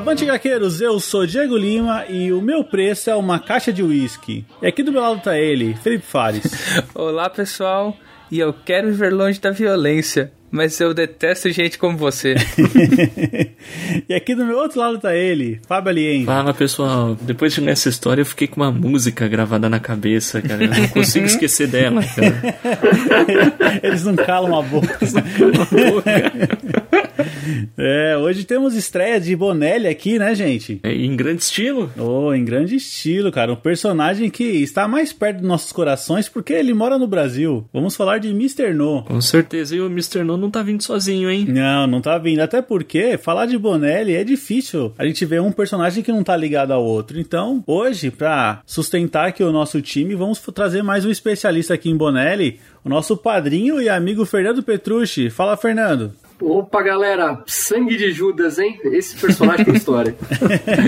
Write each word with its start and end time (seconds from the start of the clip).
Avante 0.00 0.24
Gaqueiros, 0.24 0.80
eu 0.80 0.98
sou 0.98 1.26
Diego 1.26 1.58
Lima 1.58 2.06
e 2.08 2.32
o 2.32 2.40
meu 2.40 2.64
preço 2.64 3.10
é 3.10 3.14
uma 3.14 3.38
caixa 3.38 3.70
de 3.70 3.82
uísque. 3.82 4.46
E 4.62 4.66
aqui 4.66 4.82
do 4.82 4.90
meu 4.90 5.02
lado 5.02 5.20
tá 5.20 5.38
ele, 5.38 5.74
Felipe 5.74 6.06
Fares. 6.06 6.50
Olá 6.94 7.28
pessoal, 7.28 7.94
e 8.30 8.38
eu 8.38 8.50
quero 8.50 8.88
viver 8.88 9.12
longe 9.12 9.38
da 9.38 9.50
violência. 9.50 10.32
Mas 10.50 10.80
eu 10.80 10.92
detesto 10.92 11.50
gente 11.50 11.78
como 11.78 11.96
você. 11.96 12.34
e 14.08 14.14
aqui 14.14 14.34
do 14.34 14.44
meu 14.44 14.58
outro 14.58 14.80
lado 14.80 14.98
tá 14.98 15.14
ele, 15.14 15.60
Fábio 15.66 15.90
Alien. 15.90 16.24
Fala 16.24 16.52
pessoal, 16.52 17.16
depois 17.20 17.54
de 17.54 17.60
ler 17.60 17.72
essa 17.72 17.88
história 17.88 18.22
eu 18.22 18.26
fiquei 18.26 18.48
com 18.48 18.60
uma 18.60 18.72
música 18.72 19.28
gravada 19.28 19.68
na 19.68 19.78
cabeça, 19.78 20.42
cara. 20.42 20.64
Eu 20.64 20.70
não 20.70 20.88
consigo 20.88 21.26
esquecer 21.26 21.68
dela, 21.68 22.02
cara. 22.02 23.78
Eles 23.82 24.04
não 24.04 24.16
calam 24.16 24.58
a 24.58 24.62
boca. 24.62 24.98
Eles 25.00 25.14
não 25.14 25.22
calam 25.22 25.62
a 25.62 25.92
boca. 25.92 26.90
É, 27.76 28.16
hoje 28.16 28.44
temos 28.44 28.74
estreia 28.74 29.20
de 29.20 29.34
Bonelli 29.34 29.86
aqui, 29.86 30.18
né, 30.18 30.34
gente? 30.34 30.80
É, 30.82 30.92
em 30.92 31.16
grande 31.16 31.42
estilo. 31.42 31.90
Oh, 31.98 32.32
em 32.32 32.44
grande 32.44 32.76
estilo, 32.76 33.32
cara. 33.32 33.52
Um 33.52 33.56
personagem 33.56 34.30
que 34.30 34.44
está 34.44 34.86
mais 34.86 35.12
perto 35.12 35.38
dos 35.38 35.48
nossos 35.48 35.72
corações 35.72 36.28
porque 36.28 36.52
ele 36.52 36.74
mora 36.74 36.98
no 36.98 37.06
Brasil. 37.06 37.66
Vamos 37.72 37.96
falar 37.96 38.18
de 38.18 38.28
Mr. 38.28 38.72
No. 38.74 39.02
Com 39.04 39.20
certeza. 39.20 39.74
E 39.74 39.80
o 39.80 39.86
Mr. 39.86 40.22
No 40.22 40.36
não 40.40 40.50
tá 40.50 40.62
vindo 40.62 40.82
sozinho, 40.82 41.30
hein? 41.30 41.46
Não, 41.48 41.86
não 41.86 42.00
tá 42.00 42.18
vindo. 42.18 42.40
Até 42.40 42.60
porque 42.62 43.18
falar 43.18 43.46
de 43.46 43.58
Bonelli 43.58 44.14
é 44.14 44.24
difícil. 44.24 44.92
A 44.98 45.04
gente 45.04 45.24
vê 45.24 45.38
um 45.38 45.52
personagem 45.52 46.02
que 46.02 46.12
não 46.12 46.24
tá 46.24 46.36
ligado 46.36 46.72
ao 46.72 46.84
outro. 46.84 47.20
Então, 47.20 47.62
hoje, 47.66 48.10
pra 48.10 48.62
sustentar 48.66 49.28
aqui 49.28 49.42
o 49.42 49.52
nosso 49.52 49.80
time, 49.80 50.14
vamos 50.14 50.40
trazer 50.54 50.82
mais 50.82 51.04
um 51.04 51.10
especialista 51.10 51.74
aqui 51.74 51.90
em 51.90 51.96
Bonelli, 51.96 52.58
o 52.84 52.88
nosso 52.88 53.16
padrinho 53.16 53.80
e 53.80 53.88
amigo 53.88 54.24
Fernando 54.24 54.62
Petrucci. 54.62 55.30
Fala, 55.30 55.56
Fernando. 55.56 56.12
Opa, 56.40 56.82
galera, 56.82 57.42
sangue 57.46 57.98
de 57.98 58.12
Judas, 58.12 58.58
hein? 58.58 58.80
Esse 58.84 59.14
personagem 59.14 59.64
tem 59.66 59.74
história. 59.74 60.16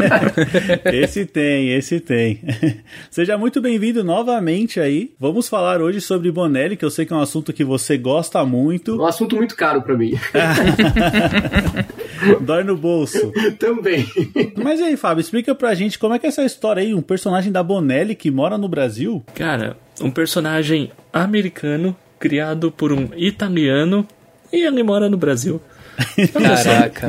esse 0.91 1.27
tem, 1.27 1.75
esse 1.75 2.01
tem. 2.01 2.41
Seja 3.11 3.37
muito 3.37 3.61
bem-vindo 3.61 4.03
novamente 4.03 4.81
aí. 4.81 5.13
Vamos 5.21 5.51
falar 5.51 5.83
hoje 5.83 6.01
sobre 6.01 6.33
Bonelli, 6.33 6.75
que 6.75 6.85
eu 6.85 6.91
sei 6.91 7.05
que 7.05 7.13
é 7.13 7.17
um 7.17 7.21
assunto 7.21 7.53
que 7.53 7.65
você 7.65 7.99
gosta 7.99 8.43
muito. 8.47 8.97
Um 8.97 9.05
assunto 9.05 9.37
muito 9.37 9.55
caro 9.55 9.83
para 9.83 9.95
mim. 9.95 10.15
Dói 12.41 12.65
no 12.65 12.77
bolso. 12.77 13.31
Também. 13.59 14.07
Mas 14.57 14.81
e 14.81 14.85
aí, 14.85 14.97
Fábio, 14.97 15.21
explica 15.21 15.55
pra 15.55 15.75
gente 15.75 15.99
como 15.99 16.15
é 16.15 16.19
que 16.19 16.25
é 16.25 16.31
essa 16.31 16.45
história 16.45 16.83
aí, 16.83 16.95
um 16.95 17.03
personagem 17.03 17.53
da 17.53 17.63
Bonelli 17.63 18.15
que 18.15 18.31
mora 18.31 18.57
no 18.57 18.69
Brasil? 18.69 19.23
Cara, 19.35 19.77
um 20.01 20.11
personagem 20.11 20.91
americano 21.13 21.95
criado 22.19 22.73
por 22.73 22.91
um 22.91 23.11
italiano 23.17 24.07
e 24.53 24.65
ele 24.65 24.83
mora 24.83 25.09
no 25.09 25.17
Brasil. 25.17 25.61
Caraca, 26.33 27.09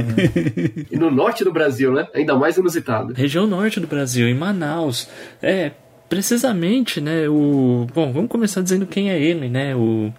E 0.91 0.97
no 0.97 1.09
norte 1.09 1.43
do 1.43 1.51
Brasil, 1.51 1.93
né? 1.93 2.07
Ainda 2.13 2.35
mais 2.35 2.57
inusitado. 2.57 3.13
Região 3.13 3.47
norte 3.47 3.79
do 3.79 3.87
Brasil, 3.87 4.27
em 4.27 4.33
Manaus. 4.33 5.07
É, 5.41 5.71
precisamente, 6.09 6.99
né? 7.01 7.27
O. 7.27 7.87
Bom, 7.93 8.11
vamos 8.11 8.29
começar 8.29 8.61
dizendo 8.61 8.85
quem 8.85 9.09
é 9.09 9.21
ele, 9.21 9.49
né? 9.49 9.75
O. 9.75 10.13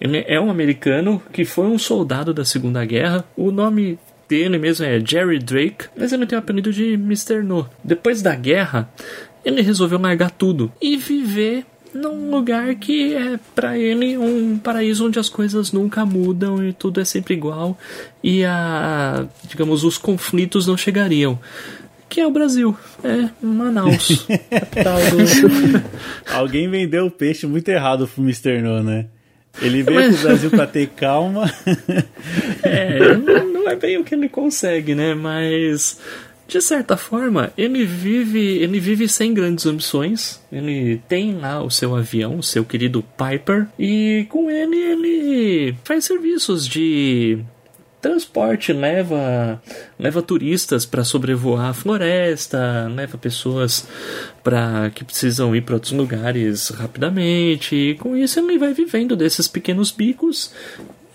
Ele 0.00 0.24
é 0.26 0.40
um 0.40 0.50
americano 0.50 1.22
que 1.32 1.44
foi 1.44 1.66
um 1.66 1.78
soldado 1.78 2.32
da 2.32 2.44
Segunda 2.44 2.84
Guerra. 2.84 3.24
O 3.36 3.50
nome 3.50 3.98
dele 4.28 4.58
mesmo 4.58 4.86
é 4.86 4.98
Jerry 4.98 5.38
Drake, 5.38 5.86
mas 5.96 6.12
ele 6.12 6.26
tem 6.26 6.38
o 6.38 6.40
apelido 6.40 6.72
de 6.72 6.94
Mr. 6.94 7.42
No. 7.42 7.68
Depois 7.84 8.22
da 8.22 8.34
guerra, 8.34 8.88
ele 9.44 9.60
resolveu 9.60 9.98
largar 9.98 10.30
tudo 10.30 10.72
e 10.80 10.96
viver 10.96 11.66
num 11.94 12.30
lugar 12.30 12.74
que 12.76 13.14
é 13.14 13.38
para 13.54 13.76
ele 13.76 14.16
um 14.16 14.58
paraíso 14.58 15.06
onde 15.06 15.18
as 15.18 15.28
coisas 15.28 15.72
nunca 15.72 16.06
mudam 16.06 16.64
e 16.64 16.72
tudo 16.72 17.00
é 17.00 17.04
sempre 17.04 17.34
igual 17.34 17.76
e 18.22 18.44
a 18.44 19.26
digamos 19.48 19.84
os 19.84 19.98
conflitos 19.98 20.66
não 20.66 20.76
chegariam 20.76 21.38
que 22.10 22.20
é 22.20 22.26
o 22.26 22.30
Brasil, 22.32 22.76
é 23.04 23.28
Manaus, 23.40 24.26
capital 24.50 24.98
do... 24.98 25.80
Alguém 26.34 26.68
vendeu 26.68 27.06
o 27.06 27.10
peixe 27.10 27.46
muito 27.46 27.68
errado 27.68 28.08
pro 28.08 28.20
Mr. 28.20 28.60
No, 28.60 28.82
né? 28.82 29.06
Ele 29.62 29.82
veio 29.84 30.00
Mas... 30.00 30.16
pro 30.16 30.28
Brasil 30.28 30.50
pra 30.50 30.66
ter 30.66 30.88
calma. 30.88 31.48
é, 32.64 33.16
não 33.16 33.68
é 33.68 33.76
bem 33.76 33.96
o 33.96 34.04
que 34.04 34.16
ele 34.16 34.28
consegue, 34.28 34.94
né? 34.94 35.14
Mas 35.14 36.00
de 36.50 36.60
certa 36.60 36.96
forma, 36.96 37.52
ele 37.56 37.84
vive, 37.84 38.58
ele 38.58 38.80
vive 38.80 39.08
sem 39.08 39.32
grandes 39.32 39.66
ambições. 39.66 40.40
Ele 40.50 41.00
tem 41.08 41.36
lá 41.36 41.62
o 41.62 41.70
seu 41.70 41.94
avião, 41.94 42.38
o 42.38 42.42
seu 42.42 42.64
querido 42.64 43.04
Piper, 43.16 43.68
e 43.78 44.26
com 44.28 44.50
ele 44.50 44.76
ele 44.76 45.76
faz 45.84 46.06
serviços 46.06 46.66
de 46.66 47.38
transporte, 48.00 48.72
leva 48.72 49.62
leva 49.96 50.22
turistas 50.22 50.84
para 50.84 51.04
sobrevoar 51.04 51.66
a 51.66 51.74
floresta, 51.74 52.90
leva 52.92 53.16
pessoas 53.16 53.86
para 54.42 54.90
que 54.90 55.04
precisam 55.04 55.54
ir 55.54 55.60
para 55.60 55.74
outros 55.74 55.92
lugares 55.92 56.70
rapidamente. 56.70 57.76
E 57.76 57.94
com 57.94 58.16
isso 58.16 58.40
ele 58.40 58.58
vai 58.58 58.74
vivendo 58.74 59.14
desses 59.14 59.46
pequenos 59.46 59.92
bicos 59.92 60.52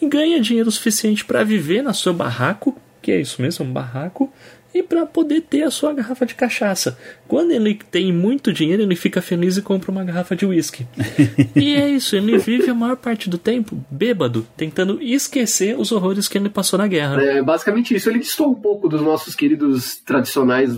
e 0.01 0.07
ganha 0.07 0.39
dinheiro 0.39 0.71
suficiente 0.71 1.25
para 1.25 1.43
viver 1.43 1.81
na 1.81 1.91
sua 1.91 2.13
barraco, 2.13 2.79
que 3.01 3.11
é 3.11 3.19
isso 3.19 3.41
mesmo, 3.41 3.65
um 3.65 3.73
barraco, 3.73 4.31
e 4.75 4.83
para 4.83 5.05
poder 5.05 5.39
ter 5.39 5.63
a 5.63 5.71
sua 5.71 5.93
garrafa 5.93 6.25
de 6.25 6.35
cachaça. 6.35 6.99
Quando 7.29 7.51
ele 7.51 7.79
tem 7.89 8.11
muito 8.11 8.51
dinheiro, 8.51 8.83
ele 8.83 8.95
fica 8.95 9.21
feliz 9.21 9.55
e 9.55 9.61
compra 9.61 9.89
uma 9.89 10.03
garrafa 10.03 10.35
de 10.35 10.45
uísque. 10.45 10.85
e 11.55 11.75
é 11.75 11.89
isso, 11.89 12.13
ele 12.13 12.37
vive 12.37 12.69
a 12.69 12.73
maior 12.73 12.97
parte 12.97 13.29
do 13.29 13.37
tempo 13.37 13.81
bêbado, 13.89 14.45
tentando 14.57 15.01
esquecer 15.01 15.79
os 15.79 15.93
horrores 15.93 16.27
que 16.27 16.37
ele 16.37 16.49
passou 16.49 16.77
na 16.77 16.87
guerra. 16.87 17.23
É 17.23 17.41
basicamente 17.41 17.95
isso. 17.95 18.09
Ele 18.09 18.19
distou 18.19 18.51
um 18.51 18.55
pouco 18.55 18.89
dos 18.89 19.01
nossos 19.01 19.33
queridos 19.33 19.95
tradicionais 19.95 20.77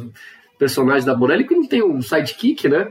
personagens 0.59 1.06
da 1.06 1.16
Bonelli, 1.16 1.47
que 1.47 1.56
ele 1.56 1.68
tem 1.68 1.84
um 1.84 2.00
sidekick, 2.00 2.69
né? 2.69 2.88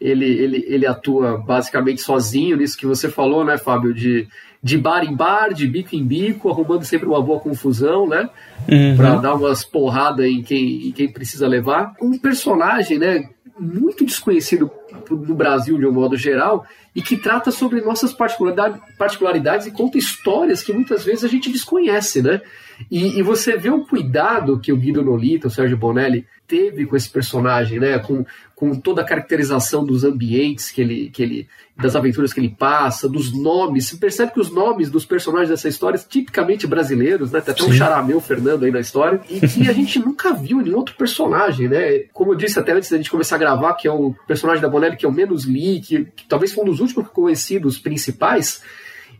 Ele, 0.00 0.24
ele, 0.24 0.64
ele 0.68 0.86
atua 0.86 1.38
basicamente 1.38 2.00
sozinho 2.00 2.56
nisso 2.56 2.76
que 2.76 2.86
você 2.86 3.08
falou, 3.08 3.44
né, 3.44 3.58
Fábio? 3.58 3.92
De 3.92 4.28
de 4.64 4.78
bar 4.78 5.04
em 5.04 5.14
bar, 5.14 5.52
de 5.52 5.66
bico 5.66 5.94
em 5.94 6.02
bico, 6.02 6.48
arrumando 6.48 6.86
sempre 6.86 7.06
uma 7.06 7.20
boa 7.20 7.38
confusão, 7.38 8.08
né? 8.08 8.30
Uhum. 8.66 8.96
Pra 8.96 9.16
dar 9.16 9.34
umas 9.34 9.62
porradas 9.62 10.24
em 10.24 10.42
quem, 10.42 10.88
em 10.88 10.90
quem 10.90 11.12
precisa 11.12 11.46
levar. 11.46 11.94
Um 12.00 12.16
personagem, 12.16 12.98
né? 12.98 13.28
Muito 13.60 14.06
desconhecido 14.06 14.70
no 15.10 15.34
Brasil 15.34 15.76
de 15.76 15.84
um 15.84 15.92
modo 15.92 16.16
geral 16.16 16.64
e 16.96 17.02
que 17.02 17.14
trata 17.14 17.50
sobre 17.50 17.82
nossas 17.82 18.14
particularidades 18.14 19.66
e 19.66 19.70
conta 19.70 19.98
histórias 19.98 20.62
que 20.62 20.72
muitas 20.72 21.04
vezes 21.04 21.24
a 21.24 21.28
gente 21.28 21.52
desconhece, 21.52 22.22
né? 22.22 22.40
E, 22.90 23.18
e, 23.18 23.22
você 23.22 23.56
vê 23.56 23.70
o 23.70 23.84
cuidado 23.84 24.58
que 24.58 24.72
o 24.72 24.76
Guido 24.76 25.02
Nolita, 25.02 25.48
o 25.48 25.50
Sérgio 25.50 25.76
Bonelli, 25.76 26.26
teve 26.46 26.86
com 26.86 26.96
esse 26.96 27.08
personagem, 27.08 27.78
né? 27.78 27.98
Com, 27.98 28.24
com 28.54 28.74
toda 28.74 29.02
a 29.02 29.04
caracterização 29.04 29.84
dos 29.84 30.04
ambientes 30.04 30.70
que 30.70 30.80
ele, 30.80 31.10
que 31.10 31.22
ele. 31.22 31.48
das 31.76 31.96
aventuras 31.96 32.32
que 32.32 32.40
ele 32.40 32.54
passa, 32.56 33.08
dos 33.08 33.32
nomes. 33.32 33.88
Você 33.88 33.96
percebe 33.96 34.32
que 34.32 34.40
os 34.40 34.50
nomes 34.50 34.90
dos 34.90 35.04
personagens 35.04 35.50
dessa 35.50 35.68
história, 35.68 35.98
tipicamente 35.98 36.66
brasileiros, 36.66 37.30
né? 37.32 37.40
Tem 37.40 37.52
até 37.52 37.64
um 37.64 37.72
charameu 37.72 38.20
Fernando 38.20 38.64
aí 38.64 38.70
na 38.70 38.80
história, 38.80 39.20
e 39.28 39.40
que 39.40 39.68
a 39.68 39.72
gente 39.72 39.98
nunca 39.98 40.32
viu 40.32 40.60
em 40.60 40.72
outro 40.74 40.94
personagem, 40.96 41.68
né? 41.68 42.00
Como 42.12 42.32
eu 42.32 42.36
disse 42.36 42.58
até 42.58 42.72
antes 42.72 42.90
da 42.90 42.96
gente 42.96 43.10
começar 43.10 43.36
a 43.36 43.38
gravar, 43.38 43.74
que 43.74 43.88
é 43.88 43.92
o 43.92 44.14
personagem 44.26 44.62
da 44.62 44.68
Bonelli 44.68 44.96
que 44.96 45.06
eu 45.06 45.12
menos 45.12 45.44
li, 45.44 45.80
que, 45.80 46.06
que 46.16 46.26
talvez 46.28 46.52
foi 46.52 46.64
um 46.64 46.68
dos 46.68 46.80
últimos 46.80 47.08
conhecidos 47.08 47.78
principais 47.78 48.62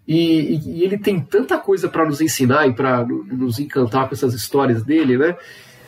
e, 0.06 0.60
e, 0.66 0.84
ele 0.84 0.98
tem 0.98 1.20
tanta 1.20 1.58
coisa 1.58 1.88
para 1.88 2.04
nos 2.04 2.20
ensinar 2.20 2.66
e 2.66 2.72
para 2.72 3.04
nos 3.04 3.58
encantar 3.58 4.08
com 4.08 4.14
essas 4.14 4.34
histórias 4.34 4.82
dele, 4.82 5.16
né? 5.16 5.36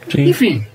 Sim. 0.08 0.28
Enfim, 0.28 0.66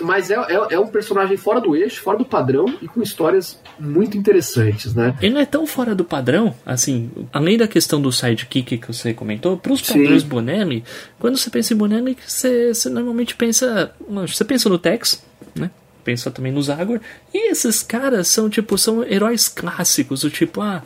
mas 0.00 0.30
é, 0.30 0.34
é, 0.34 0.74
é, 0.74 0.80
um 0.80 0.86
personagem 0.86 1.36
fora 1.36 1.60
do 1.60 1.76
eixo, 1.76 2.00
fora 2.00 2.16
do 2.16 2.24
padrão 2.24 2.66
e 2.80 2.88
com 2.88 3.02
histórias 3.02 3.60
muito 3.78 4.16
interessantes, 4.16 4.94
né? 4.94 5.14
Ele 5.20 5.34
não 5.34 5.40
é 5.40 5.46
tão 5.46 5.66
fora 5.66 5.94
do 5.94 6.04
padrão, 6.04 6.54
assim, 6.64 7.10
além 7.32 7.58
da 7.58 7.68
questão 7.68 8.00
do 8.00 8.10
sidekick 8.10 8.78
que 8.78 8.86
você 8.86 9.12
comentou, 9.12 9.58
para 9.58 9.72
os 9.72 9.82
padrões 9.82 10.22
Bonelli, 10.22 10.82
quando 11.18 11.36
você 11.36 11.50
pensa 11.50 11.74
em 11.74 11.76
Bonelli, 11.76 12.16
você, 12.26 12.72
você 12.72 12.88
normalmente 12.88 13.36
pensa. 13.36 13.92
Você 14.26 14.44
pensa 14.44 14.68
no 14.70 14.78
Tex, 14.78 15.22
né? 15.54 15.70
Pensa 16.02 16.30
também 16.30 16.50
no 16.50 16.62
Zagor. 16.62 17.00
E 17.34 17.50
esses 17.50 17.82
caras 17.82 18.28
são, 18.28 18.48
tipo, 18.48 18.78
são 18.78 19.04
heróis 19.04 19.48
clássicos, 19.48 20.24
o 20.24 20.30
tipo, 20.30 20.62
ah 20.62 20.82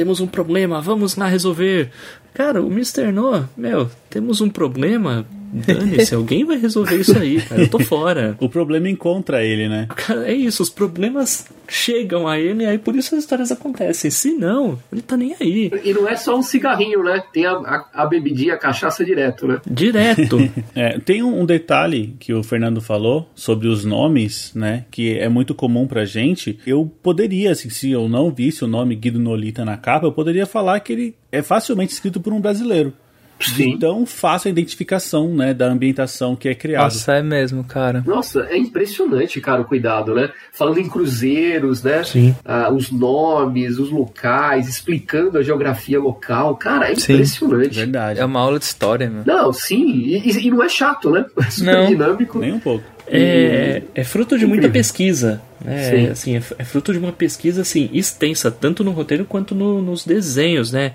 temos 0.00 0.18
um 0.18 0.26
problema, 0.26 0.80
vamos 0.80 1.14
lá 1.14 1.26
resolver. 1.26 1.90
Cara, 2.32 2.62
o 2.62 2.72
Mr. 2.72 3.12
No, 3.12 3.46
meu, 3.54 3.90
temos 4.10 4.40
um 4.40 4.50
problema, 4.50 5.24
dane-se, 5.52 6.12
alguém 6.16 6.44
vai 6.44 6.58
resolver 6.58 6.96
isso 6.96 7.16
aí, 7.16 7.40
cara, 7.40 7.62
eu 7.62 7.70
tô 7.70 7.78
fora. 7.78 8.36
O 8.40 8.48
problema 8.48 8.88
encontra 8.88 9.44
ele, 9.44 9.68
né? 9.68 9.86
Cara, 9.94 10.28
é 10.28 10.34
isso, 10.34 10.62
os 10.62 10.68
problemas 10.68 11.46
chegam 11.68 12.26
a 12.26 12.38
ele 12.38 12.64
e 12.64 12.66
aí 12.66 12.78
por 12.78 12.96
isso 12.96 13.14
as 13.14 13.22
histórias 13.22 13.52
acontecem. 13.52 14.10
Se 14.10 14.32
não, 14.32 14.78
ele 14.92 15.00
tá 15.00 15.16
nem 15.16 15.36
aí. 15.40 15.70
E 15.84 15.94
não 15.94 16.08
é 16.08 16.16
só 16.16 16.36
um 16.36 16.42
cigarrinho, 16.42 17.04
né? 17.04 17.22
Tem 17.32 17.46
a, 17.46 17.52
a, 17.52 17.86
a 17.94 18.06
bebidinha, 18.06 18.54
a 18.54 18.58
cachaça 18.58 19.04
direto, 19.04 19.46
né? 19.46 19.60
Direto. 19.64 20.38
É, 20.74 20.98
tem 20.98 21.22
um, 21.22 21.40
um 21.40 21.46
detalhe 21.46 22.16
que 22.18 22.32
o 22.32 22.42
Fernando 22.42 22.80
falou 22.80 23.28
sobre 23.34 23.66
os 23.68 23.84
nomes, 23.84 24.52
né? 24.54 24.84
Que 24.90 25.18
é 25.18 25.28
muito 25.28 25.54
comum 25.54 25.86
pra 25.86 26.04
gente. 26.04 26.58
Eu 26.66 26.90
poderia, 27.02 27.52
assim, 27.52 27.68
se 27.68 27.90
eu 27.90 28.08
não 28.08 28.30
visse 28.30 28.64
o 28.64 28.68
nome 28.68 28.94
Guido 28.94 29.18
Nolita 29.18 29.64
na 29.64 29.76
capa, 29.76 30.06
eu 30.06 30.12
poderia 30.12 30.46
falar 30.46 30.80
que 30.80 30.92
ele 30.92 31.14
é 31.30 31.42
facilmente 31.42 31.92
escrito 31.92 32.20
por 32.20 32.32
um 32.32 32.40
brasileiro. 32.40 32.92
Sim. 33.40 33.70
Então 33.72 34.04
fácil 34.06 34.48
a 34.48 34.50
identificação, 34.50 35.28
né, 35.34 35.54
da 35.54 35.66
ambientação 35.66 36.36
que 36.36 36.48
é 36.48 36.54
criado. 36.54 36.84
Nossa, 36.84 37.14
é 37.14 37.22
mesmo, 37.22 37.64
cara. 37.64 38.02
Nossa, 38.06 38.46
é 38.50 38.56
impressionante, 38.58 39.40
cara, 39.40 39.62
o 39.62 39.64
cuidado, 39.64 40.14
né? 40.14 40.30
Falando 40.52 40.78
em 40.78 40.88
cruzeiros, 40.88 41.82
né? 41.82 42.02
Sim. 42.04 42.34
Ah, 42.44 42.70
os 42.72 42.90
nomes, 42.90 43.78
os 43.78 43.90
locais, 43.90 44.68
explicando 44.68 45.38
a 45.38 45.42
geografia 45.42 45.98
local. 46.00 46.56
Cara, 46.56 46.90
é 46.90 46.94
Sim. 46.94 47.14
impressionante. 47.14 47.74
Verdade. 47.76 48.20
É 48.20 48.24
uma 48.24 48.40
aula 48.40 48.58
de 48.58 48.64
história, 48.64 49.08
meu. 49.08 49.22
Não, 49.26 49.52
sim, 49.52 49.86
e, 49.86 50.46
e- 50.46 50.50
não 50.50 50.62
é 50.62 50.68
chato, 50.68 51.10
né? 51.10 51.24
É 51.38 51.44
super 51.50 51.72
Não. 51.74 51.86
dinâmico. 51.86 52.38
Nem 52.38 52.52
um 52.52 52.60
pouco. 52.60 52.84
É, 53.06 53.82
é 53.94 54.04
fruto 54.04 54.38
de 54.38 54.46
muita 54.46 54.68
pesquisa. 54.68 55.40
Sim. 55.64 56.06
Assim, 56.08 56.36
é, 56.36 56.42
é 56.58 56.64
fruto 56.64 56.92
de 56.92 56.98
uma 56.98 57.12
pesquisa 57.12 57.62
assim, 57.62 57.88
extensa, 57.92 58.50
tanto 58.50 58.82
no 58.84 58.90
roteiro 58.92 59.24
quanto 59.24 59.54
no- 59.54 59.80
nos 59.82 60.04
desenhos. 60.04 60.72
Né? 60.72 60.92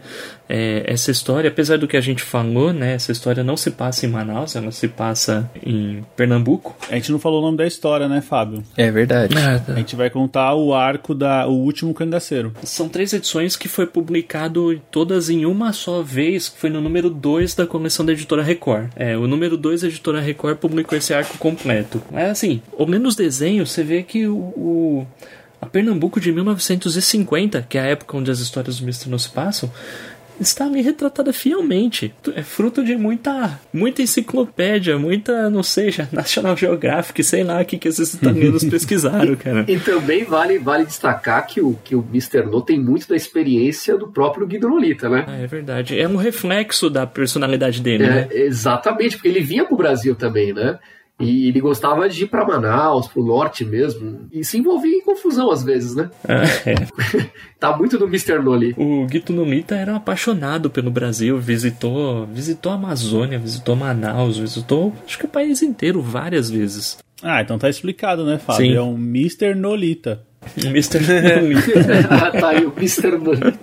É, 0.48 0.84
essa 0.88 1.10
história, 1.12 1.50
apesar 1.50 1.78
do 1.78 1.88
que 1.88 1.98
a 1.98 2.02
gente 2.02 2.22
falou, 2.22 2.72
né, 2.72 2.94
essa 2.94 3.12
história 3.12 3.44
não 3.44 3.58
se 3.58 3.72
passa 3.72 4.06
em 4.06 4.10
Manaus, 4.10 4.56
ela 4.56 4.72
se 4.72 4.88
passa 4.88 5.50
em 5.66 6.04
Pernambuco. 6.16 6.76
A 6.90 6.96
gente 6.96 7.12
não 7.12 7.20
falou 7.20 7.40
o 7.40 7.46
nome 7.46 7.58
da 7.58 7.66
história, 7.66 8.08
né, 8.08 8.22
Fábio? 8.22 8.64
É 8.78 8.92
verdade. 8.92 9.36
A 9.38 9.74
gente 9.76 9.96
vai 9.96 10.10
contar 10.10 10.54
o 10.56 10.74
arco 10.74 11.14
da 11.16 11.48
o 11.48 11.54
último 11.54 11.94
cangaceiro. 11.94 12.54
São 12.64 12.88
três 12.88 13.12
edições 13.14 13.56
que 13.56 13.68
foi 13.68 13.86
publicado 13.88 14.80
todas 14.92 15.30
em 15.30 15.46
uma 15.46 15.74
só 15.74 16.02
vez, 16.02 16.50
que 16.50 16.60
foi 16.60 16.70
no 16.70 16.80
número 16.82 17.10
2 17.10 17.56
da 17.56 17.66
coleção 17.66 18.06
da 18.06 18.12
editora 18.14 18.44
Record. 18.44 18.90
É, 18.96 19.18
o 19.18 19.28
número 19.28 19.58
2 19.58 19.82
da 19.82 19.88
editora 19.88 20.20
Record 20.22 20.58
publicou 20.58 20.98
esse 20.98 21.14
arco 21.14 21.38
completo. 21.38 22.02
Mas 22.12 22.30
assim, 22.30 22.62
olhando 22.78 23.08
os 23.08 23.16
desenhos, 23.16 23.72
você 23.72 23.84
vê 23.84 24.04
que 24.04 24.28
o, 24.28 24.54
o- 24.56 25.06
a 25.62 25.66
Pernambuco 25.66 26.20
de 26.20 26.32
1950, 26.32 27.66
que 27.68 27.78
é 27.78 27.82
a 27.82 27.86
época 27.86 28.18
onde 28.18 28.32
as 28.32 28.40
histórias 28.40 28.78
do 28.80 28.84
Mr. 28.84 29.10
não 29.10 29.18
se 29.18 29.30
passam, 29.30 29.72
está 30.40 30.66
ali 30.66 30.82
retratada 30.82 31.32
fielmente. 31.32 32.14
É 32.36 32.44
fruto 32.44 32.84
de 32.84 32.96
muita 32.98 33.58
muita 33.74 34.02
enciclopédia, 34.02 34.98
muita, 35.00 35.50
não 35.50 35.64
sei, 35.64 35.94
National 36.12 36.56
Geographic, 36.58 37.24
sei 37.24 37.44
lá 37.44 37.62
o 37.62 37.66
que, 37.66 37.78
que 37.78 37.88
esses 37.88 38.14
italianos 38.14 38.64
pesquisaram, 38.70 39.36
cara. 39.38 39.66
E 39.68 39.80
também 39.80 40.26
vale, 40.26 40.60
vale 40.60 40.86
destacar 40.86 41.48
que 41.48 41.62
o, 41.62 41.80
que 41.84 41.96
o 41.96 42.06
Mr. 42.12 42.44
No 42.46 42.62
tem 42.62 42.78
muito 42.80 43.08
da 43.08 43.16
experiência 43.16 43.98
do 43.98 44.10
próprio 44.10 44.46
Guido 44.46 44.68
Nolita, 44.70 45.08
né? 45.10 45.24
Ah, 45.26 45.38
é 45.38 45.48
verdade. 45.48 45.98
É 45.98 46.08
um 46.08 46.18
reflexo 46.18 46.90
da 46.90 47.08
personalidade 47.08 47.82
dele, 47.82 48.06
né? 48.06 48.28
É, 48.30 48.42
exatamente, 48.42 49.16
porque 49.16 49.30
ele 49.30 49.42
vinha 49.42 49.64
pro 49.66 49.78
Brasil 49.78 50.16
também, 50.16 50.54
né? 50.54 50.78
E 51.20 51.48
ele 51.48 51.62
gostava 51.62 52.10
de 52.10 52.24
ir 52.24 52.28
pra 52.28 52.46
Manaus, 52.46 53.08
pro 53.08 53.24
norte 53.24 53.64
mesmo, 53.64 54.28
e 54.34 54.44
se 54.44 54.58
envolvia 54.58 54.98
em 54.98 55.02
confusão 55.02 55.50
às 55.50 55.64
vezes, 55.64 55.96
né? 55.96 56.10
Ah, 56.28 56.44
é. 56.70 56.76
Tá 57.58 57.76
muito 57.76 57.98
do 57.98 58.06
Mr. 58.06 58.38
No 58.44 58.54
ali. 58.54 58.76
O 58.78 59.06
Guito 59.08 59.32
Nomita 59.32 59.76
era 59.76 59.96
apaixonado 59.96 60.70
pelo 60.70 60.92
Brasil, 60.92 61.40
visitou, 61.40 62.28
visitou 62.28 62.72
a 62.72 62.76
Amazônia, 62.76 63.40
visitou 63.40 63.76
Manaus, 63.78 64.38
visitou 64.38 64.94
acho 65.06 65.18
que 65.18 65.26
o 65.26 65.30
país 65.30 65.64
inteiro 65.64 66.02
várias 66.02 66.50
vezes. 66.50 66.98
Ah, 67.24 67.42
então 67.42 67.58
tá 67.58 67.70
explicado, 67.70 68.26
né, 68.26 68.38
Fábio? 68.38 68.66
Sim. 68.66 68.76
É 68.76 68.82
um 68.82 68.96
Mr. 68.96 69.56
Nolita. 69.56 70.22
Mr. 70.64 71.00
Nomita. 71.00 72.08
Ah, 72.10 72.32
tá 72.32 72.50
aí 72.50 72.66
o 72.66 72.74
Mr. 72.76 73.18
Nolita. 73.18 73.54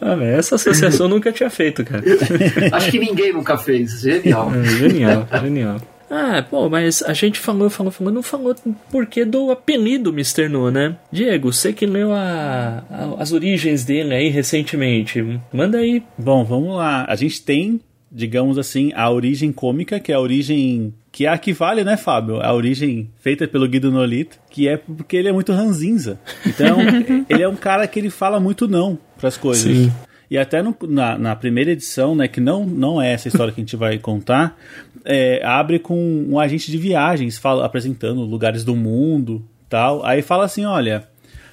Ah, 0.00 0.14
velho, 0.14 0.36
essa 0.36 0.56
associação 0.56 1.06
eu 1.06 1.10
nunca 1.10 1.32
tinha 1.32 1.48
feito, 1.48 1.84
cara. 1.84 2.02
Acho 2.72 2.90
que 2.90 2.98
ninguém 2.98 3.32
nunca 3.32 3.56
fez. 3.56 4.00
Genial. 4.02 4.52
É, 4.54 4.64
genial, 4.64 5.26
genial. 5.40 5.80
Ah, 6.14 6.42
pô, 6.48 6.68
mas 6.68 7.02
a 7.02 7.14
gente 7.14 7.38
falou, 7.38 7.70
falou, 7.70 7.90
falou, 7.90 8.12
não 8.12 8.22
falou 8.22 8.54
por 8.90 9.06
que 9.06 9.24
do 9.24 9.50
apelido 9.50 10.10
Mr. 10.10 10.46
No, 10.46 10.70
né? 10.70 10.94
Diego, 11.10 11.50
você 11.50 11.72
que 11.72 11.86
leu 11.86 12.12
a, 12.12 12.84
a- 12.90 13.14
as 13.18 13.32
origens 13.32 13.82
dele 13.82 14.12
aí 14.14 14.28
recentemente, 14.28 15.24
manda 15.50 15.78
aí. 15.78 16.02
Bom, 16.18 16.44
vamos 16.44 16.76
lá. 16.76 17.06
A 17.08 17.16
gente 17.16 17.40
tem, 17.42 17.80
digamos 18.10 18.58
assim, 18.58 18.92
a 18.94 19.10
origem 19.10 19.50
cômica, 19.52 19.98
que 19.98 20.12
é 20.12 20.14
a 20.14 20.20
origem 20.20 20.92
que 21.10 21.24
é 21.24 21.28
a 21.30 21.38
que 21.38 21.52
vale, 21.52 21.82
né, 21.82 21.96
Fábio? 21.96 22.40
A 22.42 22.52
origem 22.52 23.10
feita 23.20 23.48
pelo 23.48 23.66
Guido 23.66 23.90
Nolito, 23.90 24.38
que 24.50 24.68
é 24.68 24.76
porque 24.76 25.16
ele 25.16 25.28
é 25.28 25.32
muito 25.32 25.52
ranzinza. 25.52 26.18
Então, 26.46 26.76
ele 27.28 27.42
é 27.42 27.48
um 27.48 27.56
cara 27.56 27.86
que 27.86 27.98
ele 27.98 28.10
fala 28.10 28.38
muito 28.38 28.68
não 28.68 28.98
pras 29.18 29.36
coisas. 29.38 29.62
Sim. 29.64 29.92
E 30.30 30.38
até 30.38 30.62
no- 30.62 30.74
na, 30.88 31.18
na 31.18 31.36
primeira 31.36 31.72
edição, 31.72 32.14
né, 32.14 32.26
que 32.26 32.40
não, 32.40 32.64
não 32.64 33.00
é 33.02 33.12
essa 33.12 33.28
história 33.28 33.52
que 33.52 33.60
a 33.60 33.64
gente 33.64 33.76
vai 33.76 33.98
contar, 33.98 34.56
é, 35.04 35.44
abre 35.44 35.78
com 35.78 36.26
um 36.28 36.38
agente 36.38 36.70
de 36.70 36.78
viagens 36.78 37.38
fala, 37.38 37.64
apresentando 37.64 38.22
lugares 38.22 38.64
do 38.64 38.76
mundo 38.76 39.44
tal. 39.68 40.04
Aí 40.04 40.22
fala 40.22 40.44
assim, 40.44 40.64
olha, 40.64 41.08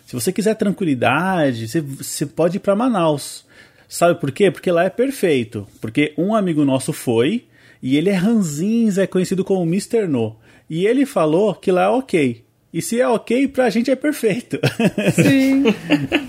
se 0.05 0.13
você 0.13 0.31
quiser 0.31 0.55
tranquilidade, 0.55 1.67
você, 1.67 2.25
pode 2.25 2.57
ir 2.57 2.59
para 2.59 2.75
Manaus. 2.75 3.45
Sabe 3.87 4.19
por 4.19 4.31
quê? 4.31 4.51
Porque 4.51 4.71
lá 4.71 4.83
é 4.83 4.89
perfeito. 4.89 5.67
Porque 5.79 6.13
um 6.17 6.35
amigo 6.35 6.65
nosso 6.65 6.91
foi 6.91 7.45
e 7.81 7.97
ele 7.97 8.09
é 8.09 8.13
ranzinza, 8.13 9.03
é 9.03 9.07
conhecido 9.07 9.43
como 9.43 9.63
Mr. 9.63 10.07
No. 10.07 10.35
E 10.69 10.85
ele 10.85 11.05
falou 11.05 11.55
que 11.55 11.71
lá 11.71 11.83
é 11.83 11.87
ok. 11.89 12.43
E 12.71 12.83
se 12.83 13.01
é 13.01 13.07
ok, 13.07 13.47
pra 13.47 13.69
gente 13.71 13.89
é 13.89 13.95
perfeito. 13.95 14.59
Sim. 15.13 15.63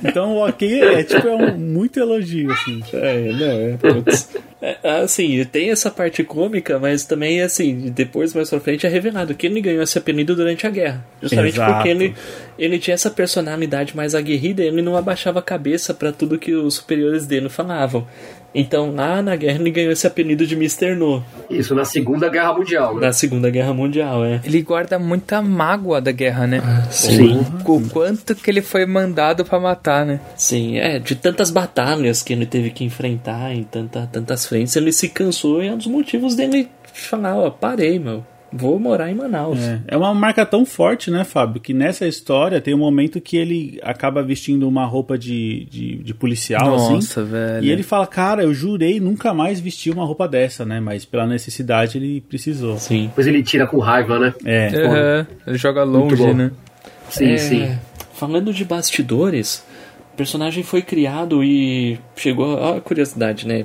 então 0.03 0.37
o 0.37 0.49
ok 0.49 0.81
é 0.81 1.03
tipo 1.05 1.29
é 1.29 1.35
um 1.37 1.59
muito 1.59 2.01
elogio, 2.01 2.51
assim. 2.51 2.83
É, 2.95 3.33
não, 3.33 3.47
é. 3.51 3.77
putz. 3.77 4.31
É, 4.63 4.79
assim, 5.03 5.45
tem 5.45 5.71
essa 5.71 5.91
parte 5.91 6.25
cômica, 6.25 6.79
mas 6.79 7.05
também, 7.05 7.43
assim, 7.43 7.91
depois, 7.95 8.35
mais 8.35 8.49
pra 8.49 8.61
frente, 8.61 8.87
é 8.87 8.91
revelado 8.91 9.35
que 9.35 9.47
ele 9.47 9.61
ganhou 9.61 9.83
esse 9.83 9.99
apelido 9.99 10.35
durante 10.35 10.67
a 10.67 10.71
guerra. 10.71 11.05
Justamente 11.21 11.55
Exato. 11.55 11.75
porque 11.75 11.89
ele, 11.89 12.15
ele 12.59 12.79
tinha 12.79 12.95
essa 12.95 13.11
personalidade 13.11 13.95
mais 13.95 14.15
aguerrida 14.15 14.63
e 14.63 14.67
ele 14.67 14.83
não 14.83 14.97
abaixava 14.97 15.39
a 15.39 15.43
cabeça 15.43 15.93
pra 15.93 16.11
tudo 16.11 16.39
que 16.39 16.55
os 16.55 16.75
superiores 16.75 17.27
dele 17.27 17.49
falavam. 17.51 18.07
Então, 18.55 18.93
lá 18.95 19.23
na 19.23 19.37
guerra, 19.37 19.61
ele 19.61 19.71
ganhou 19.71 19.93
esse 19.93 20.07
apelido 20.07 20.47
de 20.47 20.55
Mr. 20.55 20.95
No, 20.95 21.25
Isso 21.49 21.75
na 21.75 21.85
Segunda 21.85 22.29
Guerra 22.29 22.53
Mundial, 22.53 22.95
né? 22.97 23.07
na 23.07 23.13
Segunda 23.13 23.49
Guerra 23.49 23.73
Mundial, 23.73 24.25
é. 24.25 24.41
Ele 24.45 24.61
guarda 24.63 24.99
muita 24.99 25.41
mágoa 25.41 26.01
da 26.01 26.11
guerra, 26.11 26.47
né? 26.47 26.61
Sim. 26.91 27.47
O 27.65 27.89
quanto 27.89 28.35
que 28.35 28.51
ele 28.51 28.63
foi 28.63 28.85
mandado 28.87 29.45
pra 29.45 29.61
matar, 29.61 30.05
né? 30.05 30.21
Sim, 30.35 30.79
é, 30.79 30.99
de 30.99 31.15
tantas 31.15 31.51
batalhas 31.51 32.23
que 32.23 32.33
ele 32.33 32.47
teve 32.47 32.71
que 32.71 32.85
enfrentar 32.85 33.55
em 33.55 33.63
tanta, 33.63 34.09
tantas 34.11 34.47
frentes, 34.47 34.75
ele 34.75 34.93
se 34.93 35.09
cansou 35.09 35.63
e 35.63 35.69
é 35.69 35.73
um 35.73 35.79
dos 35.79 35.87
motivos 35.87 36.35
dele 36.35 36.69
falar, 36.93 37.37
ó, 37.37 37.51
parei, 37.51 37.99
meu, 37.99 38.25
vou 38.53 38.79
morar 38.79 39.11
em 39.11 39.15
Manaus. 39.15 39.59
É, 39.61 39.81
é 39.89 39.97
uma 39.97 40.13
marca 40.15 40.45
tão 40.45 40.65
forte, 40.65 41.11
né, 41.11 41.25
Fábio, 41.25 41.61
que 41.61 41.73
nessa 41.73 42.07
história 42.07 42.61
tem 42.61 42.75
um 42.75 42.79
momento 42.79 43.21
que 43.21 43.37
ele 43.37 43.79
acaba 43.83 44.23
vestindo 44.23 44.69
uma 44.69 44.85
roupa 44.85 45.17
de, 45.17 45.67
de, 45.71 45.97
de 45.97 46.15
policial, 46.15 46.75
assim. 46.75 46.95
Nossa, 46.95 47.25
velho. 47.25 47.65
E 47.65 47.71
ele 47.71 47.83
fala, 47.83 48.07
cara, 48.07 48.43
eu 48.43 48.53
jurei 48.53 49.01
nunca 49.01 49.33
mais 49.33 49.61
vestir 49.61 49.93
uma 49.93 50.05
roupa 50.05 50.27
dessa, 50.27 50.65
né? 50.65 50.81
Mas 50.81 51.05
pela 51.05 51.27
necessidade 51.27 51.99
ele 51.99 52.21
precisou. 52.21 52.79
Sim. 52.79 53.07
Depois 53.07 53.27
ele 53.27 53.43
tira 53.43 53.67
com 53.67 53.79
raiva, 53.79 54.19
né? 54.19 54.35
É. 54.45 54.69
Aham, 54.69 55.27
ele 55.47 55.59
joga 55.59 55.83
longe, 55.85 56.35
né? 56.35 56.51
Sim, 57.09 57.33
É, 57.33 57.37
sim. 57.37 57.79
Falando 58.15 58.53
de 58.53 58.65
bastidores, 58.65 59.65
o 60.13 60.17
personagem 60.17 60.63
foi 60.63 60.83
criado 60.83 61.43
e 61.43 61.99
chegou. 62.15 62.57
Ó, 62.57 62.77
a 62.77 62.81
curiosidade, 62.81 63.47
né? 63.47 63.65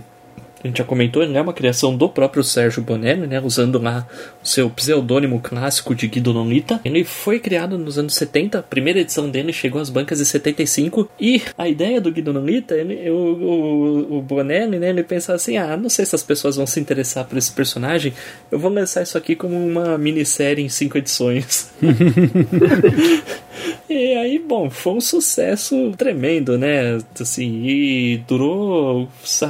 A 0.65 0.67
gente 0.67 0.79
já 0.79 0.84
comentou, 0.84 1.22
é 1.22 1.41
uma 1.41 1.53
criação 1.53 1.95
do 1.95 2.10
próprio 2.10 2.43
Sérgio 2.43 2.81
Bonelli, 2.81 3.27
né? 3.27 3.39
Usando 3.39 3.77
lá 3.77 4.07
o 4.43 4.48
seu 4.48 4.67
pseudônimo 4.67 5.39
clássico 5.39 5.93
de 5.93 6.07
Guido 6.07 6.34
Nolita. 6.34 6.81
Ele 6.84 7.03
foi 7.03 7.39
criado 7.39 7.77
nos 7.77 8.00
anos 8.00 8.15
70, 8.15 8.57
a 8.57 8.63
primeira 8.63 9.00
edição 9.00 9.29
dele 9.29 9.53
chegou 9.53 9.79
às 9.79 9.91
bancas 9.91 10.19
em 10.19 10.25
75. 10.25 11.07
E 11.19 11.39
a 11.55 11.69
ideia 11.69 12.01
do 12.01 12.12
Guido 12.12 12.34
Nolita, 12.34 12.74
ele, 12.74 13.07
o, 13.12 13.13
o, 13.15 14.17
o 14.17 14.22
Bonelli, 14.24 14.79
né? 14.79 14.89
Ele 14.89 15.03
pensa 15.03 15.36
assim: 15.36 15.55
ah, 15.55 15.77
não 15.77 15.88
sei 15.88 16.03
se 16.03 16.15
as 16.15 16.24
pessoas 16.24 16.55
vão 16.55 16.65
se 16.65 16.79
interessar 16.79 17.25
por 17.25 17.38
esse 17.38 17.51
personagem, 17.51 18.12
eu 18.51 18.57
vou 18.57 18.72
lançar 18.72 19.03
isso 19.03 19.19
aqui 19.19 19.36
como 19.36 19.55
uma 19.55 20.00
minissérie 20.00 20.65
em 20.65 20.69
cinco 20.69 20.98
edições. 20.98 21.72
E 23.88 24.15
aí, 24.15 24.39
bom, 24.39 24.69
foi 24.69 24.93
um 24.93 25.01
sucesso 25.01 25.93
tremendo, 25.95 26.57
né? 26.57 26.98
Assim, 27.19 27.63
e 27.65 28.17
durou. 28.27 29.07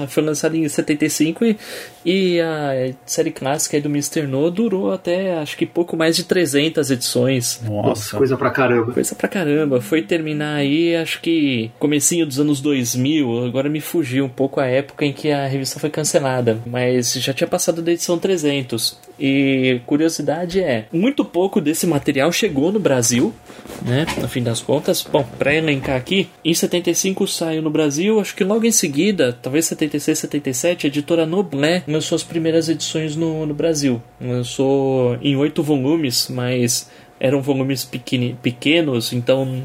Foi 0.09 0.21
lançado 0.21 0.55
em 0.55 0.67
75 0.67 1.04
e, 1.09 1.57
e 2.05 2.39
a 2.39 2.93
série 3.05 3.31
clássica 3.31 3.75
aí 3.75 3.81
do 3.81 3.89
Mr. 3.89 4.27
No 4.27 4.51
durou 4.51 4.91
até 4.91 5.37
acho 5.39 5.57
que 5.57 5.65
pouco 5.65 5.97
mais 5.97 6.15
de 6.15 6.23
300 6.23 6.91
edições. 6.91 7.61
Nossa. 7.63 8.17
Coisa 8.17 8.37
pra 8.37 8.51
caramba. 8.51 8.93
Coisa 8.93 9.15
pra 9.15 9.27
caramba. 9.27 9.81
Foi 9.81 10.01
terminar 10.01 10.55
aí, 10.55 10.95
acho 10.95 11.19
que 11.21 11.71
comecinho 11.79 12.25
dos 12.25 12.39
anos 12.39 12.61
2000. 12.61 13.45
Agora 13.45 13.69
me 13.69 13.81
fugiu 13.81 14.25
um 14.25 14.29
pouco 14.29 14.59
a 14.59 14.65
época 14.65 15.05
em 15.05 15.11
que 15.11 15.31
a 15.31 15.47
revista 15.47 15.79
foi 15.79 15.89
cancelada. 15.89 16.59
Mas 16.65 17.13
já 17.13 17.33
tinha 17.33 17.47
passado 17.47 17.81
da 17.81 17.91
edição 17.91 18.19
300. 18.19 18.99
E 19.19 19.79
curiosidade 19.85 20.59
é, 20.59 20.87
muito 20.91 21.23
pouco 21.23 21.61
desse 21.61 21.87
material 21.87 22.31
chegou 22.31 22.71
no 22.71 22.79
Brasil, 22.79 23.33
né? 23.81 24.05
No 24.19 24.27
fim 24.27 24.43
das 24.43 24.61
contas. 24.61 25.01
Bom, 25.01 25.25
pra 25.37 25.55
elencar 25.55 25.95
aqui, 25.95 26.29
em 26.43 26.53
75 26.53 27.27
saiu 27.27 27.61
no 27.61 27.69
Brasil, 27.69 28.19
acho 28.19 28.35
que 28.35 28.43
logo 28.43 28.65
em 28.65 28.71
seguida, 28.71 29.37
talvez 29.41 29.65
76, 29.65 30.19
77, 30.19 30.85
a 30.85 30.89
editora 30.89 31.25
Noblé 31.25 31.83
lançou 31.95 32.15
as 32.15 32.23
primeiras 32.23 32.69
edições 32.69 33.15
no, 33.15 33.45
no 33.45 33.53
Brasil. 33.53 34.01
Lançou 34.21 35.17
em 35.21 35.35
oito 35.35 35.63
volumes, 35.63 36.29
mas 36.29 36.89
eram 37.19 37.41
volumes 37.41 37.83
pequeni, 37.83 38.37
pequenos, 38.41 39.13
então 39.13 39.63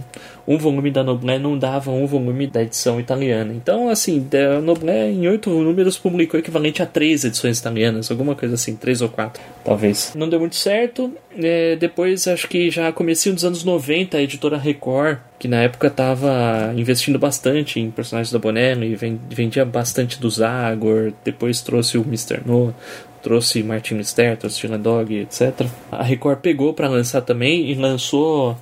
um 0.50 0.58
volume 0.58 0.90
da 0.90 1.04
Noblé 1.04 1.38
não 1.38 1.56
dava 1.56 1.92
um 1.92 2.04
volume 2.06 2.44
da 2.48 2.60
edição 2.60 2.98
italiana. 2.98 3.54
Então, 3.54 3.88
assim, 3.88 4.26
a 4.34 4.60
Noblé 4.60 5.12
em 5.12 5.28
oito 5.28 5.48
números 5.48 5.96
publicou 5.96 6.40
equivalente 6.40 6.82
a 6.82 6.86
três 6.86 7.24
edições 7.24 7.60
italianas, 7.60 8.10
alguma 8.10 8.34
coisa 8.34 8.56
assim, 8.56 8.74
três 8.74 9.00
ou 9.00 9.08
quatro, 9.08 9.40
talvez. 9.64 10.12
Não 10.16 10.28
deu 10.28 10.40
muito 10.40 10.56
certo. 10.56 11.12
É, 11.40 11.76
depois, 11.76 12.26
acho 12.26 12.48
que 12.48 12.68
já 12.68 12.90
comecinho 12.90 13.32
dos 13.32 13.44
anos 13.44 13.62
90, 13.62 14.16
a 14.16 14.22
editora 14.22 14.58
Record, 14.58 15.18
que 15.38 15.46
na 15.46 15.62
época 15.62 15.86
estava 15.86 16.72
investindo 16.76 17.16
bastante 17.16 17.78
em 17.78 17.88
personagens 17.88 18.32
da 18.32 18.38
Bonelli, 18.40 18.96
vendia 19.30 19.64
bastante 19.64 20.20
do 20.20 20.28
Zagor, 20.28 21.12
depois 21.24 21.60
trouxe 21.60 21.96
o 21.96 22.02
Mr. 22.02 22.40
No, 22.44 22.74
trouxe 23.22 23.62
Martin 23.62 23.94
Mister, 23.94 24.36
trouxe 24.36 24.62
Dylan 24.62 24.80
Dog, 24.80 25.14
etc. 25.14 25.66
A 25.90 26.02
Record 26.02 26.40
pegou 26.40 26.74
para 26.74 26.88
lançar 26.88 27.20
também 27.20 27.70
e 27.70 27.74
lançou 27.74 28.56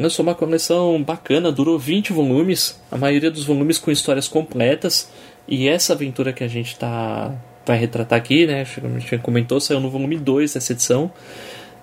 lançou 0.00 0.22
uma 0.24 0.34
coleção 0.34 1.02
bacana, 1.02 1.52
durou 1.52 1.78
20 1.78 2.12
volumes, 2.12 2.80
a 2.90 2.96
maioria 2.96 3.30
dos 3.30 3.44
volumes 3.44 3.78
com 3.78 3.90
histórias 3.90 4.26
completas. 4.26 5.10
E 5.46 5.68
essa 5.68 5.92
aventura 5.92 6.32
que 6.32 6.42
a 6.42 6.48
gente 6.48 6.76
tá 6.76 7.34
vai 7.66 7.78
retratar 7.78 8.18
aqui, 8.18 8.46
né? 8.46 8.62
A 8.62 8.98
gente 8.98 9.18
comentou, 9.18 9.60
saiu 9.60 9.78
no 9.80 9.90
volume 9.90 10.16
2 10.16 10.54
dessa 10.54 10.72
edição. 10.72 11.12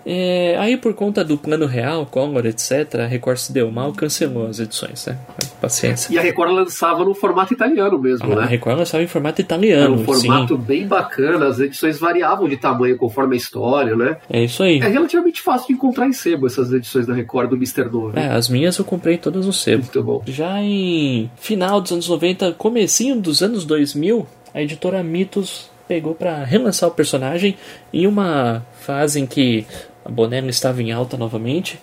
É, 0.10 0.56
aí, 0.58 0.78
por 0.78 0.94
conta 0.94 1.22
do 1.22 1.38
plano 1.38 1.66
real, 1.66 2.06
Collor, 2.06 2.46
etc., 2.46 3.02
a 3.02 3.06
Record 3.06 3.38
se 3.40 3.52
deu 3.52 3.70
mal, 3.70 3.92
cancelou 3.92 4.48
as 4.48 4.58
edições, 4.58 5.06
né? 5.06 5.18
Paciência. 5.60 6.14
E 6.14 6.18
a 6.18 6.22
Record 6.22 6.52
lançava 6.52 7.04
no 7.04 7.14
formato 7.14 7.54
italiano 7.54 8.00
mesmo, 8.00 8.32
a, 8.32 8.36
né? 8.38 8.42
A 8.44 8.46
Record 8.46 8.78
lançava 8.78 9.04
em 9.04 9.08
formato 9.08 9.42
italiano. 9.42 9.84
Era 9.84 9.92
um 9.92 10.06
formato 10.06 10.56
sim. 10.56 10.62
bem 10.62 10.88
bacana, 10.88 11.48
as 11.48 11.60
edições 11.60 12.00
variavam 12.00 12.48
de 12.48 12.56
tamanho 12.56 12.96
conforme 12.98 13.36
a 13.36 13.38
história, 13.38 13.98
né? 13.98 14.16
É 14.30 14.42
isso 14.42 14.64
aí. 14.64 14.80
É 14.80 14.88
relativamente 14.88 15.42
fácil 15.42 15.68
de 15.68 15.74
encontrar 15.74 16.08
em 16.08 16.14
sebo 16.14 16.48
essas 16.48 16.72
edições 16.72 17.06
da 17.06 17.14
Record 17.14 17.50
do 17.50 17.58
Mr. 17.58 17.92
Novo. 17.92 18.18
É, 18.18 18.30
as 18.30 18.48
minhas 18.48 18.78
eu 18.78 18.86
comprei 18.86 19.18
todas 19.18 19.46
no 19.46 19.52
sebo. 19.52 19.84
Muito 19.84 20.04
bom. 20.04 20.24
Já 20.26 20.62
em 20.62 21.30
final 21.36 21.82
dos 21.82 21.92
anos 21.92 22.08
90, 22.08 22.54
comecinho 22.54 23.20
dos 23.20 23.42
anos 23.42 23.66
2000, 23.66 24.26
a 24.54 24.62
editora 24.62 25.04
Mitos 25.04 25.70
pegou 25.88 26.14
para 26.14 26.44
relançar 26.44 26.90
o 26.90 26.92
personagem 26.92 27.58
em 27.94 28.06
uma 28.06 28.66
fase 28.80 29.20
em 29.20 29.26
que 29.26 29.66
a 30.08 30.10
Bonelli 30.10 30.50
estava 30.50 30.82
em 30.82 30.94
alta 30.94 31.18
novamente. 31.18 31.78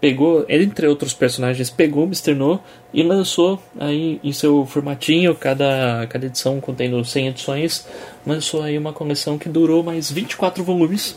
Pegou, 0.00 0.44
entre 0.48 0.86
outros 0.86 1.12
personagens, 1.12 1.70
pegou 1.70 2.04
o 2.04 2.06
Mr. 2.06 2.34
No 2.34 2.60
e 2.92 3.02
lançou 3.02 3.60
aí 3.80 4.20
em 4.22 4.32
seu 4.32 4.64
formatinho, 4.64 5.34
cada, 5.34 6.06
cada 6.08 6.26
edição 6.26 6.60
contendo 6.60 7.04
100 7.04 7.28
edições, 7.28 7.88
lançou 8.24 8.62
aí 8.62 8.78
uma 8.78 8.92
coleção 8.92 9.38
que 9.38 9.48
durou 9.48 9.82
mais 9.82 10.12
24 10.12 10.62
volumes, 10.62 11.16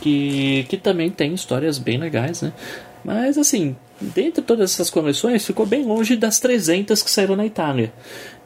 que, 0.00 0.64
que 0.68 0.76
também 0.76 1.10
tem 1.10 1.34
histórias 1.34 1.78
bem 1.78 1.98
legais, 1.98 2.42
né? 2.42 2.52
Mas 3.02 3.38
assim, 3.38 3.74
dentre 4.00 4.42
todas 4.42 4.74
essas 4.74 4.90
coleções, 4.90 5.44
ficou 5.44 5.66
bem 5.66 5.84
longe 5.84 6.14
das 6.14 6.38
300 6.38 7.02
que 7.02 7.10
saíram 7.10 7.34
na 7.34 7.46
Itália. 7.46 7.92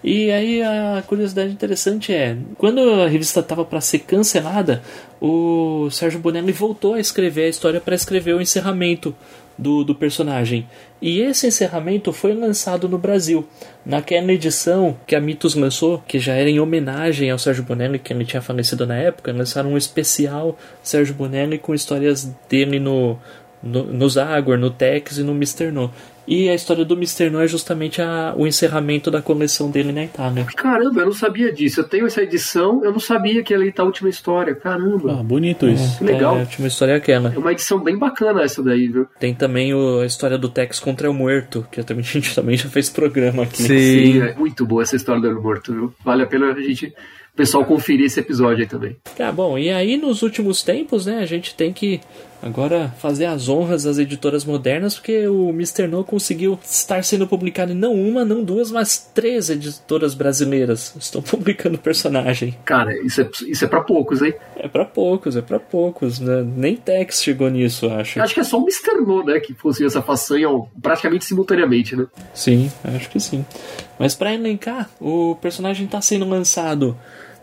E 0.04 0.32
aí 0.32 0.60
a 0.62 1.02
curiosidade 1.06 1.52
interessante 1.52 2.12
é, 2.12 2.36
quando 2.58 2.80
a 2.80 3.06
revista 3.06 3.38
estava 3.38 3.64
para 3.64 3.80
ser 3.80 4.00
cancelada, 4.00 4.82
o 5.20 5.88
Sérgio 5.90 6.18
Bonelli 6.18 6.50
voltou 6.50 6.94
a 6.94 7.00
escrever 7.00 7.44
a 7.44 7.48
história 7.48 7.80
para 7.80 7.94
escrever 7.94 8.34
o 8.34 8.40
encerramento 8.40 9.14
do, 9.56 9.84
do 9.84 9.94
personagem. 9.94 10.66
E 11.00 11.20
esse 11.20 11.46
encerramento 11.46 12.12
foi 12.12 12.34
lançado 12.34 12.88
no 12.88 12.98
Brasil. 12.98 13.46
Naquela 13.86 14.32
edição 14.32 14.96
que 15.06 15.14
a 15.14 15.20
Mitos 15.20 15.54
lançou, 15.54 16.02
que 16.06 16.18
já 16.18 16.34
era 16.34 16.50
em 16.50 16.58
homenagem 16.58 17.30
ao 17.30 17.38
Sérgio 17.38 17.62
Bonelli, 17.62 17.98
que 17.98 18.12
ele 18.12 18.24
tinha 18.24 18.42
falecido 18.42 18.86
na 18.86 18.96
época, 18.96 19.32
lançaram 19.32 19.72
um 19.72 19.76
especial 19.76 20.58
Sérgio 20.82 21.14
Bonelli 21.14 21.58
com 21.58 21.74
histórias 21.74 22.28
dele 22.48 22.80
no, 22.80 23.16
no, 23.62 23.84
no 23.84 24.08
Zagor, 24.08 24.58
no 24.58 24.70
Tex 24.70 25.18
e 25.18 25.22
no 25.22 25.32
Mr. 25.32 25.70
No. 25.70 25.92
E 26.26 26.48
a 26.48 26.54
história 26.54 26.84
do 26.84 26.94
Mr. 26.94 27.30
No 27.30 27.40
é 27.40 27.46
justamente 27.46 28.00
a, 28.00 28.34
o 28.36 28.46
encerramento 28.46 29.10
da 29.10 29.20
coleção 29.20 29.70
dele 29.70 29.92
na 29.92 30.04
Itália. 30.04 30.44
Caramba, 30.56 31.00
eu 31.00 31.06
não 31.06 31.12
sabia 31.12 31.52
disso. 31.52 31.80
Eu 31.80 31.84
tenho 31.84 32.06
essa 32.06 32.22
edição, 32.22 32.84
eu 32.84 32.92
não 32.92 33.00
sabia 33.00 33.42
que 33.42 33.52
ela 33.52 33.64
ia 33.64 33.72
a 33.76 33.82
última 33.82 34.08
história. 34.08 34.54
Caramba. 34.54 35.18
Ah, 35.18 35.22
bonito 35.22 35.68
isso. 35.68 35.98
Que 35.98 36.04
legal. 36.04 36.36
É, 36.36 36.38
a 36.38 36.40
última 36.42 36.68
história 36.68 36.92
é 36.92 36.96
aquela. 36.96 37.32
É 37.34 37.38
uma 37.38 37.52
edição 37.52 37.78
bem 37.78 37.98
bacana 37.98 38.42
essa 38.42 38.62
daí, 38.62 38.86
viu? 38.86 39.06
Tem 39.18 39.34
também 39.34 39.74
o, 39.74 40.00
a 40.00 40.06
história 40.06 40.38
do 40.38 40.48
Tex 40.48 40.78
contra 40.78 41.10
o 41.10 41.14
Muerto, 41.14 41.66
que 41.70 41.82
também, 41.82 42.04
a 42.06 42.06
gente 42.06 42.34
também 42.34 42.56
já 42.56 42.68
fez 42.68 42.88
programa 42.88 43.42
aqui. 43.42 43.62
Sim, 43.62 44.20
é 44.20 44.34
muito 44.34 44.64
boa 44.64 44.82
essa 44.82 44.96
história 44.96 45.20
do 45.20 45.28
El 45.28 45.42
Morto, 45.42 45.72
viu? 45.72 45.94
Vale 46.04 46.22
a 46.22 46.26
pena 46.26 46.52
a 46.52 46.60
gente 46.60 46.94
o 47.32 47.36
pessoal 47.36 47.64
conferir 47.64 48.06
esse 48.06 48.20
episódio 48.20 48.62
aí 48.62 48.68
também. 48.68 48.96
Tá 49.16 49.32
bom, 49.32 49.56
e 49.56 49.70
aí 49.70 49.96
nos 49.96 50.22
últimos 50.22 50.62
tempos, 50.62 51.06
né, 51.06 51.18
a 51.18 51.26
gente 51.26 51.54
tem 51.54 51.72
que 51.72 52.00
agora 52.42 52.92
fazer 52.98 53.26
as 53.26 53.48
honras 53.48 53.86
às 53.86 53.98
editoras 53.98 54.44
modernas, 54.44 54.94
porque 54.94 55.26
o 55.26 55.50
Mr. 55.50 55.86
No 55.86 56.04
conseguiu 56.04 56.58
estar 56.64 57.04
sendo 57.04 57.26
publicado 57.26 57.72
em 57.72 57.76
não 57.76 57.94
uma, 57.94 58.24
não 58.24 58.42
duas, 58.42 58.70
mas 58.70 59.10
três 59.14 59.48
editoras 59.48 60.14
brasileiras 60.14 60.94
estão 60.98 61.22
publicando 61.22 61.78
personagem. 61.78 62.56
Cara, 62.64 62.92
isso 63.02 63.20
é, 63.20 63.30
isso 63.46 63.64
é 63.64 63.68
pra 63.68 63.80
poucos, 63.82 64.20
hein? 64.20 64.34
É 64.56 64.68
pra 64.68 64.84
poucos, 64.84 65.36
é 65.36 65.42
pra 65.42 65.60
poucos, 65.60 66.18
né? 66.18 66.42
Nem 66.42 66.76
Tex 66.76 67.22
chegou 67.22 67.48
nisso, 67.48 67.88
acho. 67.88 68.20
Acho 68.20 68.34
que 68.34 68.40
é 68.40 68.44
só 68.44 68.58
o 68.58 68.62
Mr. 68.62 69.00
No, 69.06 69.24
né, 69.24 69.38
que 69.40 69.54
conseguiu 69.54 69.86
essa 69.86 70.02
façanha 70.02 70.48
praticamente 70.80 71.24
simultaneamente, 71.24 71.94
né? 71.94 72.06
Sim, 72.34 72.70
acho 72.84 73.08
que 73.08 73.20
sim. 73.20 73.44
Mas 73.98 74.14
pra 74.14 74.34
elencar, 74.34 74.90
o 75.00 75.36
personagem 75.36 75.86
tá 75.86 76.00
sendo 76.00 76.28
lançado 76.28 76.96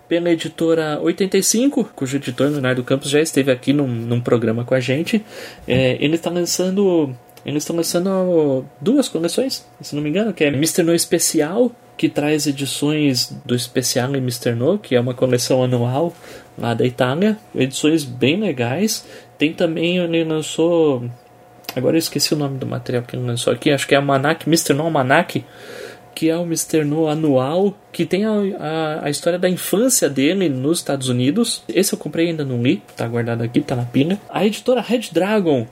pela 0.09 0.31
editora 0.31 0.99
85, 0.99 1.91
cujo 1.95 2.17
editor 2.17 2.49
Leonardo 2.49 2.83
Campos 2.83 3.11
já 3.11 3.21
esteve 3.21 3.51
aqui 3.51 3.71
num, 3.71 3.87
num 3.87 4.19
programa 4.19 4.65
com 4.65 4.73
a 4.73 4.79
gente. 4.79 5.23
É, 5.67 5.97
ele 6.03 6.15
está 6.15 6.31
lançando. 6.31 7.15
Eles 7.45 7.63
estão 7.63 7.75
lançando 7.75 8.65
duas 8.81 9.07
coleções, 9.07 9.65
se 9.79 9.95
não 9.95 10.01
me 10.01 10.09
engano, 10.09 10.33
que 10.33 10.43
é 10.43 10.47
Mr. 10.47 10.83
No 10.83 10.93
Especial, 10.93 11.71
que 11.95 12.09
traz 12.09 12.47
edições 12.47 13.33
do 13.45 13.55
Especial 13.55 14.13
e 14.13 14.17
Mr. 14.17 14.53
No, 14.55 14.77
que 14.77 14.95
é 14.95 14.99
uma 14.99 15.13
coleção 15.13 15.63
anual 15.63 16.13
lá 16.57 16.73
da 16.73 16.85
Itália. 16.85 17.37
Edições 17.55 18.03
bem 18.03 18.41
legais. 18.41 19.05
Tem 19.37 19.53
também, 19.53 19.99
ele 19.99 20.23
lançou. 20.25 21.09
Agora 21.75 21.95
eu 21.95 21.99
esqueci 21.99 22.33
o 22.33 22.37
nome 22.37 22.57
do 22.57 22.65
material 22.65 23.03
que 23.03 23.15
ele 23.15 23.25
lançou 23.25 23.53
aqui, 23.53 23.71
acho 23.71 23.87
que 23.87 23.93
é 23.93 23.97
Almanac, 23.97 24.49
Mr. 24.49 24.73
No 24.73 24.83
Almanac 24.83 25.45
que 26.13 26.29
é 26.29 26.35
Mr. 26.35 26.83
No 26.83 27.07
anual, 27.07 27.73
que 27.91 28.05
tem 28.05 28.25
a, 28.25 28.31
a, 28.31 29.05
a, 29.05 29.09
história 29.09 29.39
da 29.39 29.49
infância 29.49 30.09
dele 30.09 30.49
nos 30.49 30.79
Estados 30.79 31.09
Unidos. 31.09 31.63
Esse 31.67 31.93
eu 31.93 31.99
comprei 31.99 32.27
ainda 32.27 32.43
não 32.43 32.61
li, 32.61 32.81
tá 32.95 33.07
guardado 33.07 33.41
aqui, 33.41 33.61
tá 33.61 33.75
na 33.75 33.85
pilha. 33.85 34.19
A 34.29 34.45
editora 34.45 34.81
Red 34.81 35.09
Dragon 35.11 35.67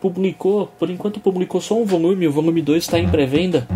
publicou, 0.00 0.66
por 0.78 0.90
enquanto 0.90 1.18
publicou 1.18 1.60
só 1.60 1.80
um 1.80 1.84
volume, 1.84 2.28
o 2.28 2.32
volume 2.32 2.62
2 2.62 2.84
está 2.84 2.98
em 2.98 3.08
pré-venda. 3.08 3.66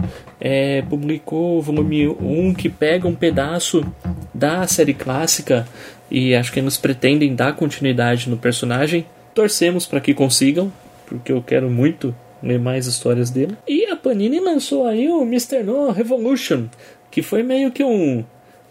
É, 0.40 0.82
publicou 0.82 1.58
o 1.58 1.62
volume 1.62 2.06
1 2.08 2.54
que 2.54 2.68
pega 2.68 3.08
um 3.08 3.14
pedaço 3.14 3.85
da 4.32 4.66
série 4.66 4.94
clássica 4.94 5.66
e 6.11 6.35
acho 6.35 6.52
que 6.52 6.61
eles 6.61 6.76
pretendem 6.76 7.35
dar 7.35 7.56
continuidade 7.56 8.28
no 8.28 8.37
personagem. 8.37 9.06
Torcemos 9.35 9.87
para 9.87 10.00
que 10.00 10.14
consigam, 10.14 10.73
porque 11.06 11.32
eu 11.32 11.42
quero 11.42 11.68
muito 11.68 12.14
ler 12.46 12.58
mais 12.58 12.86
histórias 12.86 13.30
dele. 13.30 13.56
E 13.66 13.86
a 13.86 13.96
Panini 13.96 14.40
lançou 14.40 14.86
aí 14.86 15.08
o 15.08 15.22
Mr. 15.22 15.62
No 15.64 15.90
Revolution, 15.90 16.64
que 17.10 17.22
foi 17.22 17.42
meio 17.42 17.70
que 17.72 17.82
um, 17.84 18.24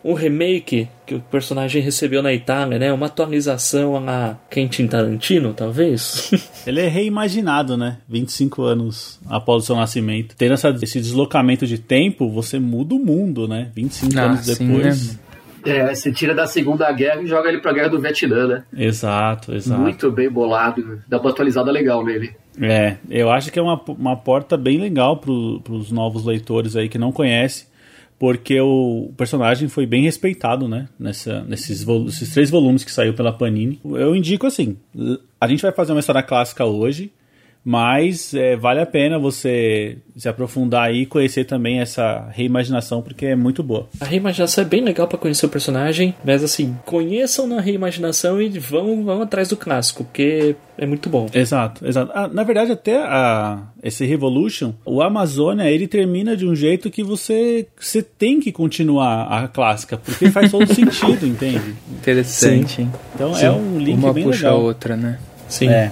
um 0.03 0.13
remake 0.13 0.88
que 1.05 1.15
o 1.15 1.20
personagem 1.20 1.82
recebeu 1.82 2.22
na 2.24 2.34
Itália, 2.34 2.79
né? 2.79 2.91
Uma 2.94 3.08
atualização 3.08 3.96
a 4.08 4.36
Quentin 4.50 4.88
Tarantino, 4.88 5.53
talvez. 5.53 6.32
Ele 6.65 6.82
é 6.82 6.88
reimaginado, 6.88 7.75
né? 7.77 7.98
25 8.10 8.63
anos 8.63 9.20
após 9.27 9.63
o 9.63 9.65
seu 9.67 9.75
nascimento. 9.75 10.36
Tendo 10.38 10.53
essa, 10.53 10.70
esse 10.82 11.00
deslocamento 11.00 11.67
de 11.67 11.77
tempo, 11.77 12.29
você 12.29 12.58
muda 12.60 12.96
o 12.96 13.00
mundo, 13.00 13.48
né? 13.48 13.72
25 13.75 14.17
Ah, 14.17 14.24
anos 14.24 14.39
sim, 14.46 14.67
depois. 14.67 15.08
né? 15.13 15.20
É, 15.65 15.93
você 15.95 16.12
tira 16.12 16.34
da 16.34 16.45
Segunda 16.48 16.91
Guerra 16.91 17.22
e 17.22 17.27
joga 17.27 17.50
ele 17.50 17.60
pra 17.60 17.74
Guerra 17.74 17.89
do 17.89 18.00
Vietnã, 18.00 18.48
né? 18.48 18.63
Exato, 18.75 19.53
exato. 19.53 19.81
Muito 19.81 20.12
bem 20.12 20.29
bolado. 20.29 21.01
Dá 21.07 21.19
uma 21.19 21.29
atualizada 21.31 21.72
legal 21.72 22.03
nele. 22.05 22.36
É, 22.62 22.98
eu 23.10 23.29
acho 23.29 23.51
que 23.51 23.60
é 23.60 23.62
uma, 23.62 23.81
uma 23.88 24.15
porta 24.15 24.55
bem 24.55 24.77
legal 24.77 25.17
para 25.17 25.31
os 25.31 25.91
novos 25.91 26.24
leitores 26.25 26.75
aí 26.75 26.88
que 26.88 26.98
não 26.98 27.12
conhecem, 27.12 27.67
porque 28.17 28.60
o 28.62 29.12
personagem 29.17 29.67
foi 29.67 29.86
bem 29.86 30.03
respeitado, 30.03 30.67
né? 30.67 30.88
Nessa, 30.98 31.41
nesses, 31.43 31.84
vol- 31.84 32.07
esses 32.07 32.31
três 32.34 32.50
volumes 32.50 32.84
que 32.84 32.91
saiu 32.91 33.13
pela 33.13 33.34
Panini. 33.34 33.79
Eu 33.84 34.15
indico 34.15 34.48
assim: 34.48 34.77
a 35.41 35.48
gente 35.48 35.62
vai 35.63 35.72
fazer 35.74 35.91
uma 35.91 36.00
história 36.00 36.24
clássica 36.24 36.63
hoje, 36.65 37.12
mas 37.65 38.31
é, 38.36 38.55
vale 38.55 38.79
a 38.79 38.86
pena 38.86 39.17
você 39.17 39.98
se 40.15 40.29
aprofundar 40.29 40.84
aí 40.84 41.01
e 41.01 41.05
conhecer 41.07 41.45
também 41.45 41.79
essa 41.79 42.29
reimaginação, 42.31 43.01
porque 43.01 43.25
é 43.25 43.36
muito 43.36 43.63
boa. 43.63 43.89
A 44.00 44.05
reimaginação 44.05 44.63
é 44.63 44.67
bem 44.67 44.81
legal 44.81 45.07
pra 45.07 45.17
conhecer 45.17 45.48
o 45.48 45.50
personagem, 45.50 46.13
mas 46.24 46.43
assim, 46.43 46.77
conheçam 46.86 47.48
na 47.48 47.60
reimaginação 47.60 48.39
e 48.39 48.50
vão, 48.60 49.03
vão 49.03 49.24
atrás 49.24 49.50
do 49.50 49.57
clássico, 49.57 50.03
porque 50.03 50.55
é 50.77 50.86
muito 50.86 51.10
bom. 51.10 51.27
Exato, 51.34 51.88
exato. 51.88 52.12
Ah, 52.13 52.27
na 52.27 52.43
verdade, 52.43 52.72
até 52.72 52.98
a, 52.98 53.63
esse 53.81 54.05
Revolution, 54.05 54.74
o 54.86 55.01
Amazônia, 55.01 55.69
ele 55.69 55.88
termina 55.88 56.38
de 56.38 56.45
um 56.45 56.55
jeito 56.55 56.91
que 56.91 57.03
você, 57.03 57.67
você 57.79 58.03
tem 58.03 58.39
que 58.39 58.51
continuar 58.51 59.24
a 59.24 59.48
clássica, 59.48 59.98
porque 59.98 60.29
faz 60.29 60.51
todo 60.51 60.67
sentido, 60.72 61.25
entende? 61.25 61.74
Interessante, 61.91 62.84
hein? 62.84 62.91
Então 63.15 63.34
Sim. 63.34 63.45
é 63.45 63.51
um 63.51 63.79
link 63.79 63.98
Uma 63.98 64.13
bem 64.13 64.24
puxa 64.24 64.50
a 64.50 64.51
legal. 64.51 64.63
outra, 64.65 64.95
né? 64.95 65.17
Sim. 65.48 65.69
É, 65.69 65.91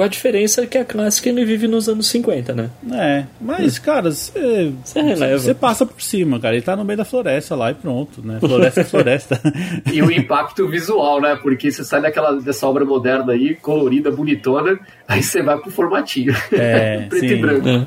Com 0.00 0.04
a 0.04 0.08
diferença 0.08 0.66
que 0.66 0.78
a 0.78 0.84
clássica 0.86 1.28
ele 1.28 1.44
vive 1.44 1.68
nos 1.68 1.86
anos 1.86 2.06
50, 2.06 2.54
né? 2.54 2.70
é. 2.90 3.26
Mas, 3.38 3.78
cara, 3.78 4.10
você 4.10 4.72
Você 4.82 4.98
releva. 4.98 5.38
você 5.38 5.52
passa 5.52 5.84
por 5.84 6.00
cima, 6.00 6.40
cara. 6.40 6.54
Ele 6.54 6.64
tá 6.64 6.74
no 6.74 6.86
meio 6.86 6.96
da 6.96 7.04
floresta 7.04 7.54
lá 7.54 7.70
e 7.70 7.74
pronto, 7.74 8.26
né? 8.26 8.40
Floresta 8.40 8.80
é 8.80 8.84
floresta. 8.84 9.38
E 9.92 10.00
o 10.00 10.10
impacto 10.10 10.66
visual, 10.68 11.20
né? 11.20 11.38
Porque 11.42 11.70
você 11.70 11.84
sai 11.84 12.00
daquela, 12.00 12.40
dessa 12.40 12.66
obra 12.66 12.82
moderna 12.82 13.34
aí, 13.34 13.54
colorida, 13.56 14.10
bonitona, 14.10 14.80
aí 15.06 15.22
você 15.22 15.42
vai 15.42 15.58
pro 15.58 15.70
formatinho. 15.70 16.34
É, 16.50 17.00
Preto 17.06 17.20
sim. 17.20 17.34
e 17.34 17.36
branco. 17.36 17.68
É. 17.68 17.86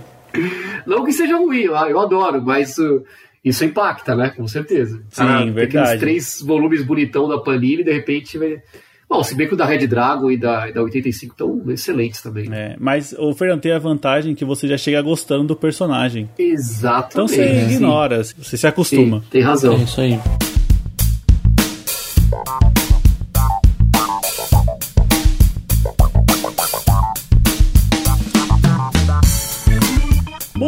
Não 0.85 1.03
que 1.03 1.13
seja 1.13 1.35
ruim, 1.35 1.61
eu 1.61 1.75
eu 1.75 1.99
adoro, 1.99 2.43
mas 2.43 2.77
uh, 2.77 3.03
isso 3.43 3.65
impacta, 3.65 4.15
né? 4.15 4.29
Com 4.29 4.47
certeza. 4.47 5.01
Sim, 5.09 5.25
tem 5.25 5.51
verdade. 5.51 5.77
Aqueles 5.77 5.99
três 5.99 6.41
volumes 6.45 6.83
bonitão 6.83 7.27
da 7.27 7.39
Panini, 7.39 7.83
de 7.83 7.91
repente 7.91 8.37
vai. 8.37 8.61
Bom, 9.13 9.23
se 9.23 9.35
bem 9.35 9.47
que 9.47 9.53
o 9.53 9.57
da 9.57 9.63
Red 9.63 9.85
Dragon 9.85 10.31
e 10.31 10.37
da, 10.37 10.71
da 10.71 10.81
85 10.81 11.33
estão 11.33 11.61
excelentes 11.67 12.19
também. 12.19 12.49
É, 12.51 12.75
mas 12.79 13.13
o 13.13 13.31
Fernando 13.35 13.61
tem 13.61 13.71
a 13.71 13.77
vantagem 13.77 14.33
que 14.33 14.43
você 14.43 14.67
já 14.67 14.75
chega 14.75 14.99
gostando 15.03 15.49
do 15.49 15.55
personagem. 15.55 16.27
Então 16.33 16.45
Exatamente. 16.47 17.35
você 17.35 17.59
sim. 17.59 17.75
ignora, 17.75 18.23
você 18.23 18.57
se 18.57 18.65
acostuma. 18.65 19.19
Sim, 19.19 19.25
tem 19.29 19.41
razão. 19.43 19.75
É 19.75 19.83
isso 19.83 20.01
aí. 20.01 20.19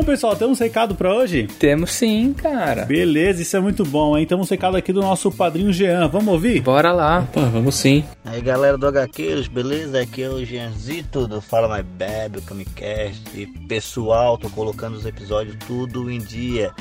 Pessoal, 0.05 0.35
temos 0.35 0.59
recado 0.59 0.93
pra 0.93 1.13
hoje? 1.13 1.47
Temos 1.59 1.91
sim, 1.91 2.31
cara. 2.33 2.85
Beleza, 2.85 3.41
isso 3.41 3.57
é 3.57 3.59
muito 3.59 3.83
bom, 3.83 4.15
hein? 4.15 4.25
Temos 4.25 4.47
recado 4.49 4.77
aqui 4.77 4.93
do 4.93 5.01
nosso 5.01 5.31
padrinho 5.31 5.73
Jean. 5.73 6.07
Vamos 6.07 6.31
ouvir? 6.31 6.61
Bora 6.61 6.91
lá. 6.91 7.27
Pô, 7.33 7.41
vamos 7.41 7.73
sim. 7.75 8.05
Aí 8.23 8.39
galera 8.39 8.77
do 8.77 8.87
HQs, 8.87 9.47
beleza? 9.47 9.99
Aqui 9.99 10.21
é 10.21 10.29
o 10.29 10.45
Gianzito 10.45 11.27
do 11.27 11.41
Fala 11.41 11.67
Mais 11.67 11.83
Bebe, 11.83 12.37
o 12.37 12.41
Camicast. 12.43 13.23
E 13.33 13.47
pessoal, 13.67 14.37
tô 14.37 14.47
colocando 14.49 14.95
os 14.95 15.05
episódios 15.05 15.57
tudo 15.65 16.09
em 16.11 16.19
dia. 16.19 16.71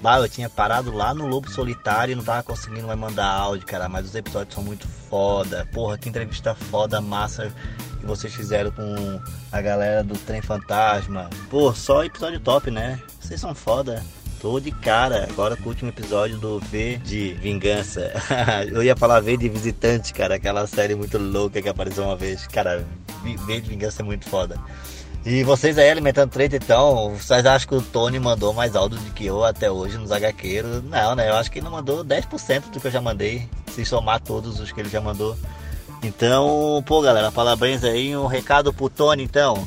Bah, 0.00 0.18
eu 0.18 0.28
tinha 0.28 0.50
parado 0.50 0.92
lá 0.92 1.14
no 1.14 1.28
Lobo 1.28 1.48
Solitário 1.48 2.12
e 2.12 2.16
não 2.16 2.24
tava 2.24 2.42
conseguindo 2.42 2.88
mais 2.88 2.98
mandar 2.98 3.26
áudio, 3.26 3.64
cara. 3.64 3.88
Mas 3.88 4.06
os 4.06 4.14
episódios 4.16 4.52
são 4.52 4.64
muito 4.64 4.88
foda. 5.08 5.68
Porra, 5.72 5.96
que 5.96 6.08
entrevista 6.08 6.56
foda, 6.56 7.00
massa 7.00 7.52
que 8.02 8.06
vocês 8.06 8.34
fizeram 8.34 8.72
com 8.72 9.20
a 9.50 9.60
galera 9.60 10.02
do 10.02 10.18
Trem 10.18 10.42
Fantasma. 10.42 11.30
Pô, 11.48 11.72
só 11.72 12.04
episódio 12.04 12.40
top, 12.40 12.70
né? 12.70 13.00
Vocês 13.20 13.40
são 13.40 13.54
foda. 13.54 14.04
Tô 14.40 14.58
de 14.58 14.72
cara, 14.72 15.28
agora 15.30 15.56
com 15.56 15.66
o 15.66 15.68
último 15.68 15.90
episódio 15.90 16.36
do 16.36 16.58
V 16.58 16.96
de 16.96 17.34
Vingança. 17.34 18.12
Eu 18.72 18.82
ia 18.82 18.96
falar 18.96 19.20
V 19.20 19.36
de 19.36 19.48
Visitante, 19.48 20.12
cara, 20.12 20.34
aquela 20.34 20.66
série 20.66 20.96
muito 20.96 21.16
louca 21.16 21.62
que 21.62 21.68
apareceu 21.68 22.02
uma 22.02 22.16
vez. 22.16 22.44
Cara, 22.48 22.84
V 23.22 23.60
de 23.60 23.70
Vingança 23.70 24.02
é 24.02 24.04
muito 24.04 24.28
foda. 24.28 24.58
E 25.24 25.44
vocês 25.44 25.78
aí 25.78 25.88
alimentando 25.88 26.30
treta, 26.30 26.56
então, 26.56 27.14
vocês 27.14 27.46
acham 27.46 27.68
que 27.68 27.74
o 27.76 27.80
Tony 27.82 28.18
mandou 28.18 28.52
mais 28.52 28.74
áudio 28.74 28.98
do 28.98 29.12
que 29.12 29.24
eu 29.24 29.44
até 29.44 29.70
hoje 29.70 29.96
nos 29.96 30.10
HQeiros? 30.10 30.82
Não, 30.82 31.14
né? 31.14 31.28
Eu 31.28 31.36
acho 31.36 31.48
que 31.48 31.60
ele 31.60 31.64
não 31.64 31.70
mandou 31.70 32.04
10% 32.04 32.72
do 32.72 32.80
que 32.80 32.88
eu 32.88 32.90
já 32.90 33.00
mandei, 33.00 33.48
se 33.70 33.84
somar 33.84 34.20
todos 34.20 34.58
os 34.58 34.72
que 34.72 34.80
ele 34.80 34.88
já 34.88 35.00
mandou. 35.00 35.36
Então, 36.02 36.82
pô, 36.86 37.00
galera, 37.00 37.30
parabéns 37.30 37.84
aí. 37.84 38.16
Um 38.16 38.26
recado 38.26 38.72
pro 38.72 38.88
Tony, 38.88 39.22
então. 39.22 39.66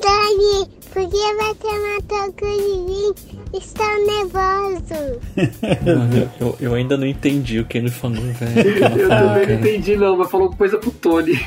Dani, 0.00 0.66
por 0.92 1.08
que 1.08 1.16
você 1.16 1.78
matou 1.78 2.28
o 2.28 2.32
Curirim? 2.32 3.14
Estou 3.52 4.06
nervoso. 4.06 5.20
eu, 6.40 6.56
eu- 6.58 6.74
ainda 6.74 6.96
não 6.96 7.06
entendi 7.06 7.60
o 7.60 7.66
que 7.66 7.76
ele 7.78 7.90
falou, 7.90 8.16
velho. 8.22 8.68
Eu 8.98 9.08
também 9.08 9.46
não 9.46 9.54
entendi, 9.54 9.96
não, 9.96 10.16
mas 10.16 10.30
falou 10.30 10.50
coisa 10.56 10.78
pro 10.78 10.90
Tony. 10.92 11.38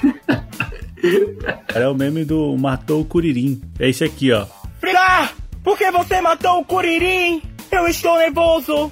É 1.74 1.88
o 1.88 1.94
meme 1.96 2.24
do 2.24 2.56
Matou 2.58 3.02
o 3.02 3.06
Curirim. 3.06 3.60
É 3.80 3.90
esse 3.90 4.04
aqui, 4.04 4.32
ó. 4.32 4.46
Frida, 4.80 5.30
por 5.64 5.78
que 5.78 5.90
você 5.92 6.22
matou 6.22 6.60
o 6.60 6.66
Curirim? 6.66 7.42
Eu 7.72 7.88
estou 7.88 8.18
nervoso. 8.18 8.92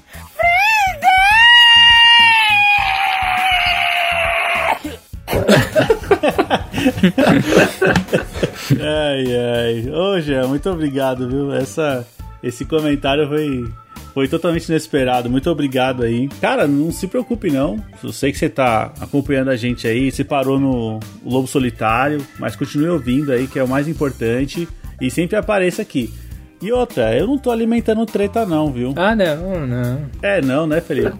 Ai, 8.79 9.25
ai. 9.35 9.91
Ô, 9.91 10.19
Jean, 10.19 10.47
muito 10.47 10.69
obrigado, 10.69 11.27
viu? 11.29 11.53
Essa, 11.53 12.05
esse 12.41 12.65
comentário 12.65 13.27
foi, 13.27 13.67
foi 14.13 14.27
totalmente 14.27 14.67
inesperado. 14.69 15.29
Muito 15.29 15.49
obrigado 15.49 16.03
aí. 16.03 16.27
Cara, 16.41 16.67
não 16.67 16.91
se 16.91 17.07
preocupe, 17.07 17.51
não. 17.51 17.77
Eu 18.03 18.11
sei 18.11 18.31
que 18.31 18.37
você 18.37 18.49
tá 18.49 18.93
acompanhando 18.99 19.49
a 19.49 19.55
gente 19.55 19.87
aí. 19.87 20.11
Você 20.11 20.23
parou 20.23 20.59
no 20.59 20.99
Lobo 21.25 21.47
Solitário, 21.47 22.25
mas 22.39 22.55
continue 22.55 22.89
ouvindo 22.89 23.31
aí, 23.31 23.47
que 23.47 23.59
é 23.59 23.63
o 23.63 23.67
mais 23.67 23.87
importante. 23.87 24.67
E 25.01 25.09
sempre 25.11 25.35
apareça 25.35 25.81
aqui. 25.81 26.13
E 26.61 26.71
outra, 26.71 27.13
eu 27.17 27.27
não 27.27 27.37
tô 27.37 27.51
alimentando 27.51 28.05
treta, 28.05 28.45
não, 28.45 28.71
viu? 28.71 28.93
Ah, 28.95 29.13
não, 29.13 29.67
não. 29.67 30.05
É, 30.21 30.41
não, 30.41 30.65
né, 30.65 30.79
Felipe? 30.79 31.11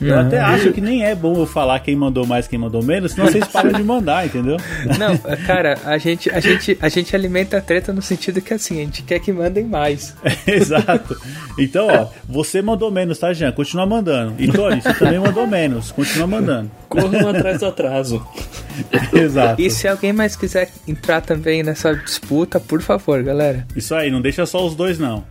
Eu 0.00 0.18
até 0.18 0.38
acho 0.38 0.72
que 0.72 0.80
nem 0.80 1.04
é 1.04 1.14
bom 1.14 1.36
eu 1.36 1.46
falar 1.46 1.78
quem 1.80 1.94
mandou 1.94 2.26
mais, 2.26 2.46
quem 2.46 2.58
mandou 2.58 2.82
menos, 2.82 3.12
senão 3.12 3.26
vocês 3.26 3.46
param 3.46 3.72
de 3.72 3.82
mandar, 3.82 4.26
entendeu? 4.26 4.56
Não, 4.98 5.16
cara, 5.46 5.78
a 5.84 5.98
gente, 5.98 6.30
a, 6.30 6.40
gente, 6.40 6.78
a 6.80 6.88
gente 6.88 7.14
alimenta 7.14 7.58
a 7.58 7.60
treta 7.60 7.92
no 7.92 8.00
sentido 8.00 8.40
que 8.40 8.54
assim, 8.54 8.80
a 8.80 8.84
gente 8.84 9.02
quer 9.02 9.18
que 9.18 9.32
mandem 9.32 9.64
mais. 9.64 10.14
Exato. 10.46 11.16
Então, 11.58 11.88
ó, 11.88 12.08
você 12.26 12.62
mandou 12.62 12.90
menos, 12.90 13.18
tá, 13.18 13.32
Jean? 13.32 13.52
Continua 13.52 13.86
mandando. 13.86 14.34
E 14.38 14.50
Tony, 14.50 14.80
você 14.80 14.94
também 14.94 15.18
mandou 15.18 15.46
menos. 15.46 15.92
Continua 15.92 16.26
mandando. 16.26 16.70
Corram 16.88 17.28
atrás 17.28 17.58
do 17.60 17.66
atraso. 17.66 18.26
Exato. 19.12 19.60
E 19.60 19.70
se 19.70 19.86
alguém 19.86 20.12
mais 20.12 20.36
quiser 20.36 20.70
entrar 20.86 21.20
também 21.20 21.62
nessa 21.62 21.94
disputa, 21.94 22.58
por 22.58 22.80
favor, 22.80 23.22
galera. 23.22 23.66
Isso 23.76 23.94
aí, 23.94 24.10
não 24.10 24.20
deixa 24.20 24.46
só 24.46 24.66
os 24.66 24.74
dois, 24.74 24.98
não. 24.98 25.24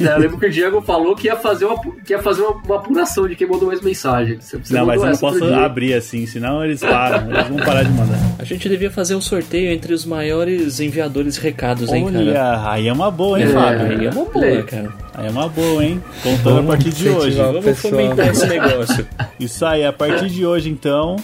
É, 0.00 0.04
eu 0.14 0.18
lembro 0.18 0.38
que 0.38 0.46
o 0.46 0.50
Diego 0.50 0.80
falou 0.82 1.14
que 1.14 1.26
ia 1.26 1.36
fazer 1.36 1.64
uma, 1.66 1.78
que 2.04 2.12
ia 2.12 2.22
fazer 2.22 2.42
uma, 2.42 2.52
uma 2.62 2.76
apuração 2.76 3.28
de 3.28 3.34
quem 3.36 3.46
mandou 3.48 3.68
mais 3.68 3.80
mensagem. 3.80 4.38
Você, 4.40 4.56
você 4.58 4.74
não, 4.74 4.86
mas 4.86 5.02
eu 5.02 5.10
não 5.10 5.16
posso 5.18 5.44
abrir 5.44 5.94
assim, 5.94 6.26
senão 6.26 6.64
eles 6.64 6.80
param. 6.80 7.30
Eles 7.30 7.48
vão 7.48 7.56
parar 7.58 7.82
de 7.82 7.90
mandar. 7.90 8.18
A 8.38 8.44
gente 8.44 8.68
devia 8.68 8.90
fazer 8.90 9.14
um 9.14 9.20
sorteio 9.20 9.70
entre 9.72 9.94
os 9.94 10.04
maiores 10.04 10.80
enviadores 10.80 11.34
de 11.34 11.40
recados, 11.40 11.92
hein, 11.92 12.04
cara? 12.06 12.18
Olha, 12.18 12.70
aí 12.70 12.88
é 12.88 12.92
uma 12.92 13.10
boa, 13.10 13.40
hein, 13.40 13.46
É. 13.46 13.52
Fábio? 13.52 13.86
Aí 13.86 14.06
é 14.06 14.10
uma 14.10 14.24
boa, 14.24 14.46
É. 14.46 14.62
cara. 14.62 14.92
Aí 15.14 15.26
é 15.26 15.30
uma 15.30 15.48
boa, 15.48 15.84
hein? 15.84 16.02
Contando 16.22 16.58
a 16.60 16.62
partir 16.62 16.90
de 16.90 17.08
hoje. 17.08 17.36
Vamos 17.36 17.64
pessoal. 17.64 17.92
fomentar 17.92 18.28
esse 18.28 18.46
negócio. 18.46 19.06
Isso 19.38 19.64
aí, 19.64 19.84
a 19.84 19.92
partir 19.92 20.28
de 20.28 20.44
hoje, 20.44 20.68
então, 20.68 21.16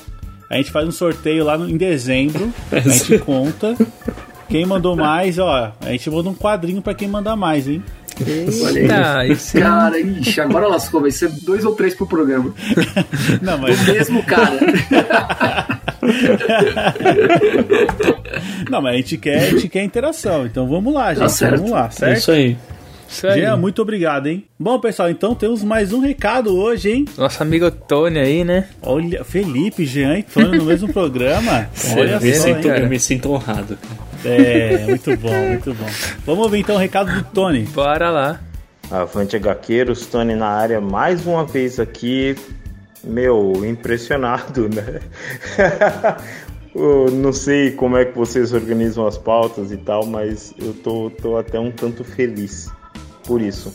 a 0.48 0.56
gente 0.56 0.70
faz 0.70 0.86
um 0.86 0.92
sorteio 0.92 1.44
lá 1.44 1.58
no- 1.58 1.68
em 1.68 1.76
dezembro. 1.76 2.52
A 2.72 2.78
gente 2.80 3.18
conta. 3.18 3.76
Quem 4.48 4.66
mandou 4.66 4.96
mais, 4.96 5.38
ó, 5.38 5.72
a 5.80 5.90
gente 5.90 6.10
manda 6.10 6.28
um 6.28 6.34
quadrinho 6.34 6.82
pra 6.82 6.92
quem 6.94 7.06
mandar 7.06 7.36
mais, 7.36 7.68
hein? 7.68 7.82
Tá, 8.88 9.26
isso 9.26 9.58
Cara, 9.58 9.98
ixi, 9.98 10.40
agora 10.40 10.68
lascou, 10.68 11.00
vai 11.00 11.10
ser 11.10 11.30
dois 11.42 11.64
ou 11.64 11.74
três 11.74 11.94
pro 11.94 12.06
programa. 12.06 12.52
Não, 13.40 13.58
mas. 13.58 13.80
O 13.80 13.84
mesmo 13.92 14.22
cara. 14.24 14.58
Não, 18.70 18.82
mas 18.82 18.94
a 18.94 18.96
gente 18.96 19.16
quer, 19.18 19.38
a 19.38 19.50
gente 19.50 19.68
quer 19.68 19.82
interação. 19.84 20.46
Então 20.46 20.66
vamos 20.68 20.92
lá, 20.92 21.14
gente. 21.14 21.32
certo. 21.32 21.56
Vamos 21.56 21.70
lá, 21.72 21.86
É 21.86 21.90
certo? 21.90 22.18
isso 22.18 22.30
aí. 22.32 22.56
Isso 23.08 23.26
aí. 23.26 23.40
Jean, 23.40 23.56
muito 23.56 23.82
obrigado, 23.82 24.28
hein? 24.28 24.44
Bom, 24.58 24.78
pessoal, 24.78 25.10
então 25.10 25.34
temos 25.34 25.64
mais 25.64 25.92
um 25.92 26.00
recado 26.00 26.56
hoje, 26.56 26.90
hein? 26.92 27.04
Nosso 27.18 27.42
amigo 27.42 27.68
Tony 27.70 28.18
aí, 28.20 28.44
né? 28.44 28.68
Olha, 28.80 29.24
Felipe, 29.24 29.84
Jean 29.84 30.18
e 30.18 30.22
Tony 30.22 30.58
no 30.58 30.64
mesmo 30.64 30.92
programa. 30.92 31.68
Olha 31.96 32.12
eu, 32.12 32.20
me 32.20 32.34
só, 32.34 32.42
sinto, 32.44 32.68
hein? 32.68 32.80
eu 32.82 32.88
me 32.88 33.00
sinto 33.00 33.32
honrado. 33.32 33.76
cara. 33.76 34.09
É, 34.24 34.78
muito 34.86 35.16
bom, 35.16 35.48
muito 35.48 35.74
bom. 35.74 35.86
Vamos 36.26 36.44
ouvir 36.44 36.60
então 36.60 36.76
o 36.76 36.78
recado 36.78 37.12
do 37.12 37.24
Tony. 37.24 37.62
Bora 37.62 38.10
lá. 38.10 38.40
Avante 38.90 39.36
HQueiros, 39.36 40.06
Tony 40.06 40.34
na 40.34 40.48
área 40.48 40.80
mais 40.80 41.24
uma 41.24 41.44
vez 41.44 41.78
aqui 41.78 42.34
Meu, 43.04 43.64
impressionado, 43.64 44.68
né? 44.68 45.00
eu 46.74 47.06
não 47.12 47.32
sei 47.32 47.70
como 47.70 47.96
é 47.96 48.04
que 48.04 48.16
vocês 48.16 48.52
organizam 48.52 49.06
as 49.06 49.16
pautas 49.16 49.70
e 49.70 49.76
tal, 49.76 50.04
mas 50.04 50.52
eu 50.58 50.74
tô, 50.74 51.08
tô 51.10 51.36
até 51.36 51.58
um 51.58 51.70
tanto 51.70 52.02
feliz 52.02 52.68
por 53.24 53.40
isso. 53.40 53.72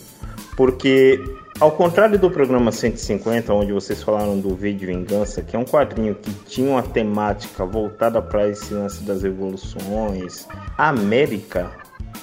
Porque, 0.57 1.19
ao 1.59 1.71
contrário 1.71 2.19
do 2.19 2.29
programa 2.29 2.71
150, 2.71 3.53
onde 3.53 3.71
vocês 3.71 4.03
falaram 4.03 4.37
do 4.37 4.53
vídeo 4.55 4.87
Vingança, 4.87 5.41
que 5.41 5.55
é 5.55 5.59
um 5.59 5.63
quadrinho 5.63 6.15
que 6.15 6.31
tinha 6.45 6.69
uma 6.69 6.83
temática 6.83 7.65
voltada 7.65 8.21
para 8.21 8.49
esse 8.49 8.73
lance 8.73 9.01
das 9.03 9.23
evoluções, 9.23 10.47
América 10.77 11.71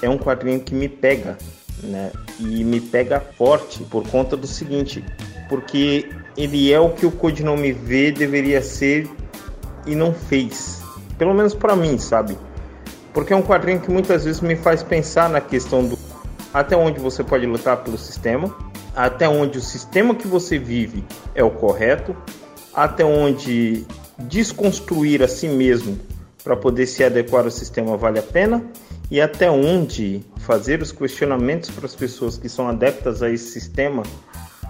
é 0.01 0.09
um 0.09 0.17
quadrinho 0.17 0.59
que 0.59 0.75
me 0.75 0.87
pega, 0.87 1.37
né? 1.81 2.11
E 2.39 2.63
me 2.63 2.79
pega 2.79 3.19
forte 3.19 3.83
por 3.85 4.07
conta 4.07 4.37
do 4.37 4.45
seguinte, 4.45 5.03
porque 5.49 6.09
ele 6.37 6.71
é 6.71 6.79
o 6.79 6.89
que 6.89 7.05
o 7.05 7.11
Codinome 7.11 7.71
V 7.71 8.11
deveria 8.11 8.61
ser 8.61 9.09
e 9.85 9.95
não 9.95 10.13
fez. 10.13 10.81
Pelo 11.17 11.33
menos 11.33 11.53
para 11.53 11.75
mim, 11.75 11.97
sabe? 11.97 12.37
Porque 13.13 13.33
é 13.33 13.35
um 13.35 13.41
quadrinho 13.41 13.79
que 13.79 13.91
muitas 13.91 14.25
vezes 14.25 14.41
me 14.41 14.55
faz 14.55 14.83
pensar 14.83 15.29
na 15.29 15.41
questão 15.41 15.85
do 15.85 15.97
até 16.53 16.77
onde 16.77 16.99
você 16.99 17.23
pode 17.23 17.47
lutar 17.47 17.77
pelo 17.77 17.97
sistema, 17.97 18.55
até 18.95 19.27
onde 19.27 19.57
o 19.57 19.61
sistema 19.61 20.15
que 20.15 20.27
você 20.27 20.57
vive 20.57 21.03
é 21.33 21.43
o 21.43 21.51
correto, 21.51 22.15
até 22.73 23.03
onde 23.03 23.85
desconstruir 24.17 25.23
a 25.23 25.27
si 25.27 25.47
mesmo 25.47 25.99
para 26.43 26.55
poder 26.55 26.85
se 26.85 27.03
adequar 27.03 27.45
ao 27.45 27.51
sistema 27.51 27.97
vale 27.97 28.19
a 28.19 28.23
pena? 28.23 28.63
E 29.09 29.21
até 29.21 29.49
onde 29.49 30.23
fazer 30.39 30.81
os 30.81 30.91
questionamentos 30.91 31.69
para 31.69 31.85
as 31.85 31.95
pessoas 31.95 32.37
que 32.37 32.49
são 32.49 32.67
adeptas 32.67 33.21
a 33.21 33.29
esse 33.29 33.51
sistema 33.51 34.03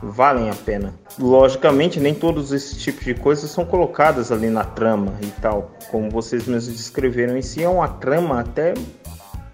valem 0.02 0.50
a 0.50 0.56
pena. 0.56 0.94
Logicamente, 1.18 2.00
nem 2.00 2.14
todos 2.14 2.52
esses 2.52 2.82
tipos 2.82 3.06
de 3.06 3.14
coisas 3.14 3.50
são 3.50 3.66
colocadas 3.66 4.32
ali 4.32 4.50
na 4.50 4.64
trama 4.64 5.14
e 5.22 5.28
tal, 5.42 5.72
como 5.90 6.10
vocês 6.10 6.46
mesmos 6.46 6.76
descreveram 6.76 7.38
em 7.38 7.42
si, 7.42 7.64
é 7.64 7.70
uma 7.70 7.88
trama 7.88 8.42
até 8.42 8.74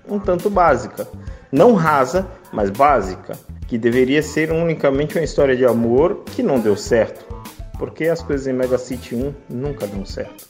um 0.07 0.19
tanto 0.19 0.49
básica, 0.49 1.07
não 1.51 1.75
rasa, 1.75 2.27
mas 2.51 2.71
básica, 2.71 3.37
que 3.69 3.77
deveria 3.77 4.23
ser 4.23 4.51
unicamente 4.51 5.15
uma 5.15 5.23
história 5.23 5.55
de 5.55 5.63
amor 5.63 6.23
que 6.25 6.41
não 6.41 6.59
deu 6.59 6.75
certo, 6.75 7.23
porque 7.77 8.05
as 8.05 8.19
coisas 8.19 8.47
em 8.47 8.53
Mega 8.53 8.79
City 8.79 9.15
1 9.15 9.33
nunca 9.47 9.85
dão 9.85 10.03
certo. 10.03 10.47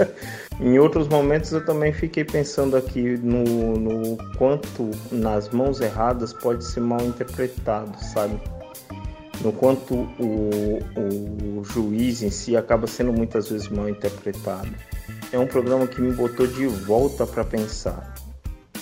em 0.58 0.78
outros 0.78 1.06
momentos 1.06 1.52
eu 1.52 1.62
também 1.62 1.92
fiquei 1.92 2.24
pensando 2.24 2.74
aqui 2.74 3.18
no, 3.18 3.44
no 3.76 4.16
quanto 4.38 4.90
nas 5.12 5.50
mãos 5.50 5.82
erradas 5.82 6.32
pode 6.32 6.64
ser 6.64 6.80
mal 6.80 7.02
interpretado, 7.02 8.02
sabe? 8.02 8.40
no 9.42 9.52
quanto 9.52 9.94
o, 9.94 11.58
o 11.58 11.64
juiz 11.64 12.22
em 12.22 12.30
si 12.30 12.56
acaba 12.56 12.86
sendo 12.86 13.12
muitas 13.12 13.50
vezes 13.50 13.68
mal 13.68 13.88
interpretado. 13.90 14.70
É 15.30 15.38
um 15.38 15.46
programa 15.46 15.86
que 15.86 16.00
me 16.00 16.12
botou 16.12 16.46
de 16.46 16.66
volta 16.66 17.26
para 17.26 17.44
pensar. 17.44 18.14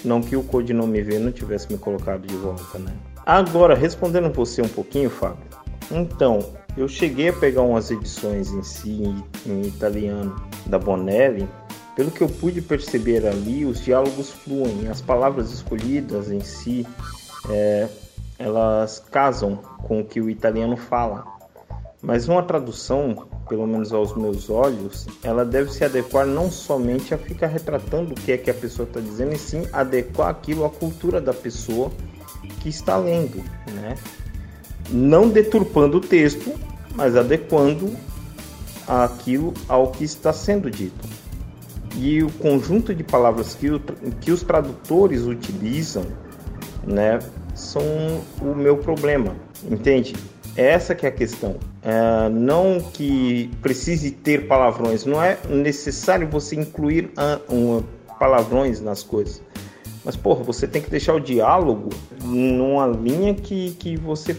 Não 0.05 0.21
que 0.21 0.37
o 0.37 0.43
Codinome 0.43 1.03
V 1.03 1.19
não 1.19 1.33
tivesse 1.33 1.73
me 1.73 1.79
colocado 1.79 2.27
de 2.27 2.37
volta, 2.37 2.79
né? 2.79 2.93
Agora, 3.25 3.75
respondendo 3.75 4.33
você 4.33 4.61
um 4.61 4.69
pouquinho, 4.69 5.09
Fábio. 5.09 5.45
Então, 5.91 6.41
eu 6.77 6.89
cheguei 6.89 7.29
a 7.29 7.33
pegar 7.33 7.63
umas 7.63 7.91
edições 7.91 8.51
em 8.51 8.63
si, 8.63 9.03
em, 9.47 9.63
italiano, 9.63 10.35
da 10.67 10.79
Bonelli. 10.79 11.49
Pelo 11.95 12.11
que 12.11 12.23
eu 12.23 12.29
pude 12.29 12.61
perceber 12.63 13.27
ali, 13.27 13.65
os 13.65 13.85
diálogos 13.85 14.31
fluem, 14.31 14.89
as 14.89 15.01
palavras 15.01 15.53
escolhidas 15.53 16.31
em 16.31 16.41
si 16.41 16.87
é, 17.51 17.89
elas 18.39 18.99
casam 19.11 19.57
com 19.57 20.01
o 20.01 20.05
que 20.05 20.21
o 20.21 20.31
italiano 20.31 20.77
fala. 20.77 21.25
Mas 22.01 22.27
uma 22.27 22.43
tradução, 22.43 23.29
pelo 23.49 23.67
menos 23.67 23.93
aos 23.93 24.17
meus 24.17 24.51
olhos, 24.51 25.07
ela 25.23 25.45
deve 25.45 25.71
se 25.71 25.85
adequar 25.85 26.27
não 26.27 26.51
somente 26.51 27.15
a 27.15 27.19
ficar 27.19 27.47
retratando 27.47 28.13
o 28.13 28.15
que 28.15 28.33
é 28.33 28.39
que 28.39 28.51
a 28.51 28.55
pessoa 28.55 28.89
está 28.89 28.99
dizendo, 28.99 29.33
e 29.35 29.39
sim 29.39 29.69
adequar 29.73 30.31
aquilo 30.31 30.65
à 30.65 30.71
cultura 30.71 31.21
da 31.21 31.33
pessoa 31.33 31.93
que 32.61 32.69
está 32.69 32.97
lendo, 32.97 33.43
né? 33.73 33.97
Não 34.91 35.29
deturpando 35.29 35.99
o 35.99 36.01
texto, 36.01 36.53
mas 36.95 37.17
adequando 37.17 37.95
aquilo 38.87 39.55
ao 39.69 39.91
que 39.91 40.05
está 40.05 40.33
sendo 40.33 40.71
dito. 40.71 41.09
E 41.97 42.23
o 42.23 42.31
conjunto 42.31 42.95
de 42.95 43.05
palavras 43.05 43.55
que, 43.55 43.71
o, 43.71 43.81
que 44.21 44.31
os 44.33 44.43
tradutores 44.43 45.23
utilizam, 45.23 46.07
né, 46.85 47.19
são 47.55 47.83
o 48.41 48.55
meu 48.55 48.79
problema, 48.79 49.37
entende? 49.71 50.15
Essa 50.57 50.95
que 50.95 51.07
é 51.07 51.09
a 51.09 51.13
questão. 51.13 51.57
É, 51.83 52.29
não 52.29 52.81
que 52.81 53.51
precise 53.61 54.11
ter 54.11 54.47
palavrões, 54.47 55.05
não 55.05 55.23
é 55.23 55.39
necessário 55.49 56.29
você 56.29 56.57
incluir 56.57 57.11
um, 57.49 57.83
palavrões 58.19 58.81
nas 58.81 59.03
coisas. 59.03 59.43
Mas, 60.05 60.17
porra, 60.17 60.43
você 60.43 60.67
tem 60.67 60.83
que 60.83 60.91
deixar 60.91 61.15
o 61.15 61.21
diálogo 61.21 61.91
numa 62.25 62.87
linha 62.87 63.35
que, 63.35 63.73
que 63.79 63.97
você 63.97 64.37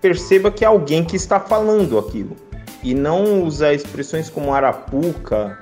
perceba 0.00 0.50
que 0.50 0.64
é 0.64 0.68
alguém 0.68 1.04
que 1.04 1.16
está 1.16 1.38
falando 1.38 1.98
aquilo. 1.98 2.36
E 2.82 2.94
não 2.94 3.44
usar 3.44 3.72
expressões 3.72 4.30
como 4.30 4.52
arapuca 4.52 5.58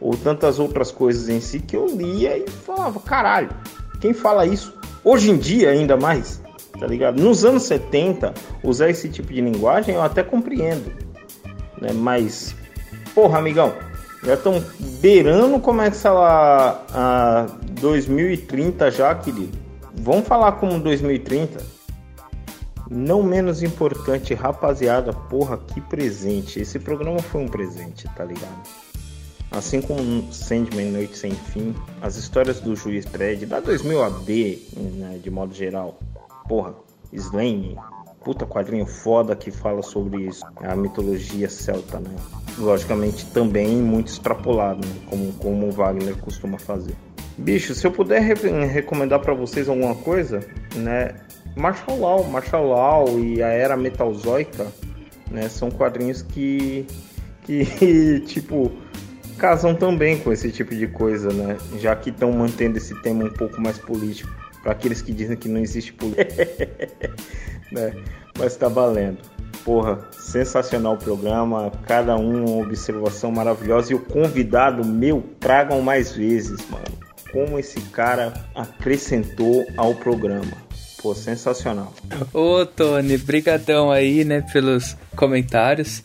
ou 0.00 0.16
tantas 0.16 0.58
outras 0.58 0.90
coisas 0.90 1.28
em 1.28 1.40
si 1.40 1.60
que 1.60 1.76
eu 1.76 1.86
lia 1.86 2.36
e 2.36 2.48
falava, 2.48 2.98
caralho, 2.98 3.50
quem 4.00 4.12
fala 4.12 4.46
isso? 4.46 4.74
Hoje 5.04 5.30
em 5.30 5.36
dia, 5.36 5.70
ainda 5.70 5.96
mais, 5.96 6.42
tá 6.78 6.86
ligado? 6.86 7.20
Nos 7.20 7.44
anos 7.44 7.64
70, 7.64 8.32
usar 8.64 8.90
esse 8.90 9.08
tipo 9.08 9.32
de 9.32 9.40
linguagem 9.40 9.94
eu 9.94 10.02
até 10.02 10.22
compreendo, 10.22 10.92
né? 11.80 11.92
Mas, 11.92 12.56
porra, 13.14 13.38
amigão, 13.38 13.72
já 14.24 14.34
estão 14.34 14.62
beirando 15.00 15.58
começa 15.60 16.10
lá 16.10 16.84
a 16.92 17.46
2030 17.82 18.92
já, 18.92 19.12
querido. 19.12 19.58
Vamos 19.92 20.28
falar 20.28 20.52
como 20.52 20.78
2030. 20.78 21.60
Não 22.88 23.24
menos 23.24 23.60
importante, 23.60 24.34
rapaziada, 24.34 25.12
porra, 25.12 25.58
que 25.58 25.80
presente. 25.80 26.60
Esse 26.60 26.78
programa 26.78 27.18
foi 27.18 27.42
um 27.42 27.48
presente, 27.48 28.08
tá 28.14 28.24
ligado? 28.24 28.62
Assim 29.50 29.82
como 29.82 30.32
Sandman 30.32 30.92
Noite 30.92 31.18
Sem 31.18 31.32
Fim, 31.32 31.74
as 32.00 32.16
histórias 32.16 32.60
do 32.60 32.76
Juiz 32.76 33.04
Dredd, 33.04 33.46
da 33.46 33.58
2000 33.58 34.02
AD, 34.04 34.62
né, 34.76 35.20
de 35.20 35.30
modo 35.30 35.52
geral. 35.52 35.98
Porra, 36.48 36.74
Slane, 37.12 37.76
puta 38.24 38.46
quadrinho 38.46 38.86
foda 38.86 39.34
que 39.34 39.50
fala 39.50 39.82
sobre 39.82 40.28
isso, 40.28 40.44
a 40.56 40.76
mitologia 40.76 41.50
celta, 41.50 41.98
né? 41.98 42.14
Logicamente 42.58 43.26
também 43.26 43.76
muito 43.76 44.08
extrapolado, 44.08 44.86
né? 44.86 44.94
como, 45.10 45.32
como 45.32 45.66
o 45.66 45.72
Wagner 45.72 46.16
costuma 46.18 46.58
fazer. 46.58 46.94
Bicho, 47.38 47.74
se 47.74 47.86
eu 47.86 47.90
puder 47.90 48.20
re 48.20 48.34
recomendar 48.66 49.20
para 49.20 49.32
vocês 49.34 49.68
alguma 49.68 49.94
coisa, 49.94 50.40
né? 50.76 51.14
Marshall 51.56 51.98
Law, 51.98 52.24
Marshall 52.24 52.66
Law 52.66 53.20
e 53.20 53.42
a 53.42 53.48
Era 53.48 53.76
Metalzoica, 53.76 54.66
né? 55.30 55.48
São 55.48 55.70
quadrinhos 55.70 56.22
que, 56.22 56.86
que 57.44 58.20
tipo, 58.26 58.70
casam 59.38 59.74
também 59.74 60.18
com 60.18 60.32
esse 60.32 60.50
tipo 60.50 60.74
de 60.74 60.86
coisa, 60.86 61.32
né? 61.32 61.56
Já 61.78 61.96
que 61.96 62.10
estão 62.10 62.30
mantendo 62.32 62.78
esse 62.78 62.94
tema 63.02 63.24
um 63.24 63.30
pouco 63.30 63.60
mais 63.60 63.78
político. 63.78 64.30
Para 64.62 64.72
aqueles 64.72 65.02
que 65.02 65.12
dizem 65.12 65.36
que 65.36 65.48
não 65.48 65.60
existe 65.60 65.92
política. 65.92 66.46
né? 67.72 67.92
Mas 68.38 68.54
tá 68.54 68.68
valendo. 68.68 69.18
Porra, 69.64 69.98
sensacional 70.12 70.94
o 70.94 70.98
programa. 70.98 71.72
Cada 71.86 72.16
um 72.16 72.44
uma 72.46 72.62
observação 72.62 73.32
maravilhosa. 73.32 73.92
E 73.92 73.96
o 73.96 73.98
convidado, 73.98 74.84
meu, 74.84 75.24
tragam 75.40 75.82
mais 75.82 76.12
vezes, 76.12 76.64
mano. 76.70 76.84
Como 77.32 77.58
esse 77.58 77.80
cara 77.80 78.34
acrescentou 78.54 79.66
ao 79.76 79.94
programa. 79.94 80.52
Pô, 81.02 81.14
sensacional. 81.14 81.92
Ô, 82.32 82.64
Tony, 82.64 83.18
brigadão 83.18 83.90
aí, 83.90 84.24
né, 84.24 84.44
pelos 84.52 84.96
comentários. 85.16 86.04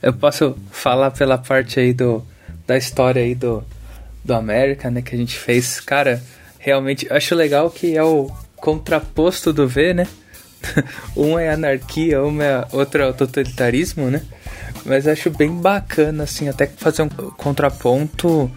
Eu 0.00 0.14
posso 0.14 0.56
falar 0.70 1.10
pela 1.10 1.36
parte 1.36 1.78
aí 1.78 1.92
do 1.92 2.24
da 2.66 2.76
história 2.76 3.20
aí 3.20 3.34
do, 3.34 3.64
do 4.24 4.32
América, 4.32 4.90
né, 4.90 5.02
que 5.02 5.14
a 5.14 5.18
gente 5.18 5.36
fez. 5.36 5.80
Cara, 5.80 6.22
realmente, 6.58 7.12
acho 7.12 7.34
legal 7.34 7.68
que 7.68 7.96
é 7.96 8.02
o 8.04 8.30
contraposto 8.56 9.52
do 9.52 9.66
V, 9.66 9.92
né? 9.92 10.06
um 11.16 11.38
é 11.38 11.50
anarquia, 11.50 12.22
uma 12.22 12.44
é, 12.44 12.66
outro 12.72 13.02
é 13.02 13.12
totalitarismo, 13.12 14.10
né? 14.10 14.22
Mas 14.84 15.06
acho 15.06 15.30
bem 15.30 15.50
bacana, 15.50 16.24
assim, 16.24 16.48
até 16.48 16.66
fazer 16.66 17.02
um 17.02 17.08
contraponto 17.08 18.50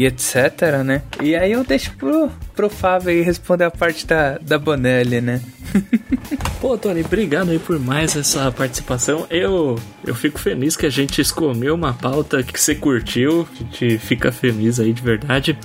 e 0.00 0.06
etc, 0.06 0.82
né? 0.82 1.02
E 1.20 1.36
aí 1.36 1.52
eu 1.52 1.62
deixo 1.62 1.94
pro, 1.96 2.32
pro 2.54 2.68
Fábio 2.68 3.10
aí 3.10 3.22
responder 3.22 3.64
a 3.64 3.70
parte 3.70 4.06
da, 4.06 4.38
da 4.38 4.58
Bonelli, 4.58 5.20
né? 5.20 5.40
Pô, 6.60 6.76
Tony, 6.76 7.02
obrigado 7.02 7.50
aí 7.50 7.58
por 7.58 7.78
mais 7.78 8.16
essa 8.16 8.50
participação. 8.50 9.26
Eu, 9.30 9.78
eu 10.04 10.14
fico 10.14 10.38
feliz 10.38 10.76
que 10.76 10.86
a 10.86 10.90
gente 10.90 11.20
escolheu 11.20 11.74
uma 11.74 11.92
pauta 11.92 12.42
que 12.42 12.60
você 12.60 12.74
curtiu. 12.74 13.48
A 13.52 13.58
gente 13.58 13.98
fica 13.98 14.32
feliz 14.32 14.80
aí 14.80 14.92
de 14.92 15.02
verdade. 15.02 15.58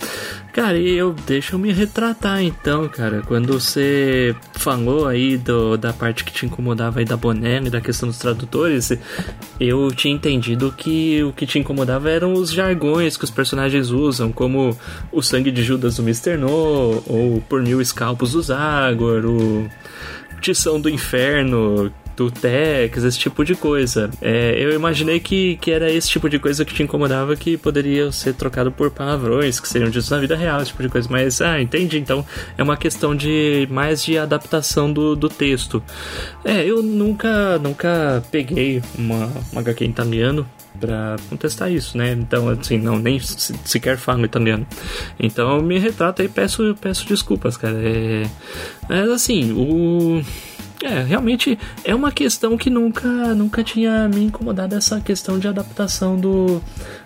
Cara, 0.53 0.77
e 0.77 0.93
eu 0.93 1.13
deixa 1.27 1.55
eu 1.55 1.59
me 1.59 1.73
retratar 1.73 2.41
então, 2.41 2.87
cara. 2.87 3.21
Quando 3.27 3.59
você 3.59 4.33
falou 4.53 5.05
aí 5.05 5.37
do, 5.37 5.75
da 5.75 5.91
parte 5.91 6.23
que 6.23 6.31
te 6.31 6.45
incomodava 6.45 6.99
aí 6.99 7.05
da 7.05 7.17
Bonelli, 7.17 7.69
da 7.69 7.81
questão 7.81 8.07
dos 8.07 8.17
tradutores, 8.17 8.97
eu 9.59 9.91
tinha 9.91 10.13
entendido 10.13 10.71
que 10.71 11.21
o 11.23 11.33
que 11.33 11.45
te 11.45 11.59
incomodava 11.59 12.09
eram 12.09 12.31
os 12.31 12.51
jargões 12.51 13.17
que 13.17 13.25
os 13.25 13.31
personagens 13.31 13.89
usam, 13.89 14.31
como 14.31 14.77
o 15.11 15.21
sangue 15.21 15.51
de 15.51 15.61
Judas 15.61 15.97
do 15.97 16.03
Mr. 16.03 16.37
No, 16.37 16.84
ou 17.07 17.41
por 17.47 17.61
mil 17.61 17.81
escalpos 17.81 18.33
do 18.33 18.41
Zagor, 18.41 19.25
o 19.25 19.69
tição 20.41 20.79
do 20.79 20.89
inferno, 20.89 21.91
Tex, 22.31 23.03
esse 23.03 23.19
tipo 23.19 23.43
de 23.43 23.55
coisa. 23.55 24.09
É, 24.21 24.55
eu 24.57 24.73
imaginei 24.73 25.19
que, 25.19 25.57
que 25.57 25.71
era 25.71 25.91
esse 25.91 26.09
tipo 26.09 26.29
de 26.29 26.39
coisa 26.39 26.63
que 26.63 26.73
te 26.73 26.83
incomodava 26.83 27.35
que 27.35 27.57
poderia 27.57 28.11
ser 28.11 28.33
trocado 28.33 28.71
por 28.71 28.89
palavrões 28.91 29.59
que 29.59 29.67
seriam 29.67 29.89
ditos 29.89 30.09
na 30.09 30.17
vida 30.17 30.35
real, 30.35 30.61
esse 30.61 30.71
tipo 30.71 30.83
de 30.83 30.89
coisa. 30.89 31.07
Mas, 31.11 31.41
ah, 31.41 31.61
entendi. 31.61 31.97
Então 31.97 32.25
é 32.57 32.63
uma 32.63 32.77
questão 32.77 33.15
de 33.15 33.67
mais 33.69 34.03
de 34.03 34.17
adaptação 34.17 34.91
do, 34.91 35.15
do 35.15 35.29
texto. 35.29 35.83
É, 36.43 36.63
eu 36.65 36.81
nunca, 36.81 37.59
nunca 37.59 38.23
peguei 38.31 38.81
uma, 38.97 39.29
uma 39.51 39.61
HQ 39.61 39.85
em 39.85 39.89
italiano 39.89 40.47
para 40.79 41.15
contestar 41.29 41.71
isso, 41.71 41.97
né? 41.97 42.11
Então, 42.11 42.49
assim, 42.49 42.77
não, 42.77 42.99
nem 42.99 43.19
sequer 43.19 43.97
falo 43.97 44.25
italiano. 44.25 44.65
Então, 45.19 45.61
me 45.61 45.79
retrato 45.79 46.21
e 46.21 46.27
peço, 46.27 46.75
peço 46.79 47.07
desculpas, 47.07 47.57
cara. 47.57 47.77
É, 47.77 48.25
mas, 48.87 49.09
assim, 49.09 49.53
o 49.53 50.21
é, 50.85 51.01
realmente 51.01 51.57
é 51.83 51.95
uma 51.95 52.11
questão 52.11 52.55
que 52.55 52.69
nunca, 52.69 53.07
nunca 53.33 53.63
tinha 53.63 54.07
me 54.07 54.23
incomodado 54.23 54.75
essa 54.75 55.01
questão 55.01 55.39
de 55.39 55.47
adaptação 55.47 56.15
do, 56.15 56.61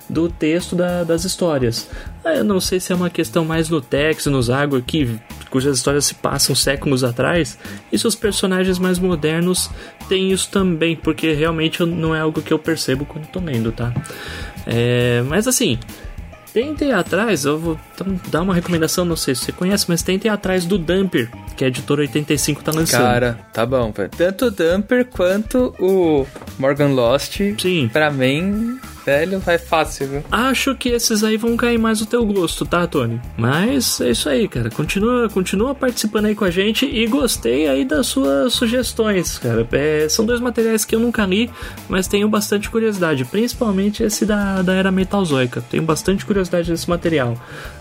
do 0.09 0.27
texto 0.27 0.75
da, 0.75 1.05
das 1.05 1.23
histórias. 1.23 1.89
Ah, 2.25 2.33
eu 2.33 2.43
não 2.43 2.59
sei 2.59 2.81
se 2.81 2.91
é 2.91 2.95
uma 2.95 3.09
questão 3.09 3.45
mais 3.45 3.69
no 3.69 3.79
Tex, 3.79 4.25
no 4.25 4.43
Zago, 4.43 4.81
que, 4.81 5.17
cujas 5.49 5.77
histórias 5.77 6.03
se 6.03 6.13
passam 6.13 6.53
séculos 6.53 7.05
atrás, 7.05 7.57
e 7.89 7.97
se 7.97 8.05
os 8.05 8.15
personagens 8.15 8.77
mais 8.77 8.99
modernos 8.99 9.69
têm 10.09 10.33
isso 10.33 10.49
também, 10.51 10.97
porque 10.97 11.31
realmente 11.31 11.81
não 11.85 12.13
é 12.13 12.19
algo 12.19 12.41
que 12.41 12.51
eu 12.51 12.59
percebo 12.59 13.05
quando 13.05 13.23
estou 13.23 13.41
lendo, 13.41 13.71
tá? 13.71 13.93
É, 14.67 15.23
mas 15.25 15.47
assim, 15.47 15.79
Tentem 16.53 16.91
atrás, 16.93 17.45
eu 17.45 17.59
vou 17.59 17.79
dar 18.31 18.41
uma 18.41 18.53
recomendação, 18.55 19.05
não 19.05 19.15
sei 19.15 19.35
se 19.35 19.45
você 19.45 19.51
conhece, 19.51 19.85
mas 19.87 20.01
tentem 20.01 20.31
atrás 20.31 20.65
do 20.65 20.77
Dumper, 20.77 21.29
que 21.55 21.63
a 21.63 21.67
editora 21.67 22.01
85 22.01 22.63
tá 22.63 22.71
lançando. 22.71 23.01
Cara, 23.03 23.39
tá 23.53 23.65
bom, 23.65 23.91
velho. 23.91 24.09
Tanto 24.17 24.45
o 24.45 24.51
Dumper 24.51 25.05
quanto 25.05 25.75
o 25.79 26.25
Morgan 26.57 26.89
Lost, 26.89 27.39
Sim. 27.59 27.87
pra 27.91 28.09
mim, 28.09 28.79
velho, 29.05 29.39
vai 29.39 29.57
fácil, 29.57 30.07
viu? 30.07 30.23
Acho 30.31 30.75
que 30.75 30.89
esses 30.89 31.23
aí 31.23 31.37
vão 31.37 31.55
cair 31.57 31.77
mais 31.77 31.99
no 31.99 32.05
teu 32.05 32.25
gosto, 32.25 32.65
tá, 32.65 32.85
Tony? 32.87 33.19
Mas 33.37 33.99
é 34.01 34.11
isso 34.11 34.29
aí, 34.29 34.47
cara. 34.47 34.69
Continua, 34.69 35.29
continua 35.29 35.75
participando 35.75 36.25
aí 36.25 36.35
com 36.35 36.45
a 36.45 36.51
gente 36.51 36.85
e 36.85 37.07
gostei 37.07 37.67
aí 37.67 37.85
das 37.85 38.07
suas 38.07 38.53
sugestões, 38.53 39.37
cara. 39.37 39.67
É, 39.71 40.07
são 40.09 40.25
dois 40.25 40.39
materiais 40.39 40.85
que 40.85 40.95
eu 40.95 40.99
nunca 40.99 41.25
li, 41.25 41.49
mas 41.87 42.07
tenho 42.07 42.27
bastante 42.29 42.69
curiosidade, 42.69 43.25
principalmente 43.25 44.03
esse 44.03 44.25
da, 44.25 44.61
da 44.61 44.73
Era 44.73 44.91
Metalzoica. 44.91 45.63
Tenho 45.69 45.83
bastante 45.83 46.25
curiosidade 46.25 46.71
desse 46.71 46.89
material. 46.89 47.37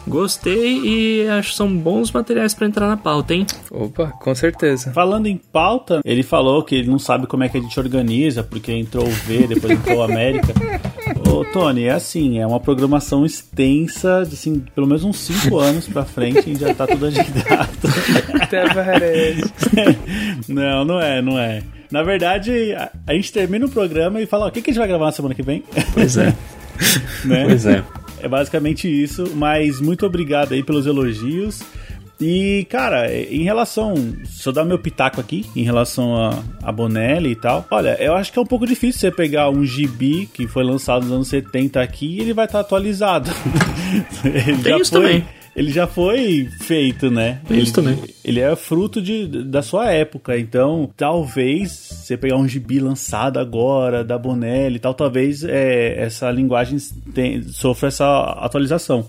Gostei 0.06 0.80
e 0.84 1.28
acho 1.28 1.50
que 1.50 1.56
são 1.56 1.76
bons 1.76 2.10
materiais 2.10 2.54
para 2.54 2.66
entrar 2.66 2.88
na 2.88 2.96
pauta, 2.96 3.34
hein? 3.34 3.46
Opa, 3.70 4.08
com 4.08 4.34
certeza. 4.34 4.92
Falando 4.92 5.26
em 5.26 5.36
pauta, 5.36 6.00
ele 6.04 6.22
falou 6.22 6.62
que 6.62 6.74
ele 6.74 6.88
não 6.88 6.98
sabe 6.98 7.26
como 7.26 7.44
é 7.44 7.48
que 7.48 7.58
a 7.58 7.60
gente 7.60 7.78
organiza, 7.78 8.42
porque 8.42 8.72
entrou 8.72 9.06
o 9.06 9.10
V, 9.10 9.46
depois 9.48 9.72
entrou 9.72 9.98
o 9.98 10.02
América. 10.02 10.48
Ô, 11.28 11.44
Tony, 11.44 11.84
é 11.84 11.90
assim, 11.90 12.38
é 12.38 12.46
uma 12.46 12.58
programação 12.58 13.24
extensa, 13.26 14.24
de 14.26 14.34
assim, 14.34 14.60
pelo 14.74 14.86
menos 14.86 15.04
uns 15.04 15.18
5 15.18 15.56
anos 15.60 15.86
pra 15.86 16.04
frente, 16.04 16.50
e 16.50 16.56
já 16.56 16.74
tá 16.74 16.86
tudo 16.86 17.06
agendado. 17.06 17.68
Até 18.40 18.72
parece. 18.72 19.42
não, 20.48 20.84
não 20.84 21.00
é, 21.00 21.20
não 21.20 21.38
é. 21.38 21.62
Na 21.90 22.02
verdade, 22.02 22.72
a, 22.74 22.90
a 23.06 23.14
gente 23.14 23.32
termina 23.32 23.66
o 23.66 23.70
programa 23.70 24.20
e 24.20 24.26
fala, 24.26 24.46
ó, 24.46 24.48
o 24.48 24.50
que, 24.52 24.62
que 24.62 24.70
a 24.70 24.72
gente 24.72 24.80
vai 24.80 24.88
gravar 24.88 25.06
na 25.06 25.12
semana 25.12 25.34
que 25.34 25.42
vem? 25.42 25.62
Pois 25.92 26.16
é. 26.16 26.34
né? 27.24 27.44
Pois 27.44 27.66
é. 27.66 27.84
É 28.20 28.28
basicamente 28.28 28.88
isso, 28.88 29.32
mas 29.34 29.80
muito 29.80 30.04
obrigado 30.04 30.52
aí 30.52 30.62
pelos 30.62 30.86
elogios. 30.86 31.62
E, 32.20 32.66
cara, 32.68 33.12
em 33.14 33.42
relação. 33.42 33.94
Eu 34.44 34.52
dar 34.52 34.64
meu 34.64 34.78
pitaco 34.78 35.20
aqui, 35.20 35.44
em 35.54 35.62
relação 35.62 36.16
a, 36.16 36.42
a 36.62 36.72
Bonelli 36.72 37.30
e 37.32 37.36
tal. 37.36 37.66
Olha, 37.70 37.96
eu 38.02 38.14
acho 38.14 38.32
que 38.32 38.38
é 38.38 38.42
um 38.42 38.46
pouco 38.46 38.66
difícil 38.66 39.00
você 39.00 39.10
pegar 39.10 39.50
um 39.50 39.64
gibi 39.64 40.26
que 40.32 40.48
foi 40.48 40.64
lançado 40.64 41.02
nos 41.04 41.12
anos 41.12 41.28
70 41.28 41.80
aqui 41.80 42.16
e 42.16 42.20
ele 42.20 42.32
vai 42.32 42.46
estar 42.46 42.60
atualizado. 42.60 43.30
ele 44.24 44.62
Tem 44.62 44.72
já 44.72 44.78
isso 44.78 44.90
foi, 44.90 45.02
também. 45.02 45.24
Ele 45.54 45.72
já 45.72 45.86
foi 45.86 46.48
feito, 46.60 47.10
né? 47.10 47.40
Tem 47.46 47.56
ele, 47.56 47.64
isso 47.64 47.74
também. 47.74 47.98
Ele 48.24 48.40
é 48.40 48.54
fruto 48.56 49.02
de, 49.02 49.26
da 49.44 49.60
sua 49.60 49.90
época. 49.92 50.38
Então, 50.38 50.88
talvez 50.96 51.70
você 51.70 52.16
pegar 52.16 52.36
um 52.36 52.48
gibi 52.48 52.78
lançado 52.80 53.38
agora, 53.38 54.02
da 54.04 54.16
Bonelli 54.16 54.76
e 54.76 54.78
tal, 54.78 54.94
talvez 54.94 55.44
é, 55.44 56.00
essa 56.00 56.30
linguagem 56.30 56.78
tem- 57.14 57.42
sofra 57.42 57.88
essa 57.88 58.06
atualização. 58.40 59.08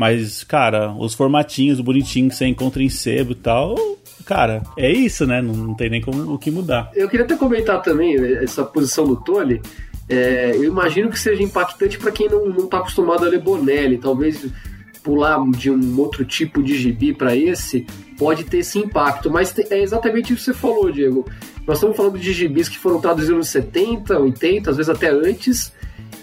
Mas, 0.00 0.42
cara, 0.42 0.94
os 0.94 1.12
formatinhos 1.12 1.78
bonitinhos 1.78 2.32
que 2.32 2.38
você 2.38 2.46
encontra 2.46 2.82
em 2.82 2.88
sebo 2.88 3.32
e 3.32 3.34
tal, 3.34 3.76
cara, 4.24 4.62
é 4.74 4.90
isso, 4.90 5.26
né? 5.26 5.42
Não, 5.42 5.52
não 5.52 5.74
tem 5.74 5.90
nem 5.90 6.00
como 6.00 6.32
o 6.32 6.38
que 6.38 6.50
mudar. 6.50 6.90
Eu 6.96 7.06
queria 7.06 7.26
até 7.26 7.36
comentar 7.36 7.82
também 7.82 8.18
né, 8.18 8.42
essa 8.42 8.64
posição 8.64 9.06
do 9.06 9.16
Tony. 9.16 9.60
É, 10.08 10.52
eu 10.56 10.64
imagino 10.64 11.10
que 11.10 11.18
seja 11.18 11.42
impactante 11.42 11.98
para 11.98 12.10
quem 12.10 12.30
não, 12.30 12.46
não 12.46 12.66
tá 12.66 12.78
acostumado 12.78 13.26
a 13.26 13.28
ler 13.28 13.42
Bonelli. 13.42 13.98
Talvez 13.98 14.46
pular 15.02 15.38
de 15.50 15.70
um 15.70 16.00
outro 16.00 16.24
tipo 16.24 16.62
de 16.62 16.78
gibi 16.78 17.12
para 17.12 17.36
esse 17.36 17.86
pode 18.16 18.44
ter 18.44 18.60
esse 18.60 18.78
impacto. 18.78 19.30
Mas 19.30 19.54
é 19.58 19.82
exatamente 19.82 20.32
isso 20.32 20.46
que 20.46 20.50
você 20.50 20.54
falou, 20.54 20.90
Diego. 20.90 21.26
Nós 21.66 21.76
estamos 21.76 21.94
falando 21.94 22.18
de 22.18 22.32
gibis 22.32 22.70
que 22.70 22.78
foram 22.78 23.02
traduzidos 23.02 23.36
nos 23.36 23.48
70, 23.50 24.18
80, 24.18 24.70
às 24.70 24.78
vezes 24.78 24.88
até 24.88 25.10
antes. 25.10 25.74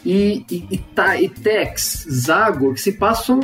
E, 0.03 0.43
e, 0.49 0.67
e, 0.71 0.77
tá, 0.77 1.21
e 1.21 1.29
Tex, 1.29 2.07
Zago, 2.09 2.73
que 2.73 2.81
se 2.81 2.93
passam 2.93 3.39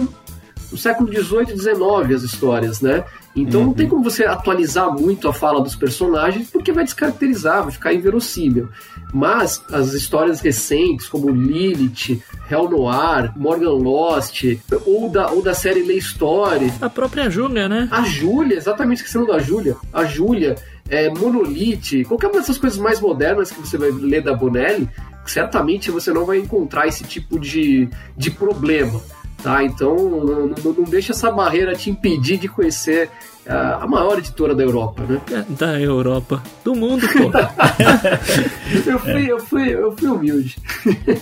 no 0.74 0.78
século 0.78 1.08
XVIII 1.08 1.54
e 1.54 1.60
XIX 1.60 2.16
as 2.16 2.24
histórias, 2.24 2.82
né? 2.82 3.04
Então 3.36 3.64
não 3.64 3.74
tem 3.74 3.88
como 3.88 4.04
você 4.04 4.26
atualizar 4.26 4.92
muito 4.92 5.28
a 5.28 5.34
fala 5.34 5.62
dos 5.62 5.76
personagens, 5.76 6.50
porque 6.50 6.72
vai 6.72 6.84
descaracterizar, 6.84 7.64
vai 7.64 7.72
ficar 7.72 7.94
inverossímil. 7.94 8.70
Mas 9.14 9.64
as 9.72 9.94
histórias 9.94 10.42
recentes, 10.42 11.08
como 11.08 11.30
Lilith, 11.30 12.22
Hell 12.50 12.70
Noir, 12.70 13.32
Morgan 13.36 13.74
Lost, 13.74 14.44
ou 14.86 15.10
da, 15.10 15.30
ou 15.30 15.42
da 15.42 15.54
série 15.54 15.84
Lay 15.84 15.98
Story, 15.98 16.74
A 16.82 16.90
própria 16.90 17.30
Júlia, 17.30 17.70
né? 17.70 17.88
a 17.92 18.02
Júlia, 18.04 18.58
exatamente 18.58 18.98
esquecendo 18.98 19.28
da 19.28 19.40
Júlia, 19.40 19.78
a 19.92 20.06
Júlia, 20.06 20.56
é, 20.90 21.10
Monolith, 21.10 22.04
qualquer 22.06 22.28
uma 22.28 22.40
dessas 22.40 22.58
coisas 22.58 22.80
mais 22.80 23.00
modernas 23.00 23.52
que 23.52 23.60
você 23.60 23.78
vai 23.78 23.92
ler 23.92 24.22
da 24.22 24.34
Bonelli, 24.34 24.90
certamente 25.26 25.90
você 25.90 26.12
não 26.12 26.26
vai 26.26 26.38
encontrar 26.38 26.88
esse 26.88 27.04
tipo 27.04 27.40
de, 27.40 27.88
de 28.18 28.30
problema. 28.30 29.02
Tá? 29.44 29.62
Então 29.62 29.94
não, 29.96 30.48
não- 30.48 30.84
deixa 30.86 31.12
essa 31.12 31.30
barreira 31.30 31.76
te 31.76 31.90
impedir 31.90 32.38
de 32.38 32.48
conhecer 32.48 33.10
a, 33.48 33.84
a 33.84 33.88
maior 33.88 34.18
editora 34.18 34.54
da 34.56 34.64
Europa. 34.64 35.04
Né? 35.08 35.22
É, 35.32 35.44
Da 35.50 35.80
Europa. 35.80 36.42
Do 36.64 36.74
mundo, 36.76 37.06
pô. 37.08 37.32
Eu, 38.90 39.00
fui, 39.00 39.32
eu, 39.32 39.40
fui, 39.40 39.70
eu 39.74 39.96
fui 39.96 40.10
humilde. 40.10 40.58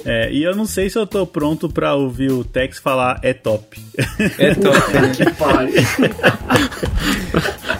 É, 0.06 0.32
e 0.32 0.44
eu 0.44 0.56
não 0.56 0.66
sei 0.66 0.90
se 0.90 0.98
eu 0.98 1.06
tô 1.06 1.26
pronto 1.28 1.68
pra 1.70 1.94
ouvir 1.96 2.32
o 2.32 2.44
Tex 2.44 2.80
falar 2.80 3.20
é 3.24 3.34
top. 3.34 3.78
É 4.38 4.56
top. 4.56 4.78
que 5.16 5.30
pare. 5.34 5.74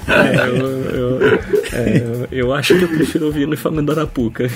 É, 0.08 0.48
eu, 0.48 0.56
eu, 0.58 1.20
é, 1.74 1.98
eu- 1.98 2.28
eu 2.32 2.54
acho 2.54 2.78
que 2.78 2.84
eu 2.84 2.88
prefiro 2.90 3.26
ouvir 3.28 3.44
ele 3.44 3.56
falando 3.56 3.92
Arapuca. 3.92 4.50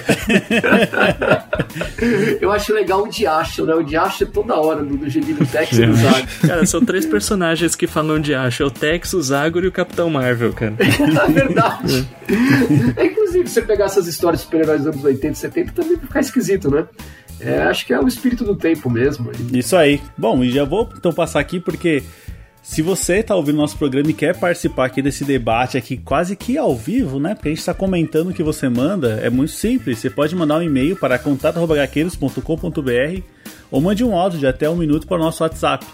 Eu 2.42 2.52
acho 2.52 2.74
legal 2.74 3.04
o 3.04 3.08
Diacho, 3.10 3.66
né? 3.66 3.74
O 3.74 3.84
Diacho 3.84 4.24
é 4.24 4.28
toda 4.28 4.56
hora 4.56 4.84
do, 4.84 4.98
do 4.98 5.46
Tex 5.46 5.78
e 5.78 5.86
do 5.86 5.94
Zago. 5.96 6.28
Cara, 6.48 6.66
são 6.66 6.84
três 6.84 7.06
personagens 7.06 7.76
que 7.76 7.88
falam 7.88 8.20
de 8.20 8.34
acho. 8.34 8.64
É 8.64 8.66
o 8.66 8.72
Tex, 8.72 9.14
o 9.14 9.22
Zagor 9.22 9.64
e 9.64 9.68
o 9.68 9.72
Capitão 9.76 10.10
Marvel, 10.10 10.54
cara. 10.54 10.74
É 10.80 11.32
verdade. 11.32 12.08
É, 12.96 13.06
inclusive, 13.06 13.48
você 13.48 13.62
pegar 13.62 13.86
essas 13.86 14.08
histórias 14.08 14.40
de 14.40 14.46
super-heróis 14.46 14.84
dos 14.84 14.94
anos 14.94 15.04
80 15.04 15.34
e 15.34 15.36
70 15.36 15.74
também 15.74 15.98
vai 15.98 16.06
ficar 16.06 16.20
esquisito, 16.22 16.72
né? 16.72 16.88
É, 17.40 17.64
acho 17.64 17.86
que 17.86 17.94
é 17.94 18.00
o 18.00 18.08
espírito 18.08 18.46
do 18.46 18.56
tempo 18.56 18.90
mesmo. 18.90 19.30
Isso 19.52 19.76
aí. 19.76 20.02
Bom, 20.18 20.44
e 20.44 20.50
já 20.50 20.64
vou 20.64 20.90
então 20.98 21.12
passar 21.12 21.42
aqui 21.42 21.60
porque 21.60 22.02
se 22.64 22.82
você 22.82 23.22
tá 23.22 23.36
ouvindo 23.36 23.58
nosso 23.58 23.78
programa 23.78 24.10
e 24.10 24.14
quer 24.14 24.38
participar 24.38 24.86
aqui 24.86 25.02
desse 25.02 25.26
debate 25.26 25.78
aqui 25.78 25.98
quase 25.98 26.36
que 26.36 26.58
ao 26.58 26.76
vivo, 26.76 27.20
né? 27.20 27.36
Porque 27.36 27.50
a 27.50 27.52
gente 27.52 27.60
está 27.60 27.74
comentando 27.74 28.30
o 28.30 28.34
que 28.34 28.42
você 28.42 28.70
manda, 28.70 29.20
é 29.22 29.30
muito 29.30 29.52
simples. 29.52 30.00
Você 30.00 30.10
pode 30.10 30.34
mandar 30.36 30.58
um 30.58 30.64
e-mail 30.64 30.96
para 30.96 31.20
contato.gaqueiros.com.br 31.20 33.35
ou 33.72 33.82
mande 33.82 34.04
um 34.04 34.16
áudio 34.16 34.40
de 34.40 34.48
até 34.48 34.70
um 34.70 34.76
minuto 34.76 35.08
para 35.08 35.18
o 35.18 35.24
nosso 35.24 35.44
WhatsApp, 35.44 35.86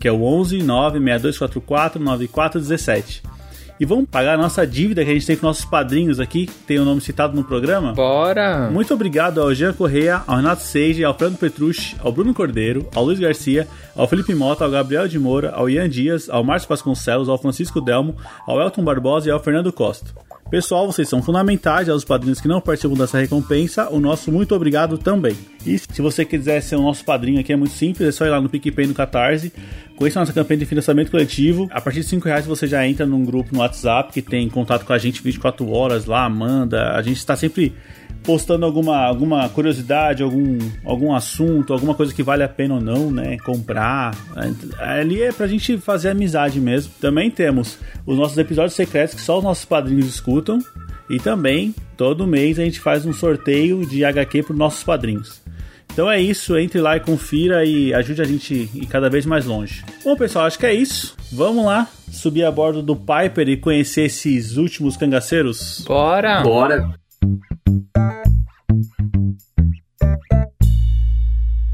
que 0.00 0.08
é 0.08 0.12
o 0.12 0.22
11 0.22 0.62
96244 0.62 2.02
9417. 2.02 3.22
E 3.78 3.84
vamos 3.84 4.08
pagar 4.08 4.34
a 4.34 4.38
nossa 4.38 4.66
dívida 4.66 5.04
que 5.04 5.10
a 5.10 5.12
gente 5.12 5.26
tem 5.26 5.36
com 5.36 5.46
nossos 5.46 5.66
padrinhos 5.66 6.18
aqui, 6.18 6.46
que 6.46 6.54
tem 6.66 6.78
o 6.78 6.84
nome 6.84 7.02
citado 7.02 7.36
no 7.36 7.44
programa? 7.44 7.92
Bora! 7.92 8.70
Muito 8.70 8.94
obrigado 8.94 9.38
ao 9.38 9.54
Jean 9.54 9.74
Correia, 9.74 10.22
ao 10.26 10.36
Renato 10.36 10.62
Seiji, 10.62 11.04
ao 11.04 11.12
Fernando 11.12 11.38
Petrucci, 11.38 11.94
ao 12.00 12.10
Bruno 12.10 12.32
Cordeiro, 12.32 12.88
ao 12.94 13.04
Luiz 13.04 13.18
Garcia, 13.18 13.68
ao 13.94 14.08
Felipe 14.08 14.34
Mota, 14.34 14.64
ao 14.64 14.70
Gabriel 14.70 15.06
de 15.06 15.18
Moura, 15.18 15.50
ao 15.50 15.68
Ian 15.68 15.90
Dias, 15.90 16.30
ao 16.30 16.42
Márcio 16.42 16.70
Vasconcelos, 16.70 17.28
ao 17.28 17.36
Francisco 17.36 17.82
Delmo, 17.82 18.16
ao 18.46 18.58
Elton 18.62 18.82
Barbosa 18.82 19.28
e 19.28 19.30
ao 19.30 19.40
Fernando 19.40 19.70
Costa. 19.70 20.10
Pessoal, 20.48 20.86
vocês 20.86 21.08
são 21.08 21.20
fundamentais, 21.20 21.88
aos 21.88 22.04
padrinhos 22.04 22.40
que 22.40 22.46
não 22.46 22.60
participam 22.60 22.94
dessa 22.94 23.18
recompensa, 23.18 23.88
o 23.90 23.98
nosso 23.98 24.30
muito 24.30 24.54
obrigado 24.54 24.96
também. 24.96 25.36
E 25.66 25.76
se 25.76 26.00
você 26.00 26.24
quiser 26.24 26.60
ser 26.60 26.76
o 26.76 26.82
nosso 26.82 27.04
padrinho 27.04 27.40
aqui, 27.40 27.52
é 27.52 27.56
muito 27.56 27.74
simples, 27.74 28.08
é 28.08 28.12
só 28.12 28.24
ir 28.24 28.30
lá 28.30 28.40
no 28.40 28.48
PicPay 28.48 28.86
no 28.86 28.94
Catarse, 28.94 29.52
conheça 29.96 30.20
a 30.20 30.22
nossa 30.22 30.32
campanha 30.32 30.58
de 30.58 30.66
financiamento 30.66 31.10
coletivo. 31.10 31.68
A 31.72 31.80
partir 31.80 32.02
de 32.02 32.06
5 32.06 32.28
reais 32.28 32.46
você 32.46 32.68
já 32.68 32.86
entra 32.86 33.04
num 33.04 33.24
grupo 33.24 33.52
no 33.52 33.58
WhatsApp 33.58 34.12
que 34.12 34.22
tem 34.22 34.48
contato 34.48 34.84
com 34.84 34.92
a 34.92 34.98
gente 34.98 35.20
24 35.20 35.68
horas 35.68 36.06
lá, 36.06 36.28
manda. 36.28 36.92
A 36.92 37.02
gente 37.02 37.16
está 37.16 37.34
sempre 37.34 37.74
postando 38.26 38.66
alguma, 38.66 38.96
alguma 39.06 39.48
curiosidade, 39.48 40.22
algum, 40.22 40.58
algum 40.84 41.14
assunto, 41.14 41.72
alguma 41.72 41.94
coisa 41.94 42.12
que 42.12 42.24
vale 42.24 42.42
a 42.42 42.48
pena 42.48 42.74
ou 42.74 42.80
não, 42.80 43.10
né? 43.10 43.38
Comprar. 43.38 44.14
Ali 44.78 45.22
é 45.22 45.32
pra 45.32 45.46
gente 45.46 45.78
fazer 45.78 46.10
amizade 46.10 46.60
mesmo. 46.60 46.92
Também 47.00 47.30
temos 47.30 47.78
os 48.04 48.18
nossos 48.18 48.36
episódios 48.36 48.74
secretos 48.74 49.14
que 49.14 49.22
só 49.22 49.38
os 49.38 49.44
nossos 49.44 49.64
padrinhos 49.64 50.06
escutam. 50.06 50.58
E 51.08 51.20
também, 51.20 51.72
todo 51.96 52.26
mês 52.26 52.58
a 52.58 52.64
gente 52.64 52.80
faz 52.80 53.06
um 53.06 53.12
sorteio 53.12 53.86
de 53.86 54.04
HQ 54.04 54.42
para 54.42 54.56
nossos 54.56 54.82
padrinhos. 54.82 55.40
Então 55.92 56.10
é 56.10 56.20
isso, 56.20 56.58
entre 56.58 56.80
lá 56.80 56.96
e 56.96 57.00
confira 57.00 57.64
e 57.64 57.94
ajude 57.94 58.20
a 58.20 58.24
gente 58.24 58.68
a 58.74 58.78
ir 58.78 58.86
cada 58.86 59.08
vez 59.08 59.24
mais 59.24 59.46
longe. 59.46 59.84
Bom, 60.04 60.16
pessoal, 60.16 60.44
acho 60.44 60.58
que 60.58 60.66
é 60.66 60.74
isso. 60.74 61.16
Vamos 61.32 61.64
lá 61.64 61.88
subir 62.10 62.44
a 62.44 62.50
bordo 62.50 62.82
do 62.82 62.96
Piper 62.96 63.48
e 63.48 63.56
conhecer 63.56 64.02
esses 64.02 64.56
últimos 64.56 64.96
cangaceiros? 64.96 65.84
Bora! 65.86 66.42
Bora! 66.42 67.05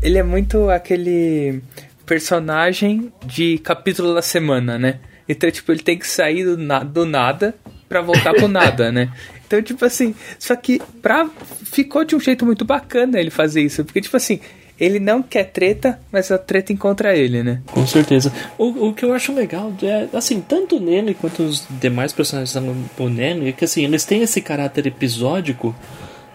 Ele 0.03 0.19
é 0.19 0.23
muito 0.23 0.69
aquele 0.69 1.63
personagem 2.05 3.13
de 3.25 3.59
capítulo 3.59 4.15
da 4.15 4.23
semana, 4.23 4.79
né? 4.79 4.99
Então, 5.29 5.51
tipo, 5.51 5.71
ele 5.71 5.83
tem 5.83 5.97
que 5.97 6.07
sair 6.07 6.45
do, 6.45 6.57
na 6.57 6.81
do 6.83 7.07
nada 7.07 7.55
pra 7.89 8.01
voltar 8.01 8.35
pro 8.35 8.49
nada, 8.49 8.91
né? 8.91 9.13
Então, 9.53 9.61
tipo 9.61 9.85
assim, 9.85 10.15
só 10.39 10.57
que 10.57 10.81
pra, 11.03 11.29
ficou 11.63 12.07
de 12.07 12.17
um 12.17 12.21
jeito 12.21 12.47
muito 12.47 12.65
bacana 12.65 13.21
ele 13.21 13.29
fazer 13.29 13.61
isso, 13.61 13.85
porque, 13.85 14.01
tipo 14.01 14.17
assim, 14.17 14.41
ele 14.83 14.99
não 14.99 15.23
quer 15.23 15.45
treta, 15.45 16.01
mas 16.11 16.33
a 16.33 16.37
treta 16.37 16.73
encontra 16.73 17.17
ele, 17.17 17.41
né? 17.45 17.63
Com 17.67 17.87
certeza. 17.87 18.33
O, 18.59 18.89
o 18.89 18.93
que 18.93 19.05
eu 19.05 19.13
acho 19.13 19.33
legal 19.33 19.73
é, 19.81 20.09
assim, 20.13 20.41
tanto 20.41 20.81
nele 20.81 21.15
quanto 21.15 21.45
os 21.45 21.65
demais 21.81 22.13
personagens 22.13 22.53
da 22.53 22.61
Bonelli, 22.99 23.51
é 23.51 23.53
que, 23.53 23.65
assim, 23.65 23.85
eles 23.85 24.05
têm 24.05 24.23
esse 24.23 24.41
caráter 24.41 24.89
episódico, 24.89 25.73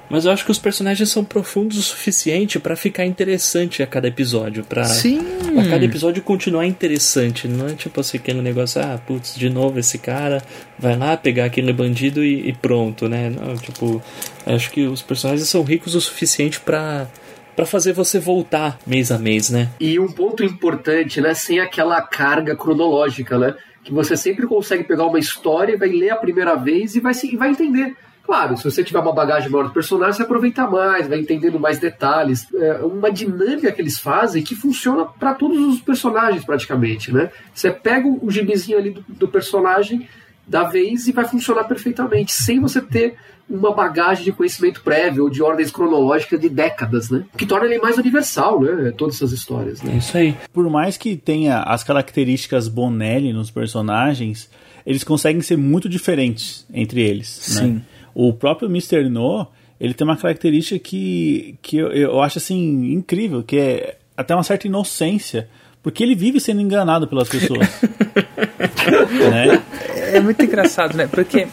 mas 0.09 0.23
eu 0.23 0.31
acho 0.31 0.45
que 0.45 0.51
os 0.51 0.57
personagens 0.57 1.09
são 1.09 1.25
profundos 1.25 1.77
o 1.77 1.81
suficiente 1.81 2.57
para 2.57 2.77
ficar 2.77 3.05
interessante 3.05 3.83
a 3.83 3.87
cada 3.87 4.07
episódio. 4.07 4.63
Pra, 4.63 4.85
Sim. 4.85 5.19
pra 5.53 5.65
cada 5.65 5.83
episódio 5.83 6.23
continuar 6.23 6.65
interessante. 6.65 7.49
Não 7.49 7.67
é 7.67 7.73
tipo 7.73 7.99
assim, 7.99 8.15
aquele 8.15 8.41
negócio, 8.41 8.81
ah, 8.81 8.97
putz, 9.05 9.35
de 9.35 9.49
novo 9.49 9.77
esse 9.77 9.97
cara 9.97 10.41
vai 10.79 10.95
lá 10.95 11.17
pegar 11.17 11.43
aquele 11.43 11.73
bandido 11.73 12.23
e, 12.23 12.47
e 12.47 12.53
pronto, 12.53 13.09
né? 13.09 13.29
Não, 13.29 13.57
tipo, 13.57 14.01
acho 14.45 14.71
que 14.71 14.87
os 14.87 15.01
personagens 15.01 15.49
são 15.49 15.63
ricos 15.63 15.95
o 15.95 15.99
suficiente 15.99 16.61
para 16.61 17.07
para 17.57 17.65
fazer 17.65 17.91
você 17.91 18.19
voltar 18.19 18.77
mês 18.85 19.11
a 19.11 19.17
mês, 19.17 19.49
né? 19.49 19.69
E 19.79 19.99
um 19.99 20.11
ponto 20.11 20.43
importante, 20.43 21.19
né? 21.19 21.33
Sem 21.33 21.59
aquela 21.59 21.99
carga 22.03 22.55
cronológica, 22.55 23.35
né? 23.39 23.55
Que 23.83 23.91
você 23.91 24.15
sempre 24.15 24.45
consegue 24.45 24.83
pegar 24.83 25.07
uma 25.07 25.17
história, 25.17 25.75
vai 25.75 25.89
ler 25.89 26.11
a 26.11 26.15
primeira 26.15 26.53
vez 26.53 26.95
e 26.95 26.99
vai, 26.99 27.15
se, 27.15 27.33
e 27.33 27.35
vai 27.35 27.49
entender. 27.49 27.97
Claro, 28.23 28.55
se 28.57 28.63
você 28.63 28.83
tiver 28.83 28.99
uma 28.99 29.11
bagagem 29.11 29.49
maior 29.49 29.63
do 29.63 29.73
personagem, 29.73 30.13
você 30.13 30.21
aproveita 30.21 30.67
mais, 30.67 31.07
vai 31.07 31.17
entendendo 31.17 31.59
mais 31.59 31.79
detalhes. 31.79 32.45
É 32.53 32.73
uma 32.83 33.11
dinâmica 33.11 33.71
que 33.71 33.81
eles 33.81 33.97
fazem 33.97 34.43
que 34.43 34.53
funciona 34.53 35.05
para 35.05 35.33
todos 35.33 35.57
os 35.57 35.81
personagens, 35.81 36.45
praticamente, 36.45 37.11
né? 37.11 37.31
Você 37.55 37.71
pega 37.71 38.07
o 38.07 38.29
gibizinho 38.29 38.77
ali 38.77 38.91
do, 38.91 39.03
do 39.07 39.27
personagem 39.27 40.07
da 40.45 40.63
vez 40.63 41.07
e 41.07 41.11
vai 41.11 41.25
funcionar 41.25 41.63
perfeitamente, 41.63 42.31
sem 42.33 42.59
você 42.59 42.79
ter 42.81 43.17
uma 43.49 43.73
bagagem 43.73 44.25
de 44.25 44.31
conhecimento 44.31 44.81
prévio 44.81 45.23
ou 45.23 45.29
de 45.29 45.41
ordens 45.41 45.71
cronológicas 45.71 46.39
de 46.39 46.49
décadas, 46.49 47.09
né? 47.09 47.25
Que 47.37 47.45
torna 47.45 47.65
ele 47.65 47.79
mais 47.79 47.97
universal, 47.97 48.61
né? 48.61 48.91
Todas 48.91 49.15
essas 49.15 49.31
histórias, 49.31 49.81
né? 49.81 49.93
É 49.93 49.97
isso 49.97 50.17
aí. 50.17 50.35
Por 50.51 50.69
mais 50.69 50.97
que 50.97 51.15
tenha 51.15 51.61
as 51.61 51.83
características 51.83 52.67
Bonelli 52.67 53.31
nos 53.31 53.49
personagens, 53.49 54.49
eles 54.85 55.03
conseguem 55.03 55.41
ser 55.41 55.57
muito 55.57 55.87
diferentes 55.87 56.65
entre 56.73 57.01
eles, 57.01 57.27
Sim. 57.27 57.67
né? 57.73 57.81
O 58.13 58.33
próprio 58.33 58.67
Mr. 58.67 59.07
No, 59.09 59.47
ele 59.79 59.93
tem 59.93 60.05
uma 60.05 60.17
característica 60.17 60.79
que, 60.79 61.55
que 61.61 61.77
eu, 61.77 61.91
eu 61.91 62.21
acho 62.21 62.39
assim 62.39 62.91
incrível, 62.91 63.43
que 63.43 63.57
é 63.57 63.97
até 64.15 64.33
uma 64.33 64.43
certa 64.43 64.67
inocência, 64.67 65.47
porque 65.87 66.03
ele 66.03 66.15
vive 66.15 66.37
sendo 66.41 66.59
enganado 66.59 67.07
pelas 67.07 67.29
pessoas. 67.29 67.65
né? 69.31 69.63
É 70.13 70.19
muito 70.19 70.43
engraçado, 70.43 70.97
né? 70.97 71.07
Porque 71.07 71.47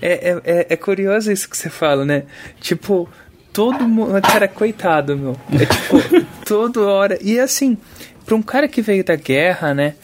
é, 0.00 0.30
é, 0.30 0.40
é, 0.44 0.66
é 0.70 0.76
curioso 0.76 1.32
isso 1.32 1.50
que 1.50 1.56
você 1.56 1.68
fala, 1.68 2.04
né? 2.04 2.22
Tipo, 2.60 3.08
todo 3.52 3.88
mundo. 3.88 4.22
Cara, 4.22 4.46
coitado, 4.46 5.16
meu. 5.16 5.36
É 5.52 5.66
tipo, 5.66 6.24
toda 6.46 6.82
hora. 6.82 7.18
E 7.20 7.40
assim, 7.40 7.76
pra 8.24 8.36
um 8.36 8.42
cara 8.42 8.68
que 8.68 8.80
veio 8.80 9.02
da 9.02 9.16
guerra, 9.16 9.74
né? 9.74 9.96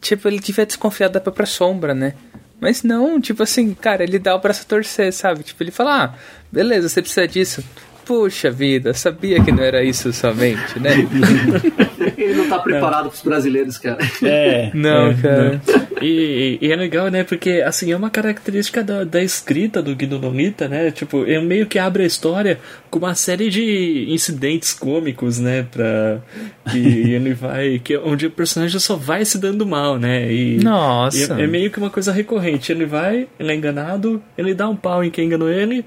Tipo, 0.00 0.28
ele 0.28 0.38
devia 0.38 0.64
desconfiar 0.64 1.08
da 1.08 1.20
própria 1.20 1.44
sombra, 1.44 1.92
né? 1.92 2.14
Mas 2.60 2.84
não, 2.84 3.20
tipo 3.20 3.42
assim, 3.42 3.74
cara, 3.74 4.04
ele 4.04 4.20
dá 4.20 4.36
o 4.36 4.40
braço 4.40 4.62
a 4.62 4.66
torcer, 4.66 5.12
sabe? 5.12 5.42
Tipo, 5.42 5.64
ele 5.64 5.72
fala, 5.72 6.04
ah, 6.04 6.14
beleza, 6.52 6.88
você 6.88 7.02
precisa 7.02 7.26
disso. 7.26 7.64
Puxa 8.04 8.50
vida, 8.50 8.92
sabia 8.94 9.42
que 9.42 9.52
não 9.52 9.62
era 9.62 9.82
isso 9.84 10.12
somente, 10.12 10.78
né? 10.78 10.90
Ele 12.16 12.34
não 12.34 12.48
tá 12.48 12.58
preparado 12.58 13.08
pros 13.08 13.22
brasileiros, 13.22 13.78
cara. 13.78 13.98
É. 14.22 14.70
Não, 14.74 15.08
É, 15.08 15.14
cara. 15.14 15.62
E, 16.00 16.58
e 16.60 16.72
é 16.72 16.76
legal, 16.76 17.08
né? 17.08 17.22
Porque, 17.22 17.62
assim, 17.64 17.92
é 17.92 17.96
uma 17.96 18.10
característica 18.10 18.82
da, 18.82 19.04
da 19.04 19.22
escrita 19.22 19.80
do 19.80 19.94
Guido 19.94 20.18
Nomita, 20.18 20.68
né? 20.68 20.90
Tipo, 20.90 21.24
ele 21.24 21.44
meio 21.44 21.66
que 21.66 21.78
abre 21.78 22.02
a 22.02 22.06
história 22.06 22.58
com 22.90 22.98
uma 22.98 23.14
série 23.14 23.48
de 23.48 24.06
incidentes 24.08 24.72
cômicos, 24.72 25.38
né? 25.38 25.66
Pra... 25.70 26.18
Que 26.70 26.78
ele 27.12 27.34
vai... 27.34 27.78
Que, 27.78 27.96
onde 27.98 28.26
o 28.26 28.30
personagem 28.30 28.78
só 28.80 28.96
vai 28.96 29.24
se 29.24 29.38
dando 29.38 29.64
mal, 29.66 29.98
né? 29.98 30.32
E, 30.32 30.58
Nossa. 30.62 31.36
e 31.36 31.40
é, 31.40 31.44
é 31.44 31.46
meio 31.46 31.70
que 31.70 31.78
uma 31.78 31.90
coisa 31.90 32.12
recorrente. 32.12 32.72
Ele 32.72 32.84
vai, 32.84 33.28
ele 33.38 33.52
é 33.52 33.54
enganado, 33.54 34.22
ele 34.36 34.54
dá 34.54 34.68
um 34.68 34.76
pau 34.76 35.04
em 35.04 35.10
quem 35.10 35.26
enganou 35.26 35.48
ele... 35.48 35.84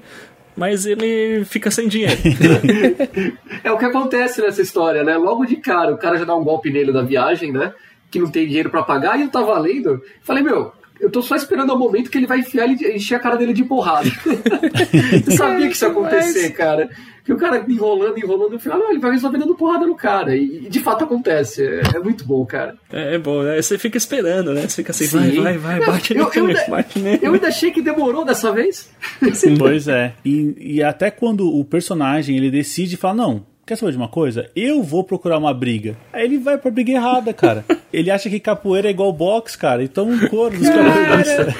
Mas 0.56 0.86
ele 0.86 1.44
fica 1.44 1.70
sem 1.70 1.88
dinheiro. 1.88 2.16
É 3.62 3.70
o 3.72 3.78
que 3.78 3.84
acontece 3.84 4.40
nessa 4.40 4.62
história, 4.62 5.02
né? 5.02 5.16
Logo 5.16 5.44
de 5.44 5.56
cara, 5.56 5.92
o 5.92 5.98
cara 5.98 6.16
já 6.16 6.24
dá 6.24 6.36
um 6.36 6.44
golpe 6.44 6.70
nele 6.70 6.92
da 6.92 7.02
viagem, 7.02 7.52
né? 7.52 7.74
Que 8.10 8.20
não 8.20 8.30
tem 8.30 8.46
dinheiro 8.46 8.70
pra 8.70 8.82
pagar, 8.82 9.18
e 9.18 9.22
eu 9.22 9.28
tava 9.28 9.58
lendo. 9.58 10.00
Falei, 10.22 10.42
meu, 10.42 10.72
eu 11.00 11.10
tô 11.10 11.20
só 11.20 11.34
esperando 11.34 11.72
o 11.72 11.78
momento 11.78 12.10
que 12.10 12.16
ele 12.16 12.26
vai 12.26 12.38
enfiar 12.40 12.64
ele, 12.64 12.94
encher 12.94 13.16
a 13.16 13.18
cara 13.18 13.36
dele 13.36 13.52
de 13.52 13.64
porrada. 13.64 14.08
eu 15.26 15.32
sabia 15.32 15.66
que 15.66 15.74
isso 15.74 15.84
ia 15.84 15.90
acontecer, 15.90 16.50
cara. 16.50 16.88
Que 17.26 17.32
o 17.32 17.36
cara 17.36 17.64
enrolando, 17.68 18.16
enrolando, 18.16 18.52
no 18.52 18.58
final, 18.60 18.78
não, 18.78 18.90
ele 18.90 19.00
vai 19.00 19.10
resolver 19.10 19.36
dando 19.36 19.56
porrada 19.56 19.84
no 19.84 19.96
cara. 19.96 20.36
E, 20.36 20.66
e 20.66 20.68
de 20.68 20.78
fato 20.78 21.02
acontece. 21.02 21.66
É, 21.66 21.96
é 21.96 21.98
muito 21.98 22.24
bom, 22.24 22.46
cara. 22.46 22.76
É, 22.92 23.16
é 23.16 23.18
bom, 23.18 23.42
né? 23.42 23.60
Você 23.60 23.76
fica 23.76 23.98
esperando, 23.98 24.54
né? 24.54 24.62
Você 24.62 24.76
fica 24.76 24.92
assim, 24.92 25.06
Sim. 25.06 25.42
vai, 25.42 25.58
vai, 25.58 25.58
vai, 25.58 25.86
bate 25.86 26.14
eu, 26.14 26.30
eu, 26.32 26.46
nele, 26.46 26.58
ainda, 26.60 26.70
bate 26.70 26.98
nele. 27.00 27.18
eu 27.20 27.34
ainda 27.34 27.48
achei 27.48 27.72
que 27.72 27.82
demorou 27.82 28.24
dessa 28.24 28.52
vez. 28.52 28.88
Pois 29.58 29.88
é. 29.88 30.14
E, 30.24 30.76
e 30.76 30.82
até 30.84 31.10
quando 31.10 31.52
o 31.52 31.64
personagem 31.64 32.36
ele 32.36 32.48
decide 32.48 32.96
falar, 32.96 33.14
não, 33.14 33.44
quer 33.66 33.76
saber 33.76 33.90
de 33.90 33.98
uma 33.98 34.08
coisa? 34.08 34.48
Eu 34.54 34.82
vou 34.82 35.02
procurar 35.02 35.38
uma 35.38 35.52
briga. 35.52 35.96
Aí 36.12 36.24
ele 36.24 36.38
vai 36.38 36.56
pra 36.56 36.70
briga 36.70 36.92
errada, 36.92 37.34
cara. 37.34 37.64
ele 37.92 38.10
acha 38.10 38.30
que 38.30 38.38
capoeira 38.38 38.86
é 38.86 38.92
igual 38.92 39.12
boxe, 39.12 39.58
cara. 39.58 39.82
Então 39.82 40.08
um 40.08 40.28
coro 40.28 40.56
dos 40.56 40.68
capoeiristas. 40.68 41.54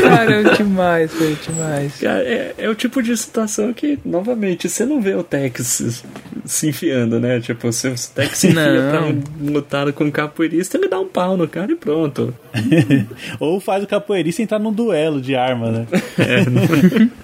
Cara, 0.00 0.32
é 0.32 0.54
demais, 0.54 1.12
foi 1.12 1.36
demais. 1.44 1.98
Cara, 1.98 2.22
é, 2.22 2.54
é 2.56 2.68
o 2.68 2.74
tipo 2.74 3.02
de 3.02 3.16
situação 3.16 3.72
que, 3.72 3.98
novamente, 4.04 4.68
você 4.68 4.86
não 4.86 5.00
vê 5.00 5.14
o 5.14 5.24
Tex 5.24 5.66
se, 5.66 6.02
se 6.44 6.68
enfiando, 6.68 7.18
né? 7.18 7.40
Tipo, 7.40 7.72
se 7.72 7.88
o 7.88 7.94
Tex 8.14 8.38
se 8.38 8.48
enfia 8.48 8.72
Não. 8.72 8.90
pra 8.90 9.52
lutar 9.52 9.92
com 9.92 10.04
um 10.04 10.10
capoeirista, 10.10 10.78
ele 10.78 10.88
dá 10.88 11.00
um 11.00 11.08
pau 11.08 11.36
no 11.36 11.48
cara 11.48 11.72
e 11.72 11.76
pronto. 11.76 12.32
Ou 13.40 13.58
faz 13.58 13.82
o 13.82 13.88
capoeirista 13.88 14.40
entrar 14.40 14.60
num 14.60 14.72
duelo 14.72 15.20
de 15.20 15.34
arma, 15.34 15.70
né? 15.70 15.86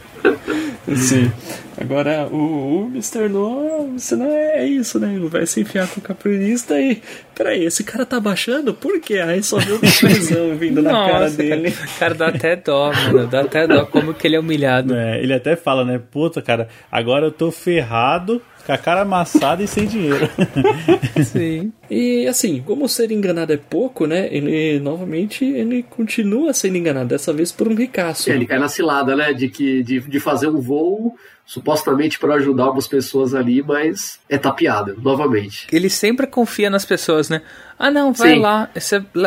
Sim. 0.94 1.33
Agora, 1.79 2.29
o, 2.31 2.85
o 2.85 2.87
Mr. 2.87 3.29
No, 3.29 3.92
você 3.99 4.14
não 4.14 4.31
é 4.31 4.64
isso, 4.64 4.99
né? 4.99 5.14
Ele 5.14 5.29
vai 5.29 5.44
se 5.46 5.61
enfiar 5.61 5.88
com 5.88 6.01
o 6.01 6.03
capoeirista 6.03 6.81
e. 6.81 7.03
Peraí, 7.35 7.64
esse 7.64 7.85
cara 7.85 8.07
tá 8.07 8.18
baixando? 8.20 8.72
Por 8.72 9.01
quê? 9.01 9.18
Aí 9.18 9.42
só 9.42 9.59
viu 9.59 9.77
o 9.77 9.81
prisão 9.81 10.55
vindo 10.57 10.81
na 10.81 10.90
cara 10.90 11.20
Nossa, 11.25 11.37
dele. 11.37 11.70
Cara, 11.70 11.90
cara, 11.99 12.14
dá 12.14 12.29
até 12.29 12.57
dó, 12.57 12.92
mano. 12.92 13.27
Dá 13.27 13.40
até 13.40 13.66
dó 13.66 13.85
como 13.87 14.14
que 14.14 14.27
ele 14.27 14.37
é 14.37 14.40
humilhado. 14.40 14.94
É, 14.94 15.20
ele 15.20 15.35
até 15.35 15.57
fala, 15.57 15.85
né? 15.85 16.01
Puta, 16.11 16.40
cara, 16.40 16.68
agora 16.90 17.27
eu 17.27 17.33
tô 17.33 17.51
ferrado, 17.51 18.40
com 18.66 18.72
a 18.72 18.79
cara 18.79 19.02
amassada 19.02 19.62
e 19.62 19.68
sem 19.68 19.87
dinheiro. 19.87 20.29
Sim. 21.24 21.72
E 21.91 22.26
assim, 22.26 22.62
como 22.66 22.88
ser 22.88 23.11
enganado 23.12 23.53
é 23.53 23.57
pouco, 23.57 24.07
né? 24.07 24.28
Ele 24.30 24.80
novamente 24.80 25.45
ele 25.45 25.84
continua 25.84 26.53
sendo 26.53 26.76
enganado, 26.76 27.09
dessa 27.09 27.32
vez 27.32 27.53
por 27.53 27.68
um 27.68 27.74
ricaço. 27.74 28.30
É, 28.30 28.34
ele 28.34 28.47
cai 28.47 28.59
na 28.59 28.68
cilada, 28.68 29.14
né? 29.14 29.32
De, 29.32 29.49
que, 29.49 29.82
de, 29.82 30.01
de 30.01 30.20
fazer 30.20 30.49
um 30.49 30.61
voo 30.61 31.14
supostamente 31.49 32.18
para 32.18 32.34
ajudar 32.34 32.64
algumas 32.64 32.88
pessoas 32.88 33.32
ali, 33.32 33.62
mas 33.62 34.18
é 34.28 34.36
tapeado, 34.36 34.97
novamente. 35.01 35.68
Ele 35.70 35.88
sempre 35.88 36.26
confia 36.26 36.68
nas 36.68 36.84
pessoas, 36.84 37.30
né? 37.30 37.41
Ah, 37.78 37.88
não, 37.88 38.12
vai 38.12 38.30
Sim. 38.34 38.41
lá. 38.41 38.68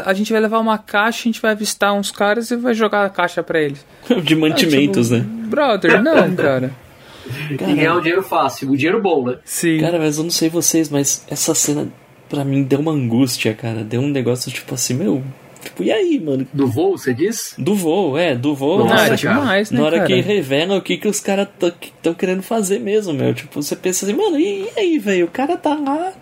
A 0.05 0.13
gente 0.13 0.33
vai 0.33 0.41
levar 0.41 0.59
uma 0.59 0.77
caixa, 0.77 1.21
a 1.21 1.23
gente 1.23 1.41
vai 1.41 1.51
avistar 1.51 1.93
uns 1.93 2.11
caras 2.11 2.51
e 2.51 2.57
vai 2.57 2.73
jogar 2.73 3.05
a 3.05 3.09
caixa 3.09 3.41
pra 3.41 3.61
eles. 3.61 3.85
De 4.23 4.35
mantimentos, 4.35 5.13
Ah, 5.13 5.15
né? 5.15 5.21
tipo, 5.21 5.47
Brother, 5.47 6.03
não, 6.03 6.35
cara. 6.35 6.71
E 7.49 7.55
ganhar 7.55 7.95
o 7.95 8.01
dinheiro 8.01 8.23
fácil, 8.23 8.69
o 8.71 8.77
dinheiro 8.77 9.01
bom, 9.01 9.25
né? 9.25 9.37
Sim. 9.45 9.79
Cara, 9.79 9.97
mas 9.99 10.17
eu 10.17 10.23
não 10.23 10.31
sei 10.31 10.49
vocês, 10.49 10.89
mas 10.89 11.23
essa 11.29 11.53
cena 11.55 11.87
pra 12.29 12.43
mim 12.43 12.63
deu 12.63 12.79
uma 12.79 12.91
angústia, 12.91 13.53
cara. 13.53 13.83
Deu 13.83 14.01
um 14.01 14.09
negócio 14.09 14.51
tipo 14.51 14.73
assim, 14.73 14.93
meu. 14.93 15.23
Tipo, 15.61 15.83
e 15.83 15.91
aí, 15.91 16.17
mano? 16.19 16.47
Do 16.53 16.67
voo, 16.67 16.97
você 16.97 17.13
diz? 17.13 17.53
Do 17.57 17.75
voo, 17.75 18.17
é, 18.17 18.33
do 18.33 18.55
voo. 18.55 18.79
Nossa, 18.79 18.93
Não, 18.95 19.01
é 19.01 19.05
cara. 19.05 19.15
demais, 19.17 19.71
né, 19.71 19.79
Na 19.79 19.85
hora 19.85 19.97
cara? 19.97 20.07
que 20.07 20.21
revela 20.21 20.77
o 20.77 20.81
que, 20.81 20.95
que 20.95 21.07
os 21.07 21.19
caras 21.19 21.49
estão 21.61 22.13
querendo 22.13 22.41
fazer 22.41 22.79
mesmo, 22.79 23.11
meu. 23.13 23.33
Tipo, 23.33 23.61
você 23.61 23.75
pensa 23.75 24.05
assim, 24.05 24.15
mano, 24.15 24.39
e, 24.39 24.61
e 24.63 24.69
aí, 24.79 24.97
velho? 24.99 25.25
O 25.25 25.29
cara 25.29 25.57
tá 25.57 25.73
lá 25.75 26.13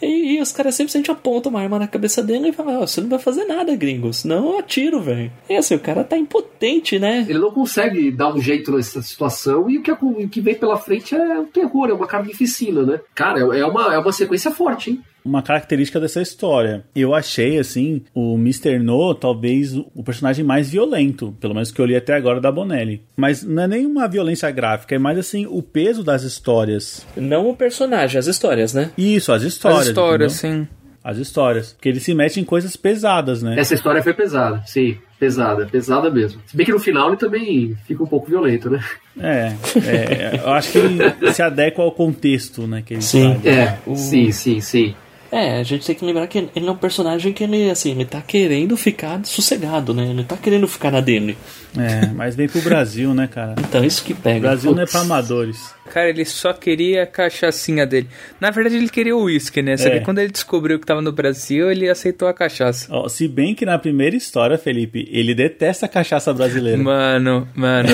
e, 0.00 0.36
e 0.36 0.40
os 0.40 0.52
caras 0.52 0.74
sempre 0.74 1.10
apontam 1.10 1.50
uma 1.50 1.60
arma 1.60 1.78
na 1.78 1.88
cabeça 1.88 2.22
dele 2.22 2.48
e 2.48 2.52
falam, 2.52 2.80
ó, 2.80 2.86
você 2.86 3.00
não 3.00 3.08
vai 3.08 3.18
fazer 3.18 3.44
nada, 3.44 3.74
gringo, 3.76 4.12
senão 4.12 4.52
eu 4.52 4.58
atiro, 4.58 5.00
velho. 5.00 5.30
E 5.48 5.56
assim, 5.56 5.74
o 5.74 5.80
cara 5.80 6.04
tá 6.04 6.16
impotente, 6.16 6.98
né? 6.98 7.26
Ele 7.28 7.38
não 7.38 7.50
consegue 7.50 8.10
dar 8.10 8.34
um 8.34 8.40
jeito 8.40 8.72
nessa 8.72 9.02
situação 9.02 9.68
e 9.70 9.78
o 9.78 9.82
que, 9.82 9.90
o 9.90 10.28
que 10.28 10.40
vem 10.40 10.54
pela 10.54 10.76
frente 10.76 11.14
é 11.14 11.38
um 11.38 11.46
terror, 11.46 11.88
é 11.88 11.92
uma 11.92 12.06
carnificina, 12.06 12.82
né? 12.82 13.00
Cara, 13.14 13.40
é 13.40 13.56
é 13.60 13.66
uma, 13.66 13.94
é 13.94 13.98
uma 13.98 14.12
sequência 14.12 14.50
forte, 14.50 14.90
hein? 14.90 15.02
Uma 15.26 15.42
característica 15.42 15.98
dessa 15.98 16.22
história. 16.22 16.84
Eu 16.94 17.14
achei, 17.14 17.58
assim, 17.58 18.02
o 18.14 18.36
Mr. 18.36 18.78
No 18.78 19.14
talvez 19.14 19.74
o 19.74 20.02
personagem 20.04 20.44
mais 20.44 20.70
violento, 20.70 21.34
pelo 21.40 21.52
menos 21.54 21.72
que 21.72 21.80
eu 21.80 21.84
li 21.86 21.96
até 21.96 22.14
agora 22.14 22.40
da 22.40 22.52
Bonelli. 22.52 23.02
Mas 23.16 23.42
não 23.42 23.64
é 23.64 23.66
nem 23.68 23.84
uma 23.86 24.06
violência 24.06 24.50
gráfica, 24.50 24.94
é 24.94 24.98
mais 24.98 25.18
assim, 25.18 25.46
o 25.48 25.60
peso 25.62 26.04
das 26.04 26.22
histórias. 26.22 27.04
Não 27.16 27.50
o 27.50 27.56
personagem, 27.56 28.18
as 28.18 28.26
histórias, 28.26 28.72
né? 28.72 28.90
Isso, 28.96 29.32
as 29.32 29.42
histórias. 29.42 29.80
As 29.80 29.86
histórias, 29.88 30.42
entendeu? 30.42 30.64
sim. 30.64 30.68
As 31.02 31.18
histórias. 31.18 31.72
Porque 31.72 31.88
ele 31.88 32.00
se 32.00 32.12
mete 32.14 32.40
em 32.40 32.44
coisas 32.44 32.76
pesadas, 32.76 33.40
né? 33.40 33.54
Essa 33.58 33.74
história 33.74 34.02
foi 34.02 34.12
pesada, 34.12 34.60
sim, 34.66 34.96
pesada, 35.20 35.64
pesada 35.66 36.10
mesmo. 36.10 36.40
Se 36.46 36.56
bem 36.56 36.66
que 36.66 36.72
no 36.72 36.80
final 36.80 37.08
ele 37.08 37.16
também 37.16 37.76
fica 37.86 38.02
um 38.02 38.06
pouco 38.06 38.28
violento, 38.28 38.68
né? 38.68 38.80
É, 39.20 39.54
é, 39.86 40.40
eu 40.42 40.50
acho 40.50 40.72
que 40.72 40.78
ele 40.78 41.32
se 41.32 41.42
adequa 41.42 41.80
ao 41.82 41.92
contexto, 41.92 42.66
né? 42.66 42.82
Que 42.84 42.94
ele 42.94 43.02
Sim. 43.02 43.38
tá. 43.40 43.48
É, 43.48 43.78
O- 43.86 43.94
sim, 43.94 44.32
sim, 44.32 44.60
sim. 44.60 44.94
É, 45.30 45.58
a 45.58 45.62
gente 45.62 45.86
tem 45.86 45.94
que 45.94 46.04
lembrar 46.04 46.26
que 46.26 46.38
ele 46.54 46.66
é 46.66 46.70
um 46.70 46.76
personagem 46.76 47.32
que 47.32 47.44
ele, 47.44 47.70
assim, 47.70 47.90
ele 47.92 48.04
tá 48.04 48.20
querendo 48.22 48.76
ficar 48.76 49.20
sossegado, 49.24 49.92
né? 49.92 50.08
Ele 50.10 50.24
tá 50.24 50.36
querendo 50.36 50.66
ficar 50.68 50.90
na 50.90 51.00
dele. 51.00 51.36
É, 51.76 52.06
mas 52.14 52.34
vem 52.36 52.48
pro 52.48 52.60
Brasil, 52.62 53.12
né, 53.14 53.26
cara? 53.26 53.54
Então, 53.58 53.84
isso 53.84 54.02
que 54.04 54.12
O 54.12 54.16
pega. 54.16 54.40
Brasil 54.40 54.72
não 54.72 54.78
é 54.82 54.84
Putz. 54.84 54.92
pra 54.92 55.00
amadores. 55.02 55.75
Cara, 55.92 56.08
ele 56.10 56.24
só 56.24 56.52
queria 56.52 57.04
a 57.04 57.06
cachaçinha 57.06 57.86
dele. 57.86 58.08
Na 58.40 58.50
verdade, 58.50 58.76
ele 58.76 58.88
queria 58.88 59.16
o 59.16 59.22
uísque, 59.22 59.62
né? 59.62 59.76
Só 59.76 59.88
É. 59.88 59.98
que 59.98 60.04
quando 60.04 60.18
ele 60.18 60.30
descobriu 60.30 60.78
que 60.78 60.86
tava 60.86 61.00
no 61.00 61.12
Brasil, 61.12 61.70
ele 61.70 61.88
aceitou 61.88 62.28
a 62.28 62.34
cachaça. 62.34 62.86
Ó, 62.90 63.08
se 63.08 63.26
bem 63.28 63.54
que 63.54 63.64
na 63.64 63.78
primeira 63.78 64.14
história, 64.16 64.58
Felipe, 64.58 65.08
ele 65.10 65.34
detesta 65.34 65.86
a 65.86 65.88
cachaça 65.88 66.32
brasileira. 66.34 66.76
Mano, 66.82 67.48
mano. 67.54 67.88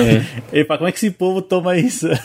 Ele 0.51 0.65
fala, 0.65 0.77
como 0.79 0.89
é 0.89 0.91
que 0.91 0.97
esse 0.97 1.11
povo 1.11 1.41
toma 1.41 1.77
isso? 1.77 2.07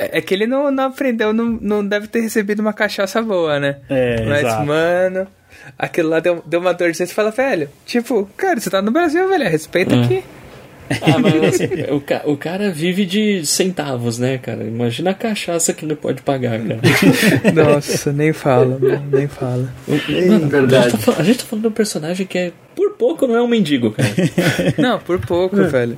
É, 0.00 0.18
é 0.18 0.20
que 0.20 0.32
ele 0.32 0.46
não, 0.46 0.70
não 0.70 0.84
aprendeu, 0.84 1.32
não, 1.32 1.58
não 1.60 1.84
deve 1.86 2.06
ter 2.06 2.20
recebido 2.20 2.60
uma 2.60 2.72
cachaça 2.72 3.20
boa, 3.20 3.58
né? 3.58 3.78
É, 3.88 4.24
Mas, 4.24 4.38
exato. 4.44 4.64
mano, 4.66 5.26
aquilo 5.76 6.08
lá 6.10 6.20
deu, 6.20 6.40
deu 6.46 6.60
uma 6.60 6.72
dorzinha. 6.72 7.04
Você 7.06 7.12
fala, 7.14 7.32
velho, 7.32 7.68
tipo, 7.84 8.28
cara, 8.36 8.60
você 8.60 8.70
tá 8.70 8.80
no 8.80 8.92
Brasil, 8.92 9.28
velho, 9.28 9.48
respeita 9.48 9.96
É. 9.96 10.00
aqui. 10.04 10.24
Ah, 11.02 11.18
mas 11.18 11.34
assim, 11.54 11.66
o, 11.90 12.00
ca- 12.00 12.22
o 12.24 12.36
cara 12.36 12.70
vive 12.70 13.04
de 13.04 13.44
centavos, 13.46 14.18
né, 14.18 14.38
cara? 14.38 14.64
Imagina 14.64 15.10
a 15.10 15.14
cachaça 15.14 15.72
que 15.72 15.84
ele 15.84 15.94
pode 15.96 16.22
pagar, 16.22 16.58
cara. 16.60 16.80
Nossa, 17.54 18.12
nem 18.12 18.32
fala, 18.32 18.78
mano, 18.80 19.04
nem 19.12 19.26
fala. 19.28 19.72
Mano, 19.86 20.46
a, 20.46 20.48
verdade. 20.48 20.90
gente 20.90 21.04
tá, 21.04 21.14
a 21.18 21.22
gente 21.22 21.38
tá 21.38 21.44
falando 21.44 21.62
de 21.62 21.68
um 21.68 21.72
personagem 21.72 22.26
que 22.26 22.38
é, 22.38 22.52
por 22.74 22.92
pouco, 22.92 23.26
não 23.26 23.36
é 23.36 23.42
um 23.42 23.48
mendigo, 23.48 23.90
cara. 23.90 24.08
Não, 24.78 24.98
por 24.98 25.18
pouco, 25.20 25.56
velho. 25.56 25.96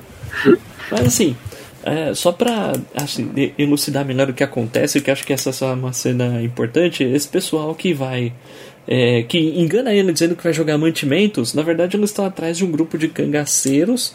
Mas 0.91 1.05
assim, 1.05 1.35
é, 1.83 2.13
só 2.13 2.31
pra 2.31 2.73
assim, 2.95 3.31
elucidar 3.57 4.03
melhor 4.05 4.29
o 4.29 4.33
que 4.33 4.43
acontece, 4.43 4.99
que 5.01 5.09
eu 5.09 5.13
acho 5.13 5.25
que 5.25 5.33
essa 5.33 5.49
é 5.49 5.53
só 5.53 5.73
uma 5.73 5.93
cena 5.93 6.41
importante, 6.41 7.03
esse 7.03 7.27
pessoal 7.27 7.73
que 7.75 7.93
vai. 7.93 8.33
é, 8.87 9.23
que 9.23 9.37
engana 9.39 9.93
ele 9.93 10.11
dizendo 10.11 10.35
que 10.35 10.43
vai 10.43 10.53
jogar 10.53 10.77
mantimentos, 10.77 11.53
na 11.53 11.61
verdade 11.61 11.95
eles 11.97 12.09
estão 12.09 12.25
atrás 12.25 12.57
de 12.57 12.65
um 12.65 12.71
grupo 12.71 12.97
de 12.97 13.07
cangaceiros. 13.07 14.13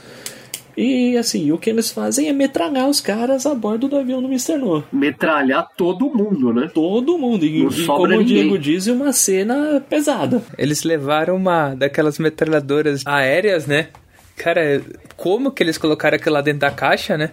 E 0.77 1.17
assim, 1.17 1.51
o 1.53 1.59
que 1.59 1.71
eles 1.71 1.91
fazem 1.91 2.29
é 2.29 2.33
metralhar 2.33 2.87
os 2.89 3.01
caras 3.01 3.47
a 3.47 3.55
bordo 3.55 3.89
do 3.89 3.97
avião 3.97 4.21
do 4.21 4.29
Mr. 4.29 4.59
No. 4.59 4.85
Metralhar 4.93 5.67
todo 5.77 6.13
mundo, 6.13 6.53
né? 6.53 6.71
Todo 6.73 7.17
mundo. 7.17 7.47
E, 7.47 7.63
Não 7.63 7.71
e 7.71 7.87
como 7.87 8.03
o 8.05 8.07
ninguém. 8.09 8.27
Diego 8.27 8.59
diz, 8.59 8.87
uma 8.87 9.11
cena 9.13 9.83
pesada. 9.89 10.43
Eles 10.59 10.83
levaram 10.83 11.37
uma 11.37 11.75
daquelas 11.75 12.19
metralhadoras 12.19 13.03
aéreas, 13.07 13.67
né? 13.67 13.89
Cara, 14.37 14.83
como 15.17 15.51
que 15.51 15.63
eles 15.63 15.79
colocaram 15.79 16.17
aquilo 16.17 16.35
lá 16.35 16.43
dentro 16.43 16.61
da 16.61 16.71
caixa, 16.71 17.17
né? 17.17 17.31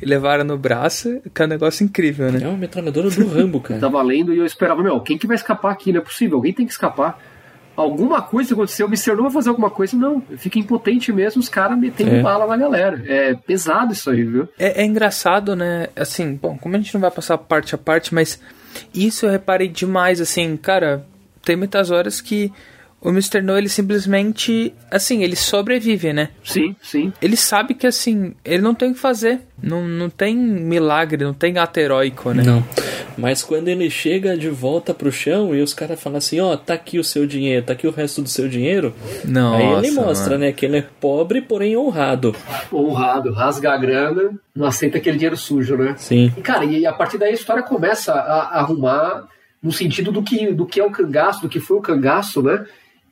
E 0.00 0.04
levaram 0.04 0.44
no 0.44 0.58
braço, 0.58 1.22
que 1.34 1.40
é 1.40 1.44
um 1.46 1.48
negócio 1.48 1.84
incrível, 1.84 2.30
né? 2.30 2.40
É 2.42 2.48
uma 2.48 2.58
metralhadora 2.58 3.08
do 3.08 3.26
Rambo, 3.26 3.60
cara. 3.60 3.80
Tava 3.80 4.02
lendo 4.02 4.34
e 4.34 4.38
eu 4.38 4.44
esperava, 4.44 4.82
meu, 4.82 5.00
quem 5.00 5.16
que 5.16 5.26
vai 5.26 5.36
escapar 5.36 5.72
aqui? 5.72 5.92
Não 5.92 6.00
é 6.00 6.04
possível, 6.04 6.36
alguém 6.36 6.52
tem 6.52 6.66
que 6.66 6.72
escapar. 6.72 7.18
Alguma 7.76 8.20
coisa 8.20 8.52
aconteceu, 8.54 8.86
o 8.86 8.88
Mr. 8.90 9.14
No 9.16 9.22
vai 9.24 9.32
fazer 9.32 9.48
alguma 9.48 9.70
coisa. 9.70 9.96
Não, 9.96 10.20
fica 10.36 10.58
impotente 10.58 11.12
mesmo, 11.12 11.40
os 11.40 11.48
caras 11.48 11.78
metendo 11.78 12.16
É. 12.16 12.22
bala 12.22 12.46
na 12.46 12.56
galera. 12.56 13.02
É 13.06 13.34
pesado 13.34 13.92
isso 13.92 14.10
aí, 14.10 14.22
viu? 14.22 14.48
É, 14.58 14.82
é 14.82 14.84
engraçado, 14.84 15.56
né? 15.56 15.88
Assim, 15.96 16.34
bom, 16.34 16.56
como 16.58 16.74
a 16.76 16.78
gente 16.78 16.92
não 16.94 17.00
vai 17.00 17.10
passar 17.10 17.38
parte 17.38 17.74
a 17.74 17.78
parte, 17.78 18.14
mas 18.14 18.38
isso 18.94 19.24
eu 19.26 19.30
reparei 19.30 19.68
demais, 19.68 20.20
assim, 20.20 20.56
cara, 20.56 21.04
tem 21.44 21.56
muitas 21.56 21.90
horas 21.90 22.20
que 22.20 22.52
o 23.02 23.10
Mr. 23.10 23.42
No, 23.42 23.58
ele 23.58 23.68
simplesmente, 23.68 24.72
assim, 24.88 25.24
ele 25.24 25.34
sobrevive, 25.34 26.12
né? 26.12 26.28
Sim, 26.44 26.76
sim. 26.80 27.12
Ele 27.20 27.36
sabe 27.36 27.74
que, 27.74 27.86
assim, 27.86 28.34
ele 28.44 28.62
não 28.62 28.74
tem 28.74 28.92
o 28.92 28.94
que 28.94 29.00
fazer. 29.00 29.40
Não, 29.60 29.86
não 29.86 30.08
tem 30.08 30.36
milagre, 30.36 31.24
não 31.24 31.34
tem 31.34 31.58
ato 31.58 31.78
heróico, 31.80 32.32
né? 32.32 32.44
Não. 32.44 32.64
Mas 33.18 33.42
quando 33.42 33.68
ele 33.68 33.90
chega 33.90 34.36
de 34.36 34.48
volta 34.48 34.94
pro 34.94 35.10
chão 35.10 35.54
e 35.54 35.60
os 35.60 35.74
caras 35.74 36.00
falam 36.00 36.18
assim, 36.18 36.40
ó, 36.40 36.56
tá 36.56 36.74
aqui 36.74 36.98
o 36.98 37.04
seu 37.04 37.26
dinheiro, 37.26 37.66
tá 37.66 37.72
aqui 37.72 37.86
o 37.86 37.90
resto 37.90 38.22
do 38.22 38.28
seu 38.28 38.48
dinheiro. 38.48 38.94
Nossa, 39.24 39.56
aí 39.56 39.72
ele 39.84 39.90
mostra, 39.90 40.30
mano. 40.30 40.44
né, 40.44 40.52
que 40.52 40.64
ele 40.64 40.78
é 40.78 40.86
pobre, 41.00 41.40
porém 41.42 41.76
honrado. 41.76 42.34
Honrado, 42.72 43.32
rasga 43.32 43.72
a 43.72 43.76
grana, 43.76 44.30
não 44.54 44.66
aceita 44.66 44.98
aquele 44.98 45.16
dinheiro 45.16 45.36
sujo, 45.36 45.76
né? 45.76 45.94
Sim. 45.98 46.32
E, 46.36 46.40
cara, 46.40 46.64
e 46.64 46.86
a 46.86 46.92
partir 46.92 47.18
daí 47.18 47.30
a 47.30 47.34
história 47.34 47.62
começa 47.62 48.12
a, 48.12 48.16
a 48.16 48.60
arrumar 48.60 49.28
no 49.62 49.70
sentido 49.70 50.10
do 50.10 50.22
que, 50.22 50.52
do 50.52 50.66
que 50.66 50.80
é 50.80 50.84
o 50.84 50.90
cangaço, 50.90 51.42
do 51.42 51.48
que 51.48 51.60
foi 51.60 51.76
o 51.76 51.82
cangaço, 51.82 52.42
né? 52.42 52.64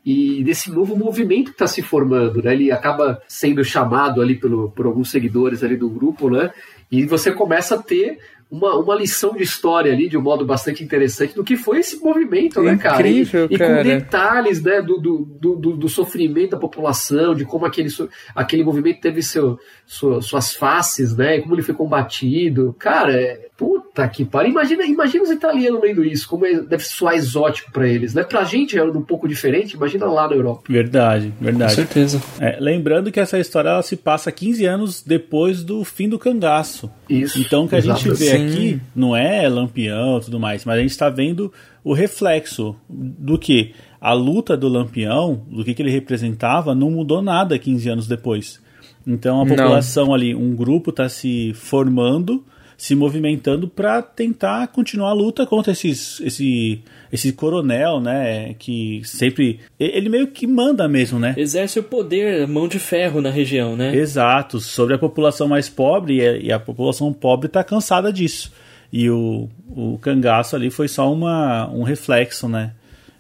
E 0.05 0.43
desse 0.45 0.71
novo 0.71 0.97
movimento 0.97 1.47
que 1.47 1.51
está 1.53 1.67
se 1.67 1.83
formando, 1.83 2.43
né? 2.43 2.55
Ele 2.55 2.73
acaba 2.73 3.21
sendo 3.29 3.63
chamado 3.63 4.23
ali 4.23 4.35
pelo, 4.35 4.71
por 4.71 4.87
alguns 4.87 5.11
seguidores 5.11 5.63
ali 5.63 5.77
do 5.77 5.91
grupo, 5.91 6.31
né? 6.31 6.51
E 6.91 7.05
você 7.05 7.31
começa 7.33 7.75
a 7.75 7.83
ter 7.83 8.19
uma, 8.51 8.75
uma 8.77 8.97
lição 8.97 9.35
de 9.35 9.45
história 9.45 9.93
ali, 9.93 10.09
de 10.09 10.19
um 10.19 10.23
modo 10.23 10.45
bastante 10.45 10.83
interessante, 10.83 11.35
do 11.37 11.45
que 11.45 11.57
foi 11.57 11.79
esse 11.79 12.03
movimento, 12.03 12.61
né, 12.61 12.77
cara? 12.77 12.97
Incrível, 12.97 13.43
e, 13.49 13.55
e 13.55 13.59
com 13.59 13.65
cara. 13.65 13.85
detalhes, 13.85 14.61
né, 14.61 14.83
do, 14.83 14.99
do, 14.99 15.19
do, 15.41 15.77
do- 15.77 15.89
sofrimento 15.89 16.51
da 16.53 16.57
população, 16.57 17.33
de 17.33 17.45
como 17.45 17.65
aquele, 17.65 17.89
aquele 18.35 18.65
movimento 18.65 19.01
teve 19.01 19.23
seu, 19.23 19.57
sua- 19.87 20.21
suas 20.21 20.53
faces, 20.53 21.17
né, 21.17 21.41
como 21.41 21.55
ele 21.55 21.63
foi 21.63 21.75
combatido. 21.77 22.75
Cara, 22.77 23.13
é, 23.15 23.50
puta 23.61 24.09
que 24.09 24.25
pariu. 24.25 24.53
Imagina, 24.53 24.87
imagina 24.87 25.23
os 25.23 25.31
italianos 25.31 25.83
lendo 25.83 26.03
isso, 26.03 26.27
como 26.27 26.47
é- 26.47 26.63
deve 26.63 26.83
soar 26.83 27.15
exótico 27.15 27.71
pra 27.71 27.87
eles, 27.87 28.15
né? 28.15 28.23
Pra 28.25 28.43
gente 28.43 28.79
é 28.79 28.83
um 28.83 29.03
pouco 29.03 29.29
diferente, 29.29 29.75
imagina 29.77 30.07
lá 30.07 30.27
na 30.27 30.35
Europa. 30.35 30.63
Verdade, 30.67 31.35
Com 31.39 31.45
verdade. 31.45 31.75
certeza. 31.75 32.23
É, 32.41 32.57
lembrando 32.59 33.13
que 33.13 33.21
essa 33.21 33.39
história 33.39 33.69
ela 33.69 33.83
se 33.83 33.97
passa 33.97 34.33
15 34.33 34.65
anos 34.65 35.03
depois 35.03 35.63
do 35.63 35.85
fim 35.85 36.09
do 36.09 36.19
cangaço. 36.19 36.91
Isso. 37.09 37.39
Então 37.39 37.65
o 37.65 37.69
que 37.69 37.77
a 37.77 37.81
gente 37.81 38.09
vê 38.09 38.15
Sim. 38.37 38.47
aqui 38.47 38.81
não 38.97 39.15
é 39.15 39.47
Lampião 39.47 40.17
e 40.17 40.21
tudo 40.23 40.41
mais, 40.41 40.65
mas 40.65 40.79
a 40.79 40.81
gente 40.81 40.91
está 40.93 41.11
vendo 41.11 41.53
o 41.85 41.93
reflexo 41.93 42.75
do 42.89 43.39
que 43.39 43.75
a 44.01 44.15
luta 44.15 44.57
do 44.57 44.69
Lampião, 44.69 45.43
do 45.51 45.63
que, 45.63 45.75
que 45.75 45.83
ele 45.83 45.91
representava, 45.91 46.75
não 46.75 46.91
mudou 46.91 47.21
nada 47.21 47.59
15 47.59 47.91
anos 47.91 48.07
depois. 48.07 48.59
Então 49.07 49.41
a 49.41 49.45
Não. 49.45 49.55
população 49.55 50.15
ali, 50.15 50.35
um 50.35 50.55
grupo 50.57 50.89
está 50.91 51.09
se 51.11 51.53
formando, 51.55 52.43
se 52.81 52.95
movimentando 52.95 53.69
para 53.69 54.01
tentar 54.01 54.69
continuar 54.69 55.11
a 55.11 55.13
luta 55.13 55.45
contra 55.45 55.71
esses, 55.71 56.19
esse, 56.23 56.81
esse 57.13 57.31
coronel, 57.31 58.01
né? 58.01 58.55
Que 58.59 59.03
sempre. 59.05 59.61
Ele 59.79 60.09
meio 60.09 60.29
que 60.29 60.47
manda 60.47 60.89
mesmo, 60.89 61.19
né? 61.19 61.35
Exerce 61.37 61.79
o 61.79 61.83
poder, 61.83 62.49
mão 62.49 62.67
de 62.67 62.79
ferro 62.79 63.21
na 63.21 63.29
região, 63.29 63.77
né? 63.77 63.95
Exato, 63.95 64.59
sobre 64.61 64.95
a 64.95 64.99
população 64.99 65.47
mais 65.47 65.69
pobre 65.69 66.17
e 66.17 66.27
a, 66.27 66.37
e 66.39 66.53
a 66.53 66.59
população 66.59 67.13
pobre 67.13 67.49
está 67.49 67.63
cansada 67.63 68.11
disso. 68.11 68.51
E 68.91 69.11
o, 69.11 69.51
o 69.69 69.99
cangaço 69.99 70.57
ali 70.57 70.71
foi 70.71 70.89
só 70.89 71.13
uma, 71.13 71.69
um 71.69 71.83
reflexo, 71.83 72.49
né? 72.49 72.73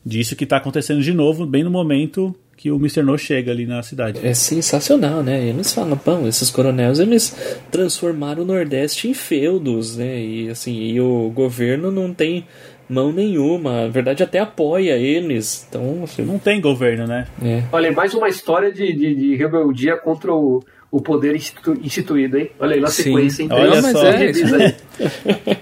Disso 0.02 0.36
que 0.36 0.44
está 0.44 0.56
acontecendo 0.56 1.02
de 1.02 1.12
novo, 1.12 1.44
bem 1.44 1.62
no 1.62 1.70
momento 1.70 2.34
que 2.60 2.70
o 2.70 2.76
Mr. 2.76 3.02
No 3.02 3.16
chega 3.16 3.50
ali 3.50 3.64
na 3.64 3.82
cidade. 3.82 4.20
É 4.22 4.34
sensacional, 4.34 5.22
né? 5.22 5.42
Eles 5.46 5.72
falam, 5.72 5.96
pão, 5.96 6.28
esses 6.28 6.50
coronéis, 6.50 6.98
eles 6.98 7.34
transformaram 7.70 8.42
o 8.42 8.46
Nordeste 8.46 9.08
em 9.08 9.14
feudos, 9.14 9.96
né? 9.96 10.20
E 10.20 10.50
assim, 10.50 10.74
e 10.78 11.00
o 11.00 11.30
governo 11.34 11.90
não 11.90 12.12
tem 12.12 12.44
mão 12.86 13.12
nenhuma, 13.12 13.82
na 13.84 13.88
verdade 13.88 14.22
até 14.22 14.40
apoia 14.40 14.98
eles. 14.98 15.64
Então, 15.68 16.00
assim, 16.04 16.22
Não 16.22 16.38
tem 16.38 16.60
governo, 16.60 17.06
né? 17.06 17.26
é. 17.42 17.62
Olha, 17.72 17.90
mais 17.92 18.12
uma 18.12 18.28
história 18.28 18.70
de, 18.70 18.92
de, 18.92 19.14
de 19.14 19.36
rebeldia 19.36 19.96
contra 19.96 20.30
o, 20.34 20.62
o 20.90 21.00
poder 21.00 21.34
institu- 21.34 21.78
instituído, 21.82 22.36
hein? 22.36 22.50
Olha 22.58 22.74
aí 22.74 22.80
na 22.80 22.88
sequência, 22.88 23.42
hein? 23.42 23.48
Olha 23.52 23.76
Não, 23.76 23.82
mas 23.82 23.92
só. 23.92 24.04
é, 24.06 24.16
aí. 24.16 24.32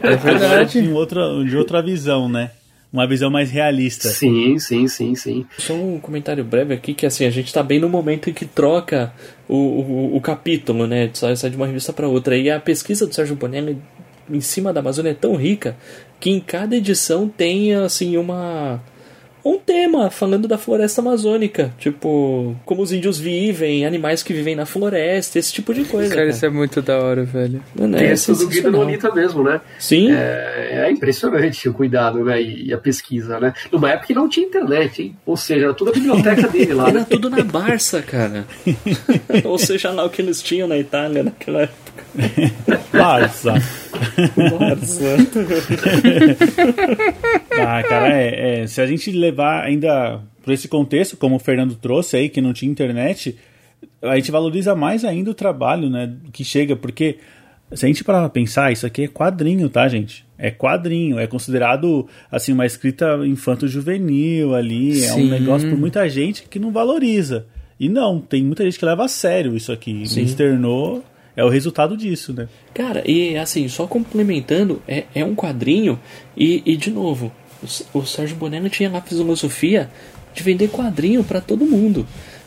É 0.03 0.17
verdade. 0.17 0.83
De 0.83 0.91
outra, 0.93 1.45
de 1.45 1.57
outra 1.57 1.81
visão, 1.83 2.29
né? 2.29 2.51
Uma 2.91 3.07
visão 3.07 3.31
mais 3.31 3.51
realista. 3.51 4.09
Sim, 4.09 4.59
sim, 4.59 4.89
sim, 4.89 5.15
sim. 5.15 5.47
Só 5.59 5.75
um 5.75 6.01
comentário 6.01 6.43
breve 6.43 6.73
aqui, 6.73 6.95
que 6.95 7.05
assim, 7.05 7.27
a 7.27 7.31
gente 7.31 7.53
tá 7.53 7.63
bem 7.63 7.79
no 7.79 7.89
momento 7.89 8.31
em 8.31 8.33
que 8.33 8.47
troca 8.47 9.13
o, 9.47 9.55
o, 9.55 10.17
o 10.17 10.21
capítulo, 10.21 10.87
né? 10.87 11.11
Sai, 11.13 11.37
sai 11.37 11.51
de 11.51 11.57
uma 11.57 11.67
revista 11.67 11.93
para 11.93 12.09
outra. 12.09 12.37
E 12.37 12.51
a 12.51 12.59
pesquisa 12.59 13.07
do 13.07 13.15
Sérgio 13.15 13.37
Bonelli 13.37 13.79
em 14.31 14.41
cima 14.41 14.73
da 14.73 14.81
Amazônia 14.81 15.11
é 15.11 15.15
tão 15.15 15.37
rica 15.37 15.77
que 16.19 16.31
em 16.31 16.41
cada 16.41 16.77
edição 16.77 17.29
tem, 17.29 17.75
assim, 17.75 18.17
uma... 18.17 18.83
Um 19.49 19.59
tema 19.59 20.11
falando 20.11 20.47
da 20.47 20.59
floresta 20.59 21.01
amazônica, 21.01 21.73
tipo, 21.79 22.55
como 22.67 22.83
os 22.83 22.93
índios 22.93 23.19
vivem, 23.19 23.87
animais 23.87 24.23
que 24.23 24.35
vivem 24.35 24.55
na 24.55 24.67
floresta, 24.67 25.39
esse 25.39 25.53
tipo 25.53 25.73
de 25.73 25.85
coisa. 25.85 26.11
Cara, 26.11 26.21
Cara, 26.23 26.31
isso 26.31 26.45
é 26.45 26.51
muito 26.51 26.83
da 26.83 26.99
hora, 26.99 27.25
velho. 27.25 27.63
Mano, 27.75 27.97
Tem 27.97 28.09
é 28.09 28.11
essa 28.13 28.35
do 28.35 28.47
Guido. 28.47 28.71
Nolita 28.71 29.11
mesmo, 29.15 29.43
né? 29.43 29.61
Sim, 29.79 30.11
É, 30.13 30.85
é 30.87 30.91
impressionante 30.91 31.67
o 31.69 31.73
cuidado 31.73 32.23
né? 32.25 32.43
e 32.43 32.73
a 32.75 32.79
pesquisa, 32.79 33.41
né? 33.41 33.55
Numa 33.73 33.91
época 33.91 34.09
que 34.09 34.15
não 34.15 34.29
tinha 34.29 34.47
internet, 34.47 35.03
hein? 35.03 35.17
Ou 35.25 35.37
seja, 35.37 35.65
era 35.67 35.75
tudo 35.75 35.91
a 35.91 35.95
biblioteca 35.95 36.47
dele 36.49 36.75
lá, 36.75 36.89
era 36.89 37.01
né? 37.01 37.07
tudo 37.09 37.31
na 37.31 37.43
Barça, 37.43 38.03
cara. 38.03 38.45
Ou 39.45 39.59
seja, 39.59 39.91
lá 39.91 40.05
o 40.05 40.11
que 40.11 40.21
eles 40.21 40.43
tinham 40.43 40.69
na 40.69 40.77
Itália 40.77 41.23
naquela 41.23 41.63
época. 41.63 41.88
Barça. 42.93 43.53
Barça. 43.53 45.17
Ah, 47.61 47.83
cara, 47.83 48.17
é, 48.17 48.61
é, 48.63 48.67
se 48.69 48.81
a 48.81 48.87
gente 48.87 49.11
levar 49.11 49.65
ainda 49.65 50.21
por 50.45 50.53
esse 50.53 50.69
contexto, 50.69 51.17
como 51.17 51.37
o 51.37 51.39
Fernando 51.41 51.75
trouxe 51.75 52.17
aí, 52.17 52.29
que 52.29 52.41
não 52.41 52.53
tinha 52.53 52.71
internet, 52.71 53.37
a 54.01 54.15
gente 54.15 54.31
valoriza 54.31 54.77
mais 54.77 55.05
ainda 55.05 55.33
o 55.33 55.35
trabalho, 55.35 55.91
né, 55.91 56.15
que 56.33 56.45
chega, 56.45 56.77
porque 56.77 57.19
se 57.73 57.85
a 57.85 57.89
gente 57.89 58.05
parar 58.05 58.21
pra 58.21 58.29
pensar, 58.31 58.73
isso 58.73 58.87
aqui 58.87 59.03
é 59.03 59.09
quadrinho, 59.09 59.69
tá, 59.69 59.87
gente? 59.89 60.25
É 60.39 60.51
quadrinho, 60.51 61.19
é 61.19 61.27
considerado, 61.27 62.07
assim, 62.31 62.53
uma 62.53 62.65
escrita 62.65 63.19
infanto-juvenil 63.27 64.55
ali, 64.55 65.05
é 65.05 65.13
um 65.13 65.17
Sim. 65.17 65.31
negócio 65.31 65.69
por 65.69 65.79
muita 65.79 66.09
gente 66.09 66.45
que 66.45 66.59
não 66.59 66.71
valoriza. 66.71 67.47
E 67.79 67.89
não, 67.89 68.21
tem 68.21 68.43
muita 68.43 68.65
gente 68.65 68.79
que 68.79 68.85
leva 68.85 69.05
a 69.05 69.09
sério 69.09 69.57
isso 69.57 69.71
aqui. 69.71 70.07
Sim. 70.07 70.21
Mr. 70.21 70.57
No 70.57 71.03
é 71.39 71.45
o 71.45 71.49
resultado 71.49 71.97
disso, 71.97 72.33
né? 72.33 72.49
Cara, 72.75 73.03
e 73.09 73.37
assim, 73.37 73.69
só 73.69 73.87
complementando, 73.87 74.83
é, 74.89 75.05
é 75.15 75.25
um 75.25 75.35
quadrinho 75.35 75.99
e, 76.37 76.63
e 76.67 76.77
de 76.77 76.91
novo, 76.91 77.31
o, 77.95 77.99
o 78.01 78.05
Sérgio 78.07 78.37
Bonello 78.37 78.69
tinha 78.69 78.91
lá 78.91 78.99
a 78.99 79.03
filosofia 79.03 79.89
de 80.35 80.43
vender 80.43 80.69
quadrinho 80.69 81.23
pra 81.23 81.41
todo 81.41 81.65
mundo. 81.65 82.07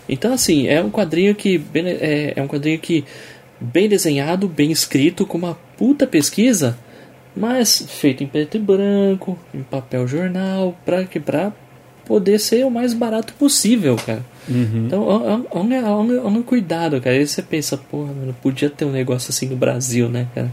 Então, 0.09 0.33
assim, 0.33 0.67
é 0.67 0.81
um 0.83 0.89
quadrinho 0.91 1.33
que 1.33 1.57
bem- 1.57 1.87
é, 1.87 2.33
é 2.35 2.41
um 2.41 2.47
quadrinho 2.47 2.79
que 2.79 3.05
bem 3.59 3.87
desenhado, 3.87 4.47
bem 4.47 4.71
escrito, 4.71 5.25
com 5.25 5.37
uma 5.37 5.55
puta 5.77 6.05
pesquisa, 6.05 6.77
mas 7.35 7.85
feito 7.87 8.23
em 8.23 8.27
preto 8.27 8.57
e 8.57 8.59
branco, 8.59 9.37
em 9.53 9.61
papel 9.63 10.05
jornal, 10.07 10.77
pra, 10.85 11.05
que- 11.05 11.19
pra 11.19 11.53
poder 12.05 12.39
ser 12.39 12.65
o 12.65 12.69
mais 12.71 12.93
barato 12.93 13.33
possível, 13.35 13.95
cara. 13.95 14.25
Então, 14.49 15.03
olha- 15.03 15.45
olha 15.51 15.85
olha- 15.89 16.21
o 16.39 16.43
cuidado, 16.43 16.99
cara. 16.99 17.15
Aí 17.15 17.25
você 17.27 17.41
pensa, 17.41 17.77
porra, 17.77 18.11
mano, 18.13 18.35
podia 18.41 18.69
ter 18.69 18.85
um 18.85 18.91
negócio 18.91 19.29
assim 19.29 19.47
no 19.47 19.55
Brasil, 19.55 20.09
né, 20.09 20.27
cara? 20.33 20.51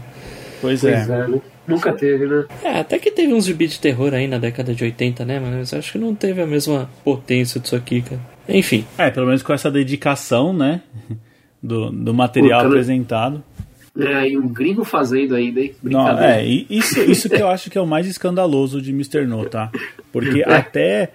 Pois, 0.61 0.81
Pois 0.81 0.93
é. 0.93 1.01
é, 1.03 1.27
né? 1.27 1.41
Nunca 1.67 1.93
teve, 1.93 2.25
né? 2.25 2.45
É, 2.63 2.79
até 2.79 2.97
que 2.97 3.11
teve 3.11 3.31
uns 3.33 3.45
gibi 3.45 3.67
de 3.67 3.79
terror 3.79 4.13
aí 4.13 4.27
na 4.27 4.37
década 4.39 4.73
de 4.73 4.83
80, 4.83 5.23
né, 5.23 5.39
mas 5.39 5.71
eu 5.71 5.79
acho 5.79 5.91
que 5.91 5.97
não 5.99 6.15
teve 6.15 6.41
a 6.41 6.47
mesma 6.47 6.89
potência 7.03 7.59
disso 7.59 7.75
aqui, 7.75 8.01
cara. 8.01 8.19
Enfim, 8.47 8.85
É, 8.97 9.09
pelo 9.11 9.27
menos 9.27 9.43
com 9.43 9.53
essa 9.53 9.69
dedicação, 9.69 10.51
né? 10.53 10.81
Do, 11.61 11.91
do 11.91 12.13
material 12.13 12.51
Pô, 12.61 12.63
cara- 12.63 12.67
apresentado. 12.69 13.43
É, 13.99 14.29
e 14.29 14.37
um 14.37 14.47
gringo 14.47 14.83
fazendo 14.83 15.35
ainda, 15.35 15.59
hein? 15.59 15.73
Não, 15.83 16.03
Brincadeira. 16.03 16.41
é, 16.41 16.45
e 16.45 16.67
isso, 16.69 16.99
isso 17.01 17.29
que 17.29 17.41
eu 17.41 17.47
acho 17.47 17.69
que 17.69 17.77
é 17.77 17.81
o 17.81 17.87
mais 17.87 18.07
escandaloso 18.07 18.81
de 18.81 18.91
Mr. 18.91 19.25
No, 19.25 19.45
tá? 19.45 19.71
Porque 20.11 20.43
até 20.45 21.11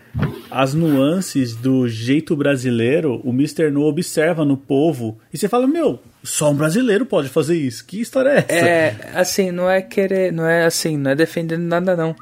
as 0.51 0.75
nuances 0.75 1.55
do 1.55 1.89
jeito 1.89 2.37
brasileiro, 2.37 3.21
o 3.25 3.31
Mr. 3.31 3.71
No 3.71 3.83
observa 3.85 4.45
no 4.45 4.57
povo 4.57 5.19
e 5.33 5.39
você 5.39 5.49
fala, 5.49 5.67
meu, 5.67 6.01
só 6.23 6.51
um 6.51 6.55
brasileiro 6.55 7.05
pode 7.05 7.29
fazer 7.29 7.57
isso. 7.57 7.85
Que 7.85 8.01
história 8.01 8.31
é 8.31 8.39
essa? 8.39 8.67
É, 8.67 9.11
assim, 9.15 9.51
não 9.51 9.69
é 9.69 9.83
querer, 9.83 10.33
não 10.33 10.47
é 10.47 10.65
assim, 10.65 10.97
não 10.97 11.11
é 11.11 11.15
defendendo 11.15 11.63
nada 11.63 11.97
não. 11.97 12.15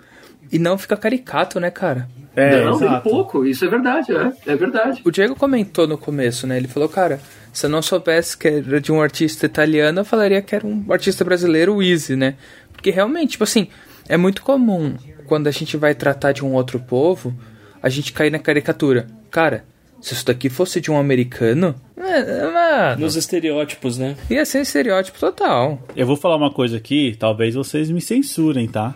E 0.51 0.59
não 0.59 0.77
fica 0.77 0.97
caricato, 0.97 1.59
né, 1.59 1.71
cara? 1.71 2.09
É, 2.35 2.65
não, 2.65 2.79
nem 2.79 2.89
exato. 2.89 3.09
pouco. 3.09 3.45
Isso 3.45 3.65
é 3.65 3.69
verdade, 3.69 4.13
é. 4.13 4.33
É 4.47 4.57
verdade. 4.57 5.01
O 5.05 5.11
Diego 5.11 5.35
comentou 5.35 5.87
no 5.87 5.97
começo, 5.99 6.47
né? 6.47 6.57
Ele 6.57 6.69
falou, 6.69 6.89
cara, 6.89 7.21
se 7.53 7.67
eu 7.67 7.71
não 7.71 7.83
soubesse 7.83 8.37
que 8.37 8.49
era 8.49 8.81
de 8.81 8.91
um 8.91 9.01
artista 9.01 9.47
italiano, 9.47 10.01
eu 10.01 10.05
falaria 10.05 10.41
que 10.41 10.55
era 10.55 10.67
um 10.67 10.85
artista 10.91 11.25
brasileiro, 11.25 11.75
o 11.75 11.83
Easy, 11.83 12.17
né? 12.17 12.35
Porque 12.73 12.91
realmente, 12.91 13.33
tipo 13.33 13.45
assim, 13.45 13.69
é 14.09 14.17
muito 14.17 14.43
comum 14.43 14.97
quando 15.27 15.47
a 15.47 15.51
gente 15.51 15.77
vai 15.77 15.95
tratar 15.95 16.33
de 16.33 16.45
um 16.45 16.55
outro 16.55 16.81
povo, 16.81 17.35
a 17.83 17.89
gente 17.89 18.13
cair 18.13 18.31
na 18.31 18.39
caricatura. 18.39 19.07
Cara, 19.31 19.65
se 20.01 20.15
isso 20.15 20.27
daqui 20.27 20.49
fosse 20.49 20.81
de 20.81 20.91
um 20.91 20.99
americano, 20.99 21.75
é, 21.97 22.51
mano, 22.51 23.01
nos 23.01 23.17
estereótipos, 23.17 23.99
né? 23.99 24.17
ia 24.29 24.45
ser 24.45 24.61
estereótipo 24.63 25.19
total. 25.19 25.81
Eu 25.95 26.07
vou 26.07 26.17
falar 26.17 26.37
uma 26.37 26.53
coisa 26.53 26.77
aqui, 26.77 27.17
talvez 27.19 27.55
vocês 27.55 27.91
me 27.91 28.01
censurem, 28.01 28.67
tá? 28.67 28.95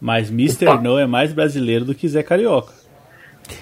Mas 0.00 0.30
Mr. 0.30 0.68
Opa. 0.68 0.80
No 0.80 0.96
é 0.98 1.06
mais 1.06 1.32
brasileiro 1.32 1.84
do 1.84 1.94
que 1.94 2.08
Zé 2.08 2.22
Carioca. 2.22 2.72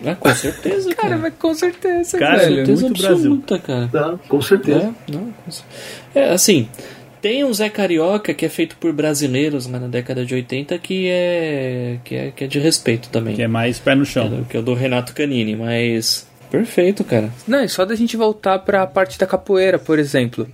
Ah, 0.04 0.14
com 0.14 0.34
certeza, 0.34 0.94
Cara, 0.94 1.08
cara. 1.08 1.16
mas 1.18 1.34
com 1.38 1.54
certeza, 1.54 2.18
Cara, 2.18 2.38
velho. 2.38 2.56
certeza 2.56 2.82
muito 2.82 2.98
Brasil. 3.02 3.16
absoluta, 3.16 3.58
cara. 3.58 3.88
Tá, 3.88 4.18
com 4.28 4.40
certeza. 4.42 4.78
É, 5.08 5.12
não, 5.12 5.32
com 5.44 5.50
cer- 5.50 5.64
é, 6.14 6.30
assim, 6.32 6.68
tem 7.22 7.44
um 7.44 7.52
Zé 7.52 7.68
Carioca 7.68 8.34
que 8.34 8.44
é 8.44 8.48
feito 8.48 8.76
por 8.76 8.92
brasileiros 8.92 9.66
lá 9.66 9.78
na 9.78 9.88
década 9.88 10.24
de 10.24 10.34
80 10.34 10.78
que 10.78 11.08
é 11.08 11.98
que 12.04 12.14
é, 12.14 12.30
que 12.30 12.44
é 12.44 12.46
de 12.46 12.58
respeito 12.58 13.08
também. 13.10 13.34
Que 13.34 13.42
é 13.42 13.48
mais 13.48 13.78
pé 13.78 13.94
no 13.94 14.02
Que 14.04 14.10
é 14.10 14.12
chão. 14.12 14.28
do- 14.28 14.44
que 14.44 14.56
é 14.56 14.60
o 14.60 14.62
do 14.62 14.74
Renato 14.74 15.14
Canini, 15.14 15.56
mas 15.56 16.26
perfeito, 16.50 17.02
cara. 17.04 17.30
Não, 17.46 17.62
e 17.64 17.68
só 17.68 17.84
da 17.84 17.94
gente 17.94 18.16
voltar 18.16 18.58
pra 18.60 18.86
parte 18.86 19.18
da 19.18 19.26
capoeira, 19.26 19.78
por 19.78 19.98
exemplo. 19.98 20.48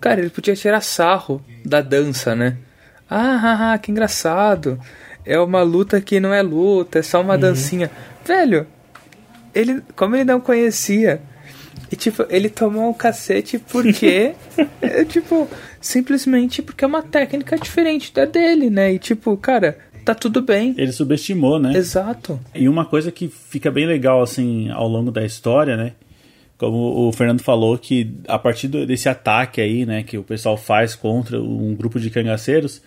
Cara, 0.00 0.20
ele 0.20 0.30
podia 0.30 0.54
tirar 0.54 0.80
sarro 0.80 1.42
da 1.64 1.80
dança, 1.80 2.34
né? 2.36 2.56
Ah, 3.10 3.40
ah, 3.42 3.72
ah, 3.72 3.78
que 3.78 3.90
engraçado. 3.90 4.78
É 5.24 5.38
uma 5.40 5.62
luta 5.62 6.00
que 6.00 6.20
não 6.20 6.32
é 6.32 6.40
luta, 6.42 6.98
é 7.00 7.02
só 7.02 7.20
uma 7.20 7.36
dancinha. 7.36 7.90
Velho, 8.24 8.66
ele, 9.58 9.82
como 9.96 10.14
ele 10.14 10.24
não 10.24 10.40
conhecia, 10.40 11.20
e 11.90 11.96
tipo, 11.96 12.24
ele 12.28 12.48
tomou 12.48 12.90
um 12.90 12.94
cacete 12.94 13.58
porque, 13.58 14.34
é, 14.80 15.04
tipo, 15.04 15.48
simplesmente 15.80 16.62
porque 16.62 16.84
é 16.84 16.86
uma 16.86 17.02
técnica 17.02 17.58
diferente 17.58 18.12
da 18.12 18.24
dele, 18.24 18.70
né? 18.70 18.92
E 18.92 18.98
tipo, 18.98 19.36
cara, 19.36 19.78
tá 20.04 20.14
tudo 20.14 20.42
bem. 20.42 20.74
Ele 20.76 20.92
subestimou, 20.92 21.58
né? 21.58 21.76
Exato. 21.76 22.38
E 22.54 22.68
uma 22.68 22.84
coisa 22.84 23.10
que 23.10 23.28
fica 23.28 23.70
bem 23.70 23.86
legal, 23.86 24.22
assim, 24.22 24.70
ao 24.70 24.86
longo 24.86 25.10
da 25.10 25.24
história, 25.24 25.76
né? 25.76 25.92
Como 26.56 27.08
o 27.08 27.12
Fernando 27.12 27.40
falou, 27.40 27.78
que 27.78 28.14
a 28.26 28.38
partir 28.38 28.68
desse 28.68 29.08
ataque 29.08 29.60
aí, 29.60 29.86
né, 29.86 30.02
que 30.02 30.18
o 30.18 30.24
pessoal 30.24 30.56
faz 30.56 30.96
contra 30.96 31.40
um 31.40 31.72
grupo 31.72 32.00
de 32.00 32.10
cangaceiros, 32.10 32.82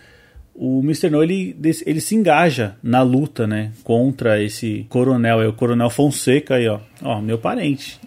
o 0.54 0.82
Mr. 0.84 1.10
No, 1.10 1.24
ele, 1.24 1.56
ele 1.86 2.00
se 2.02 2.16
engaja 2.16 2.76
na 2.84 3.02
luta, 3.02 3.48
né, 3.48 3.72
contra 3.84 4.42
esse 4.42 4.86
coronel, 4.90 5.42
é 5.42 5.48
o 5.48 5.54
Coronel 5.54 5.90
Fonseca 5.90 6.56
aí, 6.56 6.68
ó. 6.68 6.80
Ó, 7.02 7.22
meu 7.22 7.38
parente. 7.38 8.00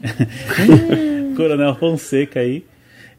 coronel 1.37 1.75
Fonseca 1.77 2.41
aí. 2.41 2.65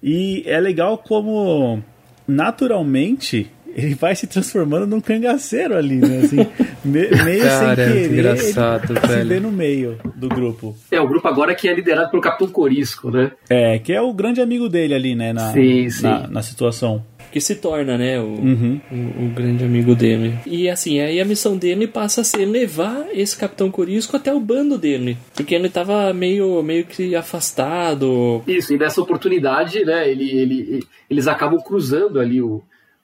E 0.02 0.44
é 0.46 0.60
legal 0.60 0.98
como, 0.98 1.82
naturalmente, 2.28 3.48
ele 3.76 3.96
vai 3.96 4.16
se 4.16 4.28
transformando 4.28 4.86
num 4.88 5.02
cangaceiro 5.02 5.76
ali, 5.76 5.96
né? 5.96 6.20
Assim, 6.24 6.38
me- 6.86 7.10
meio 7.26 7.44
Cara, 7.44 7.82
é 7.82 7.86
sem 7.88 7.96
muito 7.96 8.10
querer. 8.10 8.20
engraçado, 8.20 8.92
ele 8.94 9.00
se 9.02 9.08
velho. 9.08 9.30
vê 9.30 9.40
no 9.40 9.52
meio 9.52 9.98
do 10.16 10.30
grupo. 10.30 10.76
É, 10.92 11.02
o 11.02 11.08
grupo 11.08 11.28
agora 11.28 11.54
que 11.56 11.68
é 11.68 11.74
liderado 11.74 12.10
pelo 12.12 12.22
Capitão 12.22 12.48
Corisco, 12.48 13.10
né? 13.12 13.32
É, 13.50 13.80
que 13.80 13.92
é 13.92 14.00
o 14.02 14.14
grande 14.14 14.40
amigo 14.42 14.70
dele 14.70 14.94
ali, 14.94 15.16
né? 15.16 15.34
Na, 15.34 15.52
Sim, 15.52 15.90
sim. 15.90 16.04
na, 16.04 16.28
na 16.28 16.42
situação. 16.42 17.04
Que 17.36 17.42
se 17.42 17.56
torna, 17.56 17.98
né, 17.98 18.18
o, 18.18 18.28
Uhum. 18.28 18.80
o, 18.90 19.26
o 19.26 19.30
grande 19.36 19.62
amigo 19.66 19.94
dele. 19.94 20.36
E 20.46 20.70
assim, 20.70 21.02
aí 21.02 21.20
a 21.20 21.26
missão 21.26 21.58
dele 21.58 21.86
passa 21.86 22.22
a 22.22 22.24
ser 22.24 22.46
levar 22.46 23.08
esse 23.14 23.36
Capitão 23.36 23.70
Corisco 23.70 24.16
até 24.16 24.34
o 24.34 24.40
bando 24.40 24.78
dele. 24.78 25.18
Porque 25.36 25.54
ele 25.54 25.68
tava 25.68 26.14
meio, 26.14 26.64
meio 26.64 26.86
que 26.86 27.14
afastado. 27.14 28.42
Isso, 28.48 28.74
e 28.74 28.78
nessa 28.78 29.02
oportunidade, 29.02 29.84
né, 29.84 30.10
ele, 30.10 30.30
ele, 30.32 30.84
eles 31.10 31.28
acabam 31.28 31.60
cruzando 31.62 32.22
ali 32.22 32.42
o, 32.42 32.64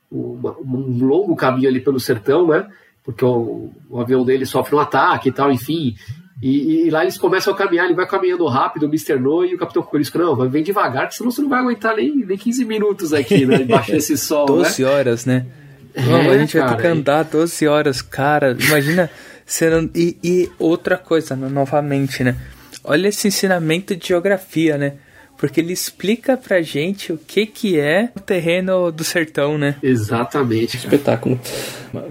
o- 0.10 0.34
uma- 0.40 0.56
um 0.60 1.06
longo 1.06 1.36
caminho 1.36 1.68
ali 1.68 1.82
pelo 1.82 2.00
sertão, 2.00 2.48
né? 2.48 2.66
Porque 3.04 3.26
o, 3.26 3.70
o 3.90 4.00
avião 4.00 4.24
dele 4.24 4.46
sofre 4.46 4.76
um 4.76 4.80
ataque 4.80 5.28
e 5.28 5.32
tal, 5.34 5.52
enfim. 5.52 5.94
E, 6.42 6.88
e 6.88 6.89
lá 6.89 7.04
eles 7.04 7.18
começam 7.18 7.54
a 7.54 7.58
caminhar, 7.58 7.86
ele 7.86 7.94
vai 7.94 8.08
caminhando 8.08 8.46
rápido, 8.48 8.84
o 8.84 8.89
Mr. 8.89 9.20
No 9.20 9.46
e 9.46 9.54
o 9.54 9.58
Capitão 9.60 9.84
Corisco, 9.84 10.18
não, 10.18 10.36
vai 10.36 10.48
vem 10.48 10.64
devagar, 10.64 11.08
que 11.08 11.16
senão 11.16 11.30
você 11.30 11.42
não 11.42 11.50
vai 11.50 11.60
aguentar 11.60 11.96
nem, 11.96 12.16
nem 12.26 12.38
15 12.38 12.66
minutos 12.66 13.14
aqui, 13.14 13.46
né? 13.46 13.60
Debaixo 13.64 13.92
desse 13.92 14.18
sol, 14.18 14.48
né? 14.50 14.64
12 14.64 14.84
horas, 14.84 15.26
né? 15.26 15.46
É, 15.94 16.02
Vamos, 16.02 16.32
a 16.32 16.38
gente 16.38 16.58
vai 16.58 16.68
ter 16.70 16.76
que 16.76 16.82
cara, 16.82 16.94
andar 16.94 17.24
12 17.24 17.68
horas, 17.68 18.02
cara. 18.02 18.58
Imagina. 18.60 19.10
Não... 19.70 19.89
e, 19.94 20.18
e 20.24 20.50
outra 20.58 20.98
coisa, 20.98 21.36
no- 21.36 21.50
novamente, 21.50 22.24
né? 22.24 22.38
Olha 22.84 23.10
esse 23.10 23.28
ensinamento 23.28 23.96
de 23.96 24.08
geografia, 24.08 24.78
né? 24.78 24.94
Porque 25.42 25.60
ele 25.60 25.74
explica 25.74 26.38
pra 26.38 26.62
gente 26.62 27.12
o 27.12 27.18
que 27.18 27.48
que 27.48 27.80
é 27.80 28.12
o 28.16 28.20
terreno 28.20 28.92
do 28.92 29.04
sertão, 29.04 29.58
né? 29.58 29.76
Exatamente. 29.82 30.78
cara. 30.78 30.94
espetáculo. 30.94 31.39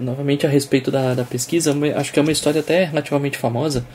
Novamente 0.01 0.45
a 0.45 0.49
respeito 0.49 0.91
da, 0.91 1.13
da 1.13 1.23
pesquisa, 1.23 1.73
acho 1.95 2.11
que 2.11 2.19
é 2.19 2.21
uma 2.21 2.33
história 2.33 2.59
até 2.59 2.83
relativamente 2.83 3.37
famosa. 3.37 3.87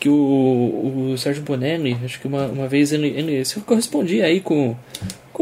Que 0.00 0.08
o, 0.08 1.12
o 1.12 1.16
Sérgio 1.16 1.44
Bonelli, 1.44 1.96
acho 2.04 2.20
que 2.20 2.26
uma, 2.26 2.46
uma 2.46 2.66
vez 2.66 2.92
ele, 2.92 3.06
ele 3.06 3.44
se 3.44 3.60
correspondia 3.60 4.26
aí 4.26 4.40
com, 4.40 4.76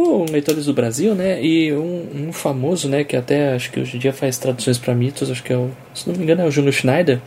com 0.01 0.25
leitores 0.31 0.65
do 0.65 0.73
Brasil, 0.73 1.15
né? 1.15 1.43
E 1.43 1.73
um, 1.75 2.29
um 2.29 2.33
famoso, 2.33 2.89
né? 2.89 3.05
Que 3.05 3.17
até 3.17 3.55
acho 3.55 3.71
que 3.71 3.81
hoje 3.81 3.97
em 3.97 4.01
dia 4.01 4.13
faz 4.13 4.39
traduções 4.39 4.79
para 4.79 4.95
mitos, 4.95 5.31
acho 5.31 5.43
que 5.43 5.53
é 5.53 5.57
o, 5.57 5.71
se 5.95 6.09
não 6.09 6.17
me 6.17 6.25
engano, 6.25 6.41
é 6.41 6.45
o 6.47 6.51
Júlio 6.51 6.73
Schneider. 6.73 7.21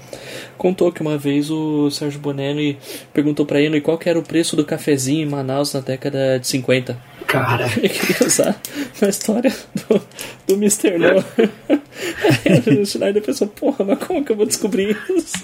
Contou 0.58 0.92
que 0.92 1.02
uma 1.02 1.18
vez 1.18 1.52
o 1.52 1.92
Sérgio 1.92 2.20
Bonelli 2.20 2.80
perguntou 3.14 3.46
para 3.46 3.62
ele 3.62 3.80
qual 3.80 4.00
era 4.04 4.18
o 4.18 4.24
preço 4.24 4.56
do 4.56 4.66
cafezinho 4.66 5.22
em 5.22 5.30
Manaus 5.30 5.74
na 5.74 5.82
década 5.82 6.40
de 6.40 6.48
50. 6.48 6.98
Cara, 7.28 7.66
Ele 7.78 7.90
queria 7.90 8.28
usar 8.28 8.60
na 9.02 9.10
história 9.10 9.54
do, 9.88 10.02
do 10.48 10.54
Mr. 10.56 10.98
No. 10.98 11.24
Aí 12.68 12.82
o 12.82 12.86
Schneider 12.86 13.22
pensou, 13.22 13.48
porra, 13.48 13.86
mas 13.86 14.00
como 14.00 14.26
que 14.26 14.32
eu 14.32 14.36
vou 14.36 14.46
descobrir 14.46 14.98
isso? 15.16 15.44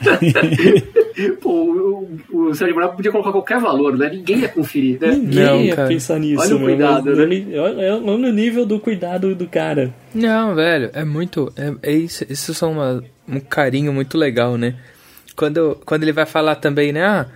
pô, 1.40 1.50
o, 1.50 2.48
o 2.48 2.54
Sérgio 2.54 2.74
Bravo 2.74 2.96
podia 2.96 3.12
colocar 3.12 3.32
qualquer 3.32 3.60
valor, 3.60 3.96
né? 3.96 4.10
Ninguém 4.10 4.38
ia 4.40 4.48
conferir, 4.48 4.98
né? 5.00 5.12
Ninguém 5.12 5.44
Não, 5.44 5.60
ia 5.60 5.76
cara. 5.76 5.88
pensar 5.88 6.18
nisso. 6.18 6.42
Olha 6.42 6.56
o 6.56 6.60
cuidado, 6.60 7.14
né? 7.14 7.58
Olha, 7.58 7.96
olha 7.96 8.28
o 8.28 8.32
nível 8.32 8.64
do 8.64 8.80
cuidado 8.80 9.34
do 9.34 9.46
cara. 9.46 9.92
Não, 10.14 10.54
velho, 10.54 10.90
é 10.92 11.04
muito. 11.04 11.52
É, 11.56 11.90
é 11.90 11.92
isso, 11.92 12.24
isso 12.28 12.54
são 12.54 12.72
uma, 12.72 13.04
um 13.28 13.40
carinho 13.40 13.92
muito 13.92 14.16
legal, 14.16 14.56
né? 14.56 14.76
Quando, 15.36 15.78
quando 15.84 16.02
ele 16.02 16.12
vai 16.12 16.26
falar 16.26 16.56
também, 16.56 16.92
né? 16.92 17.04
Ah, 17.04 17.26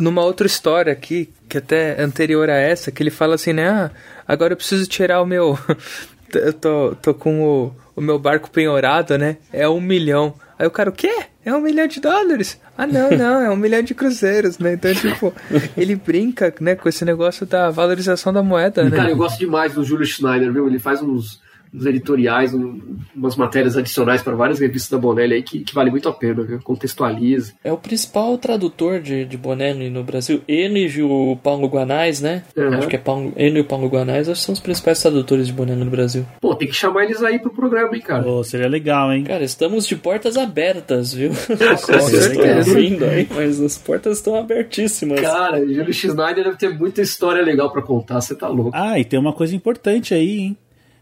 numa 0.00 0.22
outra 0.22 0.46
história 0.46 0.92
aqui, 0.92 1.30
que 1.48 1.58
até 1.58 2.00
é 2.00 2.02
anterior 2.02 2.48
a 2.50 2.56
essa, 2.56 2.90
que 2.90 3.02
ele 3.02 3.10
fala 3.10 3.34
assim, 3.34 3.52
né? 3.52 3.68
Ah, 3.68 3.90
agora 4.26 4.52
eu 4.52 4.56
preciso 4.56 4.86
tirar 4.86 5.20
o 5.22 5.26
meu. 5.26 5.58
eu 6.34 6.52
tô, 6.52 6.94
tô 7.00 7.14
com 7.14 7.42
o, 7.42 7.72
o 7.96 8.00
meu 8.00 8.18
barco 8.18 8.50
penhorado, 8.50 9.16
né? 9.16 9.38
É 9.52 9.68
um 9.68 9.80
milhão. 9.80 10.34
Aí 10.58 10.66
o 10.66 10.70
cara, 10.70 10.90
o 10.90 10.92
quê? 10.92 11.24
É 11.44 11.54
um 11.54 11.60
milhão 11.60 11.86
de 11.86 12.00
dólares? 12.00 12.60
Ah, 12.76 12.86
não, 12.86 13.10
não, 13.10 13.40
é 13.40 13.50
um 13.50 13.54
milhão 13.56 13.80
de 13.82 13.94
cruzeiros, 13.94 14.58
né? 14.58 14.72
Então, 14.72 14.92
tipo, 14.92 15.32
ele 15.76 15.94
brinca, 15.94 16.52
né, 16.60 16.74
com 16.74 16.88
esse 16.88 17.04
negócio 17.04 17.46
da 17.46 17.70
valorização 17.70 18.32
da 18.32 18.42
moeda, 18.42 18.82
né? 18.82 18.96
Cara, 18.96 19.10
eu 19.10 19.16
gosto 19.16 19.38
demais 19.38 19.74
do 19.74 19.84
Júlio 19.84 20.04
Schneider, 20.04 20.52
viu? 20.52 20.66
Ele 20.66 20.78
faz 20.80 21.00
uns, 21.00 21.40
uns 21.72 21.86
editoriais, 21.86 22.54
um- 22.54 22.80
umas 23.14 23.36
matérias 23.36 23.76
adicionais 23.76 24.22
para 24.22 24.34
várias 24.34 24.58
revistas 24.60 24.90
da 24.90 24.98
Bonelli 24.98 25.34
aí 25.34 25.42
que, 25.42 25.60
que 25.60 25.74
vale 25.74 25.90
muito 25.90 26.08
a 26.08 26.12
pena, 26.12 26.42
viu? 26.42 26.60
Contextualiza. 26.62 27.52
É 27.62 27.72
o 27.72 27.76
principal 27.76 28.36
tradutor 28.38 29.00
de, 29.00 29.24
de 29.24 29.36
Bonelli 29.36 29.90
no 29.90 30.02
Brasil. 30.04 30.40
Ele 30.48 30.86
e 30.88 31.02
o 31.02 31.36
Paulo 31.42 31.68
Guanais, 31.68 32.20
né? 32.20 32.44
Uhum. 32.56 32.74
Acho 32.74 32.88
que 32.88 32.96
é 32.96 32.98
Paulo, 32.98 33.32
ele 33.36 33.58
e 33.58 33.60
o 33.60 33.64
Paulo 33.64 33.88
Guanais 33.88 34.28
acho 34.28 34.40
que 34.40 34.46
são 34.46 34.52
os 34.52 34.60
principais 34.60 35.00
tradutores 35.00 35.46
de 35.46 35.52
Bonelli 35.52 35.84
no 35.84 35.90
Brasil. 35.90 36.24
Pô, 36.40 36.54
tem 36.54 36.68
que 36.68 36.74
chamar 36.74 37.04
eles 37.04 37.22
aí 37.22 37.38
pro 37.38 37.50
programa, 37.52 37.94
hein, 37.94 38.02
cara? 38.02 38.22
Pô, 38.22 38.42
seria 38.44 38.68
legal, 38.68 39.12
hein? 39.12 39.24
Cara, 39.24 39.44
estamos 39.44 39.86
de 39.86 39.96
portas 39.96 40.36
abertas, 40.36 41.12
viu? 41.12 41.30
Vocês 41.78 42.26
estão 42.26 42.56
ouvindo 42.58 43.04
aí, 43.04 43.26
mas 43.34 43.60
as 43.60 43.76
portas 43.78 44.18
estão 44.18 44.34
abertíssimas. 44.36 45.20
Cara, 45.20 45.58
Júlio 45.60 45.92
Schneider 45.92 46.44
deve 46.44 46.56
ter 46.56 46.76
muita 46.78 47.02
história 47.02 47.42
legal 47.42 47.70
pra 47.72 47.82
contar, 47.82 48.20
você 48.20 48.34
tá 48.34 48.48
louco. 48.48 48.70
Ah, 48.74 48.98
e 48.98 49.04
tem 49.04 49.18
uma 49.18 49.32
coisa 49.32 49.54
importante 49.54 50.14
aí, 50.14 50.38
hein? 50.38 50.56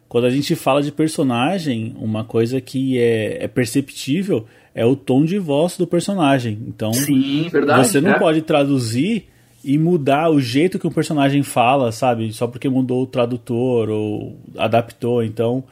Quando 0.09 0.25
a 0.25 0.31
gente 0.31 0.55
fala 0.55 0.83
de 0.83 0.93
personagem, 0.93 1.95
uma 1.99 2.25
coisa 2.25 2.61
que 2.61 2.99
é, 2.99 3.45
é 3.45 3.49
perceptível 3.49 4.47
é 4.75 4.85
o 4.85 4.95
tom 4.95 5.25
de 5.25 5.39
voz 5.39 5.77
do 5.77 5.87
personagem. 5.87 6.59
Então, 6.69 6.93
Sim, 6.93 7.49
verdade. 7.51 7.87
você 7.89 8.01
não 8.01 8.11
né? 8.13 8.19
pode 8.19 8.43
traduzir 8.43 9.27
e 9.65 9.77
mudar 9.79 10.31
o 10.31 10.41
jeito 10.41 10.79
que 10.79 10.87
o 10.87 10.91
personagem 10.91 11.43
fala, 11.43 11.91
sabe? 11.91 12.33
Só 12.33 12.47
porque 12.47 12.69
mudou 12.69 13.03
o 13.03 13.07
tradutor 13.07 13.89
ou 13.89 14.37
adaptou. 14.57 15.25
Então, 15.25 15.65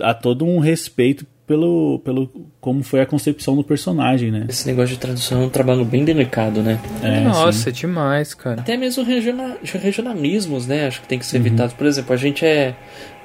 há 0.00 0.12
todo 0.12 0.44
um 0.44 0.58
respeito 0.58 1.24
pelo, 1.46 2.00
pelo 2.04 2.30
como 2.60 2.82
foi 2.82 3.00
a 3.00 3.06
concepção 3.06 3.56
do 3.56 3.64
personagem, 3.64 4.30
né? 4.30 4.46
Esse 4.48 4.66
negócio 4.66 4.94
de 4.94 5.00
tradução 5.00 5.42
é 5.42 5.46
um 5.46 5.48
trabalho 5.48 5.84
bem 5.84 6.04
delicado, 6.04 6.62
né? 6.62 6.78
É, 7.02 7.20
Nossa, 7.20 7.72
demais, 7.72 8.34
cara. 8.34 8.60
Até 8.60 8.76
mesmo 8.76 9.02
regiona- 9.02 9.56
regionalismos, 9.62 10.66
né? 10.66 10.86
Acho 10.86 11.00
que 11.00 11.08
tem 11.08 11.18
que 11.18 11.24
ser 11.24 11.36
evitados. 11.38 11.72
Por 11.74 11.86
exemplo, 11.86 12.12
a 12.12 12.16
gente 12.16 12.44
é. 12.44 12.74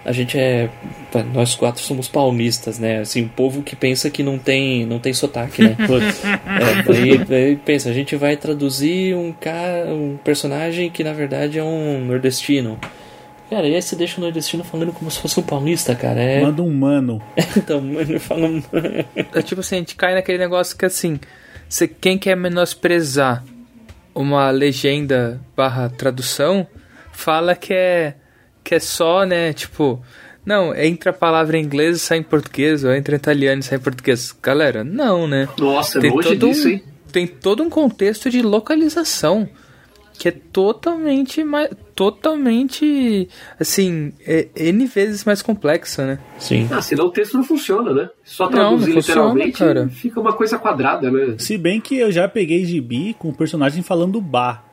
A 0.06 0.12
gente 0.12 0.38
é. 0.38 0.70
Nós 1.34 1.56
quatro 1.56 1.82
somos 1.82 2.08
paulistas, 2.08 2.78
né? 2.78 3.00
Assim, 3.00 3.24
o 3.24 3.30
povo 3.30 3.64
que 3.64 3.76
pensa 3.76 4.10
que 4.10 4.22
não 4.22 4.38
tem, 4.38 4.86
não 4.86 5.00
tem 5.00 5.14
sotaque, 5.14 5.64
né? 5.64 5.78
É, 5.84 6.84
daí, 6.84 7.18
daí 7.18 7.56
pensa, 7.56 7.90
a 7.90 7.94
gente 7.94 8.16
vai 8.16 8.36
traduzir 8.36 9.16
um 9.16 9.32
cara, 9.32 9.94
um 9.94 10.18
personagem 10.24 10.90
que 10.90 11.04
na 11.04 11.14
verdade 11.14 11.58
é 11.58 11.64
um 11.64 12.06
nordestino. 12.06 12.80
Cara, 13.50 13.68
e 13.68 13.76
aí 13.76 13.82
você 13.82 13.96
deixa 13.96 14.20
o 14.20 14.24
nordestino 14.24 14.64
falando 14.64 14.92
como 14.92 15.12
se 15.12 15.20
fosse 15.20 15.40
um 15.40 15.44
paulista, 15.44 15.96
cara. 15.96 16.20
É. 16.20 16.42
manda 16.42 16.62
um 16.62 16.74
mano. 16.74 17.22
Então, 17.56 17.80
mano, 17.80 18.20
fala. 18.20 18.50
É 19.34 19.42
tipo 19.42 19.62
assim, 19.62 19.76
a 19.76 19.80
gente 19.80 19.96
cai 19.96 20.16
naquele 20.16 20.40
negócio 20.40 20.76
que 20.76 20.86
assim, 20.86 21.20
você, 21.70 21.88
quem 21.88 22.18
quer 22.18 22.36
menosprezar 22.36 23.44
uma 24.14 24.50
legenda 24.50 25.40
barra 25.56 25.90
tradução, 25.90 26.68
fala 27.12 27.56
que 27.56 27.74
é, 27.74 28.16
que 28.64 28.76
é 28.76 28.80
só, 28.80 29.26
né, 29.26 29.54
tipo, 29.54 30.02
não, 30.46 30.76
entra 30.76 31.12
a 31.12 31.14
palavra 31.14 31.58
em 31.58 31.64
inglês 31.64 31.98
e 31.98 32.00
sai 32.00 32.18
em 32.20 32.24
português, 32.24 32.84
ou 32.84 32.94
entra 32.94 33.16
em 33.16 33.18
italiano 33.18 33.60
e 33.62 33.64
sai 33.64 33.78
em 33.78 33.82
português. 33.82 34.36
Galera, 34.42 34.84
não, 34.84 35.28
né? 35.28 35.48
Nossa, 35.58 36.00
é 36.00 36.02
Tem 36.02 36.12
longe 36.12 36.30
todo, 36.30 36.48
disso, 36.48 36.68
um, 36.68 36.72
hein? 36.72 36.84
tem 37.12 37.28
todo 37.28 37.64
um 37.64 37.70
contexto 37.70 38.30
de 38.30 38.42
localização 38.42 39.48
que 40.18 40.28
é 40.28 40.32
totalmente 40.32 41.44
mais, 41.44 41.70
totalmente 41.96 43.28
assim, 43.60 44.14
é 44.26 44.48
N 44.56 44.86
vezes 44.86 45.26
mais 45.26 45.42
complexa, 45.42 46.06
né? 46.06 46.20
Sim. 46.38 46.68
Ah, 46.72 46.82
senão 46.82 47.06
o 47.06 47.12
texto 47.12 47.34
não 47.34 47.44
funciona, 47.44 47.94
né? 47.94 48.10
Só 48.24 48.46
Não, 48.46 48.52
traduzir 48.52 48.94
não 48.94 49.02
funciona, 49.02 49.22
literalmente 49.22 49.58
cara. 49.58 49.90
fica 49.90 50.20
uma 50.20 50.34
coisa 50.34 50.58
quadrada, 50.60 51.10
né? 51.10 51.36
Se 51.40 51.58
bem 51.58 51.82
que 51.82 51.98
eu 51.98 52.12
já 52.12 52.28
peguei 52.28 52.64
gibi 52.64 53.16
com 53.18 53.30
o 53.30 53.34
personagem 53.34 53.82
falando 53.82 54.22
bar. 54.22 54.64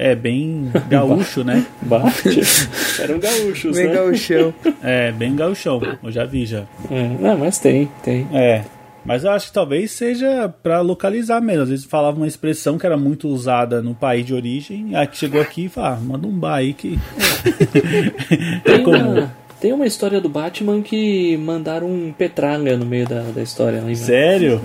É 0.00 0.14
bem 0.14 0.70
gaúcho, 0.88 1.42
né? 1.42 1.66
Bate. 1.82 2.40
Eram 3.02 3.18
gaúchos, 3.18 3.76
Bem 3.76 3.88
né? 3.88 3.94
gauchão. 3.94 4.54
É, 4.80 5.10
bem 5.10 5.34
gauchão. 5.34 5.82
Eu 6.02 6.12
já 6.12 6.24
vi 6.24 6.46
já. 6.46 6.62
É, 6.88 7.08
não, 7.20 7.36
mas 7.36 7.58
tem, 7.58 7.90
tem. 8.04 8.28
É. 8.32 8.62
Mas 9.04 9.24
eu 9.24 9.30
acho 9.32 9.48
que 9.48 9.52
talvez 9.52 9.90
seja 9.90 10.48
pra 10.62 10.80
localizar 10.82 11.40
mesmo. 11.40 11.62
Às 11.64 11.68
vezes 11.70 11.84
falava 11.84 12.16
uma 12.16 12.26
expressão 12.28 12.78
que 12.78 12.86
era 12.86 12.96
muito 12.96 13.26
usada 13.26 13.82
no 13.82 13.92
país 13.94 14.24
de 14.24 14.34
origem, 14.34 14.94
aí 14.94 15.06
que 15.06 15.16
chegou 15.16 15.40
aqui 15.40 15.64
e 15.64 15.68
fala, 15.68 15.94
ah, 15.94 16.00
manda 16.00 16.28
um 16.28 16.38
bar 16.38 16.56
aí 16.56 16.74
que. 16.74 16.96
é 18.64 18.70
Tem 18.70 18.82
comum. 18.84 19.12
uma, 19.14 19.32
tem 19.60 19.72
uma 19.72 19.86
história 19.86 20.20
do 20.20 20.28
Batman 20.28 20.80
que 20.82 21.36
mandaram 21.38 21.88
um 21.88 22.12
petralha 22.16 22.76
no 22.76 22.84
meio 22.86 23.08
da, 23.08 23.22
da 23.22 23.42
história. 23.42 23.78
Lembra? 23.80 23.94
Sério? 23.96 24.60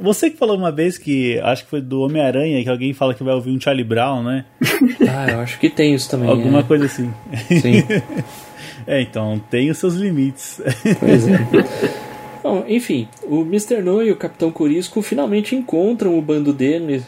Você 0.00 0.30
que 0.30 0.36
falou 0.36 0.56
uma 0.56 0.70
vez 0.70 0.98
que 0.98 1.38
acho 1.40 1.64
que 1.64 1.70
foi 1.70 1.80
do 1.80 2.00
Homem-Aranha 2.02 2.62
que 2.62 2.68
alguém 2.68 2.92
fala 2.92 3.14
que 3.14 3.24
vai 3.24 3.34
ouvir 3.34 3.50
um 3.50 3.60
Charlie 3.60 3.84
Brown, 3.84 4.22
né? 4.22 4.44
Ah, 5.08 5.30
eu 5.30 5.40
acho 5.40 5.58
que 5.58 5.70
tem 5.70 5.94
isso 5.94 6.08
também. 6.10 6.28
Alguma 6.28 6.60
é. 6.60 6.62
coisa 6.62 6.84
assim. 6.84 7.12
Sim, 7.48 7.82
É, 8.86 9.02
então 9.02 9.40
tem 9.50 9.70
os 9.70 9.78
seus 9.78 9.94
limites. 9.94 10.60
pois 10.98 11.28
é. 11.28 11.38
Bom, 12.42 12.64
enfim, 12.66 13.08
o 13.24 13.42
Mr. 13.42 13.82
No 13.82 14.02
e 14.02 14.10
o 14.10 14.16
Capitão 14.16 14.50
Corisco 14.50 15.02
finalmente 15.02 15.54
encontram 15.54 16.18
o 16.18 16.22
bando 16.22 16.52
deles, 16.52 17.04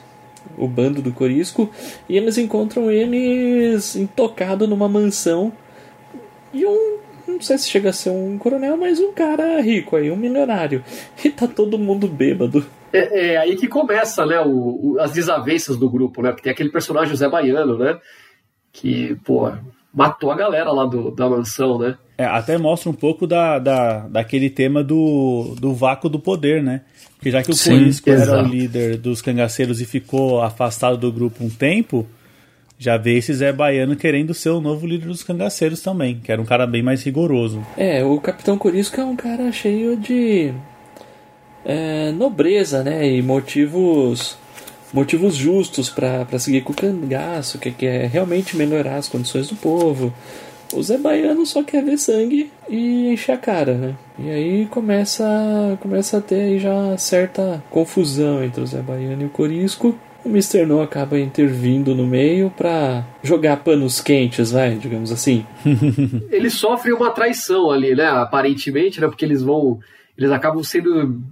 o 0.59 0.68
bando 0.68 1.01
do 1.01 1.12
Corisco, 1.12 1.70
e 2.09 2.16
eles 2.16 2.36
encontram 2.36 2.91
eles 2.91 3.97
intocado 3.97 4.66
numa 4.66 4.88
mansão. 4.88 5.53
E 6.53 6.66
um, 6.66 6.99
não 7.31 7.41
sei 7.41 7.59
se 7.59 7.68
chega 7.68 7.91
a 7.91 7.93
ser 7.93 8.11
um 8.11 8.37
coronel, 8.39 8.76
mas 8.76 8.99
um 9.01 9.12
cara 9.12 9.61
rico 9.61 9.97
aí, 9.97 10.11
um 10.11 10.16
milionário. 10.16 10.85
E 11.24 11.31
tá 11.31 11.47
todo 11.47 11.78
mundo 11.78 12.07
bêbado. 12.09 12.64
É, 12.93 13.33
é 13.33 13.37
aí 13.37 13.57
que 13.57 13.66
começa, 13.68 14.26
né, 14.26 14.41
o, 14.41 14.93
o- 14.95 15.01
as 15.01 15.12
desavenças 15.12 15.76
do 15.76 15.89
grupo, 15.89 16.22
né? 16.22 16.31
Porque 16.31 16.43
tem 16.45 16.53
aquele 16.53 16.70
personagem 16.70 17.11
José 17.11 17.28
Baiano, 17.28 17.78
né? 17.78 17.99
Que, 18.72 19.16
pô, 19.24 19.51
matou 19.93 20.31
a 20.31 20.37
galera 20.37 20.70
lá 20.72 20.85
do, 20.87 21.11
da 21.11 21.28
mansão, 21.28 21.78
né? 21.78 21.97
É, 22.16 22.24
até 22.24 22.59
mostra 22.59 22.91
um 22.91 22.95
pouco 22.95 23.26
da, 23.26 23.59
da, 23.59 24.01
daquele 24.09 24.51
tema 24.51 24.85
do, 24.85 25.55
do 25.59 25.72
vácuo 25.74 26.09
do 26.09 26.18
poder, 26.20 26.62
né? 26.62 26.83
Porque 27.16 27.31
já 27.31 27.43
que 27.43 27.51
o 27.51 27.55
Sim, 27.55 27.70
Corisco 27.70 28.11
era 28.11 28.43
o 28.43 28.47
líder 28.47 28.97
dos 28.99 29.20
cangaceiros 29.22 29.81
e 29.81 29.85
ficou 29.87 30.41
afastado 30.43 30.97
do 30.97 31.11
grupo 31.12 31.43
um 31.45 31.51
tempo, 31.51 32.07
já 32.81 32.97
vê 32.97 33.18
esse 33.18 33.35
Zé 33.35 33.53
Baiano 33.53 33.95
querendo 33.95 34.33
ser 34.33 34.49
o 34.49 34.61
novo 34.61 34.87
líder 34.87 35.09
dos 35.09 35.22
cangaceiros 35.22 35.83
também, 35.83 36.18
que 36.18 36.33
era 36.33 36.41
um 36.41 36.47
cara 36.47 36.66
bem 36.66 36.83
mais 36.83 37.03
rigoroso. 37.03 37.62
É, 37.76 38.03
o 38.03 38.18
Capitão 38.18 38.57
Corisco 38.57 38.99
é 38.99 39.05
um 39.05 39.14
cara 39.14 39.53
cheio 39.53 39.99
de 39.99 40.51
é, 41.62 42.11
nobreza, 42.12 42.83
né? 42.83 43.07
E 43.07 43.20
motivos 43.20 44.39
motivos 44.95 45.37
justos 45.37 45.91
pra 45.91 46.26
seguir 46.39 46.62
com 46.62 46.72
o 46.72 46.76
cangaço, 46.76 47.59
que 47.59 47.70
quer 47.70 48.09
realmente 48.09 48.57
melhorar 48.57 48.97
as 48.97 49.09
condições 49.09 49.49
do 49.49 49.57
povo. 49.57 50.12
O 50.72 50.83
Zé 50.83 50.97
Baiano 50.97 51.45
só 51.45 51.62
quer 51.62 51.85
ver 51.85 51.99
sangue 51.99 52.51
e 52.66 53.12
encher 53.12 53.33
a 53.33 53.37
cara, 53.37 53.74
né? 53.74 53.95
E 54.18 54.31
aí 54.31 54.66
começa, 54.66 55.78
começa 55.81 56.16
a 56.16 56.20
ter 56.22 56.41
aí 56.41 56.59
já 56.59 56.97
certa 56.97 57.62
confusão 57.70 58.43
entre 58.43 58.62
o 58.62 58.66
Zé 58.66 58.81
Baiano 58.81 59.22
e 59.22 59.26
o 59.26 59.31
Corisco. 59.31 59.95
O 60.25 60.29
Mr. 60.29 60.66
No 60.66 60.83
acaba 60.83 61.18
intervindo 61.18 61.95
no 61.95 62.07
meio 62.07 62.51
pra 62.51 63.05
jogar 63.23 63.59
panos 63.59 64.01
quentes, 64.01 64.51
vai, 64.51 64.77
digamos 64.77 65.11
assim. 65.11 65.47
Eles 66.31 66.55
sofrem 66.55 66.95
uma 66.95 67.11
traição 67.11 67.71
ali, 67.71 67.95
né? 67.95 68.07
Aparentemente, 68.07 69.01
né? 69.01 69.07
Porque 69.07 69.25
eles 69.25 69.43
vão. 69.43 69.81
Eles 70.16 70.31
acabam 70.31 70.62
sendo 70.62 71.23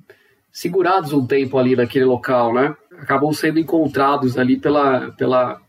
segurados 0.51 1.13
um 1.13 1.27
tempo 1.27 1.59
ali 1.59 1.77
naquele 1.77 2.07
local, 2.07 2.55
né? 2.55 2.75
Acabam 2.99 3.33
sendo 3.33 3.59
encontrados 3.59 4.39
ali 4.39 4.59
pela, 4.59 5.13
pela, 5.13 5.61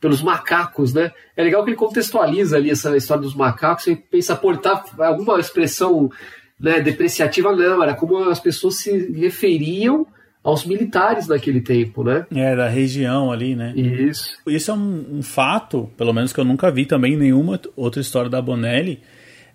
pelos 0.00 0.22
macacos, 0.22 0.94
né? 0.94 1.12
É 1.36 1.44
legal 1.44 1.62
que 1.64 1.70
ele 1.70 1.76
contextualiza 1.76 2.56
ali 2.56 2.70
essa 2.70 2.96
história 2.96 3.22
dos 3.22 3.34
macacos. 3.34 3.84
Você 3.84 3.96
pensa, 3.96 4.40
ele 4.42 4.58
tá 4.58 4.82
alguma 4.98 5.38
expressão 5.38 6.10
né, 6.58 6.80
depreciativa? 6.80 7.54
Não, 7.54 7.82
era 7.82 7.94
como 7.94 8.30
as 8.30 8.40
pessoas 8.40 8.76
se 8.76 9.12
referiam 9.12 10.06
aos 10.42 10.64
militares 10.64 11.28
naquele 11.28 11.60
tempo, 11.60 12.02
né? 12.02 12.26
É, 12.34 12.56
da 12.56 12.68
região 12.68 13.30
ali, 13.30 13.54
né? 13.54 13.72
Isso. 13.76 14.36
Isso 14.46 14.70
é 14.70 14.74
um, 14.74 15.18
um 15.18 15.22
fato, 15.22 15.90
pelo 15.96 16.12
menos 16.12 16.32
que 16.32 16.40
eu 16.40 16.44
nunca 16.44 16.70
vi 16.70 16.84
também 16.84 17.14
em 17.14 17.18
nenhuma 17.18 17.60
outra 17.76 18.00
história 18.00 18.28
da 18.28 18.42
Bonelli, 18.42 19.00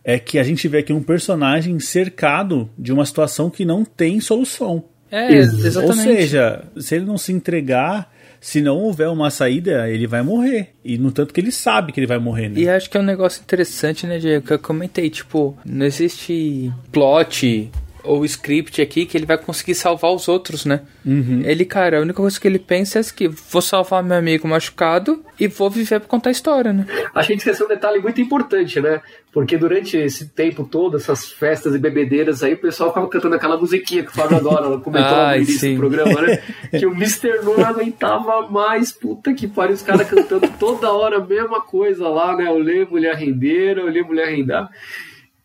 é 0.03 0.17
que 0.17 0.39
a 0.39 0.43
gente 0.43 0.67
vê 0.67 0.79
aqui 0.79 0.93
um 0.93 1.03
personagem 1.03 1.77
cercado 1.79 2.69
de 2.77 2.93
uma 2.93 3.05
situação 3.05 3.49
que 3.49 3.65
não 3.65 3.83
tem 3.83 4.21
solução. 4.21 4.83
É, 5.11 5.33
exatamente. 5.33 5.99
Ou 5.99 6.15
seja, 6.15 6.63
se 6.77 6.95
ele 6.95 7.05
não 7.05 7.17
se 7.17 7.31
entregar, 7.33 8.13
se 8.39 8.61
não 8.61 8.77
houver 8.77 9.09
uma 9.09 9.29
saída, 9.29 9.89
ele 9.89 10.07
vai 10.07 10.21
morrer. 10.21 10.73
E 10.83 10.97
no 10.97 11.11
tanto 11.11 11.33
que 11.33 11.41
ele 11.41 11.51
sabe 11.51 11.91
que 11.91 11.99
ele 11.99 12.07
vai 12.07 12.19
morrer, 12.19 12.49
né? 12.49 12.59
E 12.59 12.69
acho 12.69 12.89
que 12.89 12.97
é 12.97 12.99
um 13.01 13.03
negócio 13.03 13.41
interessante, 13.41 14.07
né, 14.07 14.17
Diego? 14.17 14.45
Que 14.45 14.53
eu 14.53 14.59
comentei, 14.59 15.09
tipo, 15.09 15.57
não 15.65 15.85
existe 15.85 16.71
plot 16.91 17.69
ou 18.07 18.25
script 18.25 18.81
aqui 18.81 19.05
que 19.05 19.17
ele 19.17 19.25
vai 19.25 19.37
conseguir 19.37 19.75
salvar 19.75 20.11
os 20.11 20.27
outros, 20.27 20.65
né? 20.65 20.81
Ele, 21.45 21.65
cara, 21.65 21.99
a 21.99 22.01
única 22.01 22.21
coisa 22.21 22.39
que 22.39 22.47
ele 22.47 22.59
pensa 22.59 22.99
é 22.99 23.03
que 23.03 23.27
vou 23.27 23.61
salvar 23.61 24.03
meu 24.03 24.17
amigo 24.17 24.47
machucado 24.47 25.23
e 25.39 25.47
vou 25.47 25.69
viver 25.69 25.99
pra 25.99 26.09
contar 26.09 26.29
a 26.29 26.31
história, 26.31 26.73
né? 26.73 26.85
A 27.13 27.21
gente 27.21 27.39
esqueceu 27.39 27.65
um 27.65 27.69
detalhe 27.69 27.99
muito 27.99 28.19
importante, 28.19 28.79
né? 28.81 29.01
Porque 29.31 29.57
durante 29.57 29.97
esse 29.97 30.29
tempo 30.29 30.63
todo, 30.63 30.97
essas 30.97 31.31
festas 31.31 31.75
e 31.75 31.77
bebedeiras 31.77 32.41
aí, 32.41 32.53
o 32.53 32.57
pessoal 32.57 32.89
ficava 32.89 33.07
cantando 33.07 33.35
aquela 33.35 33.57
musiquinha 33.57 34.03
que 34.03 34.09
o 34.09 34.13
Fábio 34.13 34.37
adora, 34.37 34.65
ela 34.65 34.79
comentou 34.79 35.11
lá 35.15 35.29
no 35.29 35.35
início 35.35 35.59
sim. 35.59 35.73
do 35.75 35.79
programa, 35.79 36.21
né? 36.21 36.41
Que 36.71 36.85
o 36.87 36.91
Mr. 36.91 37.43
Não 37.43 37.63
aguentava 37.63 38.49
mais, 38.49 38.91
puta 38.91 39.33
que 39.33 39.47
pariu, 39.47 39.75
os 39.75 39.83
caras 39.83 40.09
cantando 40.09 40.47
toda 40.59 40.91
hora 40.91 41.17
a 41.17 41.25
mesma 41.25 41.61
coisa 41.61 42.07
lá, 42.07 42.35
né? 42.35 42.49
Olhei 42.49 42.85
mulher 42.85 43.15
rendeira, 43.15 43.83
olhei 43.83 44.01
mulher 44.01 44.29
rendar. 44.29 44.69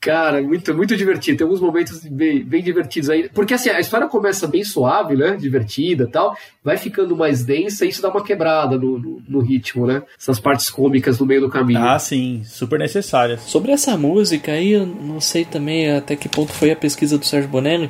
Cara, 0.02 0.42
muito, 0.42 0.74
muito 0.74 0.96
divertido. 0.96 1.38
Tem 1.38 1.44
alguns 1.44 1.60
momentos 1.60 2.00
bem, 2.00 2.42
bem 2.42 2.60
divertidos 2.60 3.08
aí. 3.08 3.28
Porque 3.28 3.54
assim, 3.54 3.70
a 3.70 3.78
história 3.78 4.08
começa 4.08 4.48
bem 4.48 4.64
suave, 4.64 5.14
né? 5.14 5.36
Divertida 5.36 6.02
e 6.02 6.10
tal. 6.10 6.36
Vai 6.64 6.76
ficando 6.76 7.16
mais 7.16 7.44
densa 7.44 7.86
e 7.86 7.90
isso 7.90 8.02
dá 8.02 8.08
uma 8.08 8.24
quebrada 8.24 8.76
no, 8.76 8.98
no, 8.98 9.22
no 9.28 9.40
ritmo, 9.40 9.86
né? 9.86 10.02
Essas 10.18 10.40
partes 10.40 10.68
cômicas 10.68 11.20
no 11.20 11.26
meio 11.26 11.42
do 11.42 11.48
caminho. 11.48 11.78
Ah, 11.78 12.00
sim, 12.00 12.42
super 12.44 12.80
necessárias. 12.80 13.42
Sobre 13.42 13.70
essa 13.70 13.96
música 13.96 14.50
aí, 14.50 14.72
eu 14.72 14.84
não 14.84 15.20
sei 15.20 15.44
também 15.44 15.92
até 15.92 16.16
que 16.16 16.28
ponto 16.28 16.50
foi 16.50 16.72
a 16.72 16.76
pesquisa 16.76 17.16
do 17.16 17.24
Sérgio 17.24 17.48
Bonelli, 17.48 17.88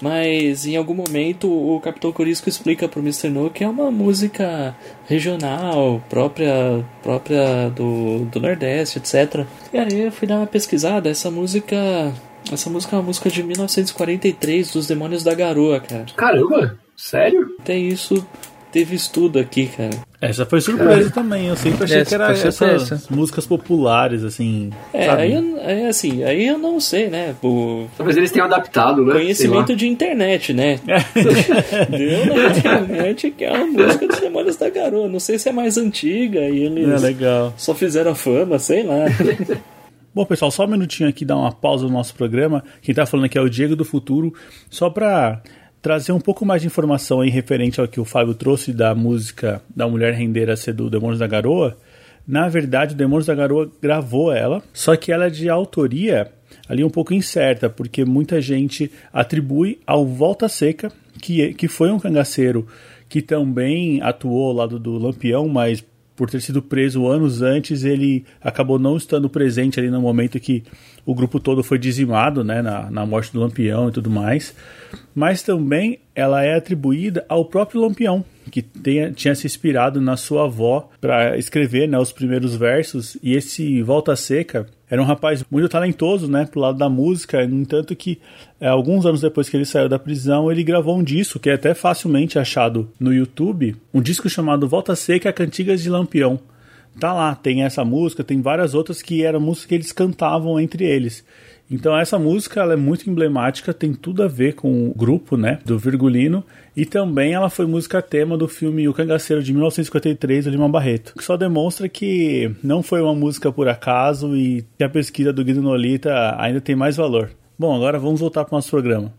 mas 0.00 0.66
em 0.66 0.76
algum 0.76 0.94
momento 0.94 1.48
o 1.50 1.80
Capitão 1.80 2.12
Corisco 2.12 2.48
explica 2.48 2.88
pro 2.88 3.00
Mr. 3.00 3.28
No 3.28 3.50
que 3.50 3.62
é 3.62 3.68
uma 3.68 3.90
música 3.90 4.74
regional, 5.06 6.02
própria 6.08 6.84
própria 7.02 7.68
do, 7.70 8.24
do 8.26 8.40
Nordeste, 8.40 8.98
etc. 8.98 9.46
E 9.72 9.78
aí 9.78 10.00
eu 10.00 10.12
fui 10.12 10.26
dar 10.26 10.36
uma 10.36 10.46
pesquisada, 10.46 11.08
essa 11.08 11.30
música. 11.30 11.76
Essa 12.50 12.70
música 12.70 12.96
é 12.96 12.98
uma 12.98 13.04
música 13.04 13.28
de 13.28 13.42
1943 13.42 14.72
dos 14.72 14.86
Demônios 14.86 15.22
da 15.22 15.34
Garoa, 15.34 15.78
cara. 15.78 16.06
Caramba, 16.16 16.78
sério? 16.96 17.54
Até 17.60 17.76
isso 17.76 18.26
teve 18.72 18.94
estudo 18.94 19.38
aqui, 19.38 19.66
cara. 19.66 19.90
Essa 20.20 20.44
foi 20.44 20.60
surpresa 20.60 21.10
também. 21.10 21.46
Eu 21.46 21.56
sempre 21.56 21.84
achei 21.84 21.98
Essa 22.00 22.08
que 22.08 22.14
era 22.22 22.32
essas 22.32 23.08
músicas 23.08 23.46
populares, 23.46 24.22
assim. 24.22 24.70
É, 24.92 25.06
sabe? 25.06 25.22
aí, 25.22 25.32
eu- 25.34 25.60
aí 25.64 25.86
assim, 25.86 26.22
aí 26.24 26.46
eu 26.46 26.58
não 26.58 26.78
sei, 26.78 27.08
né? 27.08 27.34
Por 27.40 27.88
Talvez 27.96 28.16
eles 28.16 28.30
tenham 28.30 28.46
adaptado, 28.46 29.04
né? 29.04 29.12
conhecimento 29.14 29.74
de 29.74 29.86
internet, 29.88 30.52
né? 30.52 30.78
Deu 31.90 32.26
na 32.36 32.56
internet 32.56 33.30
que 33.30 33.44
é 33.44 33.52
uma 33.52 33.66
música 33.66 34.06
dos 34.06 34.20
Demônios 34.20 34.56
da 34.56 34.68
Garoa. 34.70 35.08
Não 35.08 35.20
sei 35.20 35.38
se 35.38 35.48
é 35.48 35.52
mais 35.52 35.76
antiga 35.76 36.40
e 36.40 36.62
É 36.62 36.66
eles 36.66 37.02
legal. 37.02 37.54
só 37.56 37.74
fizeram 37.74 38.14
fama, 38.14 38.58
sei 38.58 38.82
lá. 38.82 39.04
Bom, 40.12 40.24
pessoal, 40.24 40.50
só 40.50 40.64
um 40.64 40.68
minutinho 40.68 41.08
aqui, 41.08 41.24
dar 41.24 41.36
uma 41.36 41.52
pausa 41.52 41.86
no 41.86 41.92
nosso 41.92 42.14
programa. 42.14 42.64
Quem 42.82 42.92
tá 42.94 43.06
falando 43.06 43.26
aqui 43.26 43.38
é 43.38 43.40
o 43.40 43.48
Diego 43.48 43.76
do 43.76 43.84
Futuro, 43.84 44.34
só 44.68 44.90
para 44.90 45.40
trazer 45.82 46.12
um 46.12 46.20
pouco 46.20 46.44
mais 46.44 46.60
de 46.60 46.66
informação 46.66 47.20
aí 47.20 47.30
referente 47.30 47.80
ao 47.80 47.88
que 47.88 48.00
o 48.00 48.04
Fábio 48.04 48.34
trouxe 48.34 48.72
da 48.72 48.94
música 48.94 49.62
da 49.74 49.88
Mulher 49.88 50.14
Rendeira 50.14 50.56
ser 50.56 50.74
do 50.74 50.90
Demônios 50.90 51.18
da 51.18 51.26
Garoa. 51.26 51.76
Na 52.26 52.48
verdade, 52.48 52.94
o 52.94 52.96
Demônios 52.96 53.26
da 53.26 53.34
Garoa 53.34 53.70
gravou 53.80 54.32
ela, 54.32 54.62
só 54.72 54.94
que 54.94 55.10
ela 55.10 55.26
é 55.26 55.30
de 55.30 55.48
autoria 55.48 56.30
ali 56.68 56.84
um 56.84 56.90
pouco 56.90 57.14
incerta, 57.14 57.68
porque 57.68 58.04
muita 58.04 58.40
gente 58.40 58.90
atribui 59.12 59.80
ao 59.86 60.06
Volta 60.06 60.48
Seca, 60.48 60.92
que, 61.20 61.54
que 61.54 61.68
foi 61.68 61.90
um 61.90 61.98
cangaceiro 61.98 62.66
que 63.08 63.20
também 63.20 64.00
atuou 64.02 64.48
ao 64.48 64.54
lado 64.54 64.78
do 64.78 64.96
Lampião, 64.96 65.48
mas 65.48 65.84
por 66.14 66.28
ter 66.28 66.40
sido 66.42 66.60
preso 66.60 67.06
anos 67.06 67.40
antes, 67.40 67.82
ele 67.82 68.26
acabou 68.42 68.78
não 68.78 68.96
estando 68.96 69.28
presente 69.28 69.80
ali 69.80 69.88
no 69.88 70.02
momento 70.02 70.38
que 70.38 70.62
o 71.04 71.14
grupo 71.14 71.40
todo 71.40 71.62
foi 71.62 71.78
dizimado, 71.78 72.44
né, 72.44 72.62
na, 72.62 72.90
na 72.90 73.06
morte 73.06 73.32
do 73.32 73.40
Lampião 73.40 73.88
e 73.88 73.92
tudo 73.92 74.10
mais. 74.10 74.54
Mas 75.14 75.42
também 75.42 75.98
ela 76.14 76.44
é 76.44 76.56
atribuída 76.56 77.24
ao 77.28 77.44
próprio 77.44 77.80
Lampião, 77.80 78.24
que 78.50 78.62
tenha, 78.62 79.12
tinha 79.12 79.34
se 79.34 79.46
inspirado 79.46 80.00
na 80.00 80.16
sua 80.16 80.44
avó 80.44 80.88
para 81.00 81.36
escrever 81.38 81.88
né, 81.88 81.98
os 81.98 82.12
primeiros 82.12 82.54
versos. 82.54 83.16
E 83.22 83.34
esse 83.34 83.82
Volta 83.82 84.14
Seca 84.16 84.66
era 84.90 85.00
um 85.00 85.04
rapaz 85.04 85.44
muito 85.50 85.68
talentoso, 85.68 86.28
né, 86.28 86.46
pro 86.50 86.60
lado 86.60 86.76
da 86.76 86.88
música. 86.88 87.46
No 87.46 87.60
entanto 87.60 87.94
que 87.94 88.18
é, 88.60 88.66
alguns 88.68 89.06
anos 89.06 89.20
depois 89.20 89.48
que 89.48 89.56
ele 89.56 89.64
saiu 89.64 89.88
da 89.88 89.98
prisão, 89.98 90.50
ele 90.50 90.64
gravou 90.64 90.98
um 90.98 91.02
disco 91.02 91.38
que 91.38 91.48
é 91.48 91.54
até 91.54 91.74
facilmente 91.74 92.38
achado 92.38 92.90
no 92.98 93.14
YouTube, 93.14 93.76
um 93.94 94.02
disco 94.02 94.28
chamado 94.28 94.68
Volta 94.68 94.96
Seca 94.96 95.32
Cantigas 95.32 95.80
de 95.80 95.88
Lampião. 95.88 96.40
Tá 96.98 97.12
lá, 97.12 97.34
tem 97.34 97.62
essa 97.62 97.84
música, 97.84 98.24
tem 98.24 98.40
várias 98.40 98.74
outras 98.74 99.00
que 99.00 99.24
eram 99.24 99.40
músicas 99.40 99.66
que 99.66 99.74
eles 99.74 99.92
cantavam 99.92 100.58
entre 100.58 100.84
eles. 100.84 101.24
Então 101.70 101.96
essa 101.96 102.18
música 102.18 102.60
ela 102.60 102.72
é 102.72 102.76
muito 102.76 103.08
emblemática, 103.08 103.72
tem 103.72 103.94
tudo 103.94 104.24
a 104.24 104.28
ver 104.28 104.54
com 104.54 104.88
o 104.88 104.94
grupo, 104.94 105.36
né, 105.36 105.60
do 105.64 105.78
Virgulino, 105.78 106.44
e 106.76 106.84
também 106.84 107.32
ela 107.32 107.48
foi 107.48 107.64
música 107.64 108.02
tema 108.02 108.36
do 108.36 108.48
filme 108.48 108.88
O 108.88 108.92
Cangaceiro 108.92 109.40
de 109.40 109.52
1953 109.52 110.46
do 110.46 110.50
Lima 110.50 110.68
Barreto, 110.68 111.14
que 111.16 111.22
só 111.22 111.36
demonstra 111.36 111.88
que 111.88 112.50
não 112.62 112.82
foi 112.82 113.00
uma 113.00 113.14
música 113.14 113.52
por 113.52 113.68
acaso 113.68 114.36
e 114.36 114.64
que 114.76 114.82
a 114.82 114.88
pesquisa 114.88 115.32
do 115.32 115.44
Guido 115.44 115.62
Nolita 115.62 116.34
ainda 116.38 116.60
tem 116.60 116.74
mais 116.74 116.96
valor. 116.96 117.30
Bom, 117.56 117.76
agora 117.76 118.00
vamos 118.00 118.20
voltar 118.20 118.44
para 118.44 118.54
o 118.54 118.56
nosso 118.56 118.70
programa. 118.70 119.12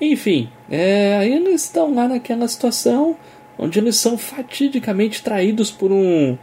Enfim, 0.00 0.48
é, 0.70 1.26
eles 1.28 1.64
estão 1.64 1.94
lá 1.94 2.08
naquela 2.08 2.48
situação 2.48 3.16
onde 3.58 3.78
eles 3.78 3.96
são 3.96 4.16
fatidicamente 4.16 5.22
traídos 5.22 5.70
por 5.70 5.92
um 5.92 6.38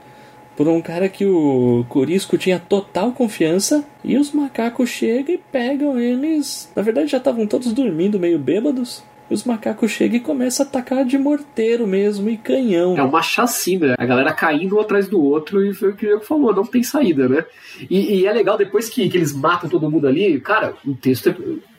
por 0.59 0.67
um 0.67 0.81
cara 0.81 1.07
que 1.07 1.25
o 1.25 1.85
Corisco 1.87 2.37
tinha 2.37 2.59
total 2.59 3.13
confiança 3.13 3.85
e 4.03 4.17
os 4.17 4.33
macacos 4.33 4.89
chegam 4.89 5.35
e 5.35 5.37
pegam 5.37 5.97
eles. 5.97 6.69
Na 6.75 6.81
verdade 6.81 7.07
já 7.07 7.17
estavam 7.17 7.47
todos 7.47 7.71
dormindo 7.71 8.19
meio 8.19 8.37
bêbados. 8.37 9.01
E 9.31 9.33
os 9.33 9.45
macacos 9.45 9.89
chegam 9.91 10.17
e 10.17 10.19
começam 10.19 10.65
a 10.65 10.67
atacar 10.67 11.05
de 11.05 11.17
morteiro 11.17 11.87
mesmo 11.87 12.29
e 12.29 12.35
canhão. 12.35 12.97
É 12.97 13.01
uma 13.01 13.21
chacina, 13.21 13.95
a 13.97 14.05
galera 14.05 14.33
caindo 14.33 14.75
um 14.75 14.81
atrás 14.81 15.07
do 15.07 15.23
outro 15.23 15.65
e 15.65 15.73
foi 15.73 15.91
o 15.91 15.95
que 15.95 16.13
o 16.13 16.19
falou, 16.19 16.53
não 16.53 16.65
tem 16.65 16.83
saída, 16.83 17.29
né? 17.29 17.45
E, 17.89 18.17
e 18.17 18.25
é 18.25 18.33
legal 18.33 18.57
depois 18.57 18.89
que, 18.89 19.07
que 19.07 19.15
eles 19.15 19.31
matam 19.31 19.69
todo 19.69 19.89
mundo 19.89 20.07
ali, 20.07 20.41
cara, 20.41 20.73
o 20.85 20.93
texto 20.93 21.29